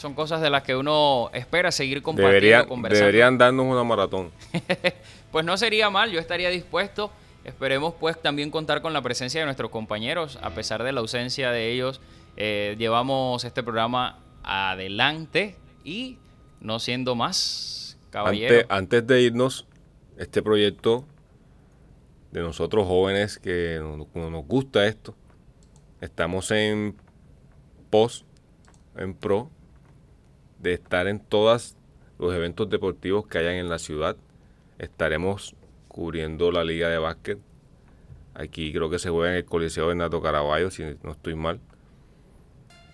Son 0.00 0.14
cosas 0.14 0.40
de 0.40 0.48
las 0.48 0.62
que 0.62 0.74
uno 0.74 1.28
espera 1.34 1.70
seguir 1.70 2.00
compartiendo, 2.00 2.32
Debería, 2.32 2.66
conversando. 2.66 3.04
Deberían 3.04 3.36
darnos 3.36 3.66
una 3.66 3.84
maratón. 3.84 4.30
pues 5.30 5.44
no 5.44 5.58
sería 5.58 5.90
mal, 5.90 6.10
yo 6.10 6.18
estaría 6.18 6.48
dispuesto. 6.48 7.10
Esperemos 7.44 7.92
pues 8.00 8.18
también 8.18 8.50
contar 8.50 8.80
con 8.80 8.94
la 8.94 9.02
presencia 9.02 9.40
de 9.42 9.44
nuestros 9.44 9.70
compañeros, 9.70 10.38
a 10.40 10.54
pesar 10.54 10.84
de 10.84 10.92
la 10.92 11.00
ausencia 11.00 11.50
de 11.50 11.70
ellos. 11.70 12.00
Eh, 12.38 12.76
llevamos 12.78 13.44
este 13.44 13.62
programa 13.62 14.20
adelante 14.42 15.56
y 15.84 16.16
no 16.62 16.78
siendo 16.78 17.14
más, 17.14 17.98
caballero. 18.08 18.54
Antes, 18.54 18.70
antes 18.70 19.06
de 19.06 19.20
irnos, 19.20 19.66
este 20.16 20.40
proyecto 20.40 21.04
de 22.30 22.40
nosotros 22.40 22.86
jóvenes 22.86 23.38
que 23.38 23.78
nos, 23.82 24.06
nos 24.14 24.46
gusta 24.46 24.86
esto, 24.86 25.14
estamos 26.00 26.50
en 26.52 26.96
post, 27.90 28.24
en 28.96 29.12
pro, 29.12 29.50
de 30.60 30.74
estar 30.74 31.08
en 31.08 31.20
todos 31.20 31.76
los 32.18 32.34
eventos 32.34 32.68
deportivos 32.68 33.26
que 33.26 33.38
hayan 33.38 33.54
en 33.54 33.68
la 33.68 33.78
ciudad. 33.78 34.16
Estaremos 34.78 35.54
cubriendo 35.88 36.52
la 36.52 36.64
liga 36.64 36.88
de 36.88 36.98
básquet. 36.98 37.38
Aquí 38.34 38.72
creo 38.72 38.88
que 38.88 38.98
se 38.98 39.10
juega 39.10 39.30
en 39.32 39.36
el 39.38 39.44
Coliseo 39.44 39.88
de 39.88 39.94
Nato 39.94 40.22
Caraballo, 40.22 40.70
si 40.70 40.84
no 41.02 41.12
estoy 41.12 41.34
mal. 41.34 41.60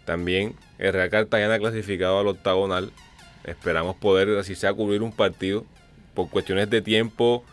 También 0.04 0.54
el 0.78 0.92
Real 0.92 1.10
Cartagena 1.10 1.58
clasificado 1.58 2.18
al 2.20 2.28
octagonal. 2.28 2.92
Esperamos 3.44 3.96
poder, 3.96 4.28
así 4.38 4.54
sea, 4.54 4.72
cubrir 4.72 5.02
un 5.02 5.12
partido. 5.12 5.64
Por 6.14 6.30
cuestiones 6.30 6.70
de 6.70 6.80
tiempo, 6.80 7.44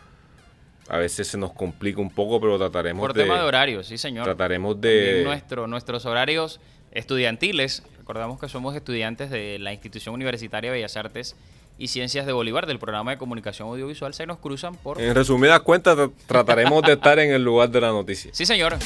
a 0.88 0.98
veces 0.98 1.28
se 1.28 1.36
nos 1.36 1.52
complica 1.52 2.00
un 2.00 2.10
poco, 2.10 2.40
pero 2.40 2.56
trataremos 2.58 3.00
Por 3.00 3.12
de... 3.12 3.24
tema 3.24 3.38
de 3.38 3.44
horarios, 3.44 3.86
sí 3.86 3.98
señor. 3.98 4.24
Trataremos 4.24 4.80
de... 4.80 5.22
Nuestro, 5.24 5.66
nuestros 5.66 6.06
horarios 6.06 6.60
estudiantiles. 6.92 7.82
Recordamos 8.04 8.38
que 8.38 8.50
somos 8.50 8.76
estudiantes 8.76 9.30
de 9.30 9.58
la 9.58 9.72
Institución 9.72 10.14
Universitaria 10.14 10.70
de 10.70 10.76
Bellas 10.76 10.94
Artes 10.94 11.36
y 11.78 11.88
Ciencias 11.88 12.26
de 12.26 12.34
Bolívar 12.34 12.66
del 12.66 12.78
programa 12.78 13.12
de 13.12 13.16
comunicación 13.16 13.66
audiovisual. 13.68 14.12
Se 14.12 14.26
nos 14.26 14.36
cruzan 14.36 14.74
por... 14.74 15.00
En 15.00 15.14
resumidas 15.14 15.60
cuentas, 15.60 16.10
trataremos 16.26 16.82
de 16.82 16.92
estar 16.92 17.18
en 17.18 17.32
el 17.32 17.42
lugar 17.42 17.70
de 17.70 17.80
la 17.80 17.88
noticia. 17.92 18.30
Sí 18.34 18.44
señor. 18.44 18.76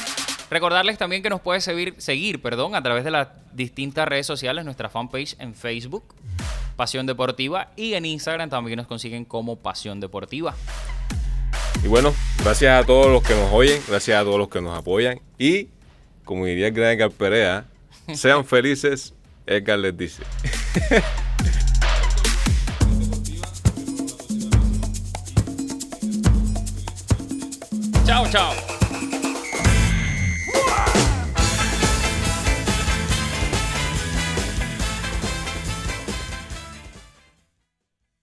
Recordarles 0.49 0.97
también 0.97 1.21
que 1.21 1.29
nos 1.29 1.41
puede 1.41 1.59
seguir, 1.59 1.95
seguir 1.97 2.41
perdón, 2.41 2.75
a 2.75 2.81
través 2.81 3.03
de 3.03 3.11
las 3.11 3.27
distintas 3.51 4.07
redes 4.07 4.25
sociales, 4.25 4.63
nuestra 4.63 4.87
fanpage 4.87 5.35
en 5.37 5.53
Facebook, 5.53 6.15
Pasión 6.77 7.05
Deportiva, 7.05 7.71
y 7.75 7.95
en 7.95 8.05
Instagram 8.05 8.49
también 8.49 8.77
nos 8.77 8.87
consiguen 8.87 9.25
como 9.25 9.57
Pasión 9.57 9.99
Deportiva. 9.99 10.55
Y 11.83 11.89
bueno, 11.89 12.13
gracias 12.41 12.81
a 12.81 12.87
todos 12.87 13.07
los 13.07 13.21
que 13.21 13.35
nos 13.35 13.51
oyen, 13.51 13.81
gracias 13.85 14.17
a 14.17 14.23
todos 14.23 14.39
los 14.39 14.47
que 14.47 14.61
nos 14.61 14.79
apoyan. 14.79 15.19
Y, 15.37 15.67
como 16.23 16.45
diría 16.45 16.69
gran 16.69 17.11
Perea, 17.11 17.65
sean 18.15 18.45
felices, 18.45 19.13
Edgar 19.45 19.77
les 19.77 19.95
dice. 19.95 20.23
chao, 28.05 28.25
chao. 28.31 28.68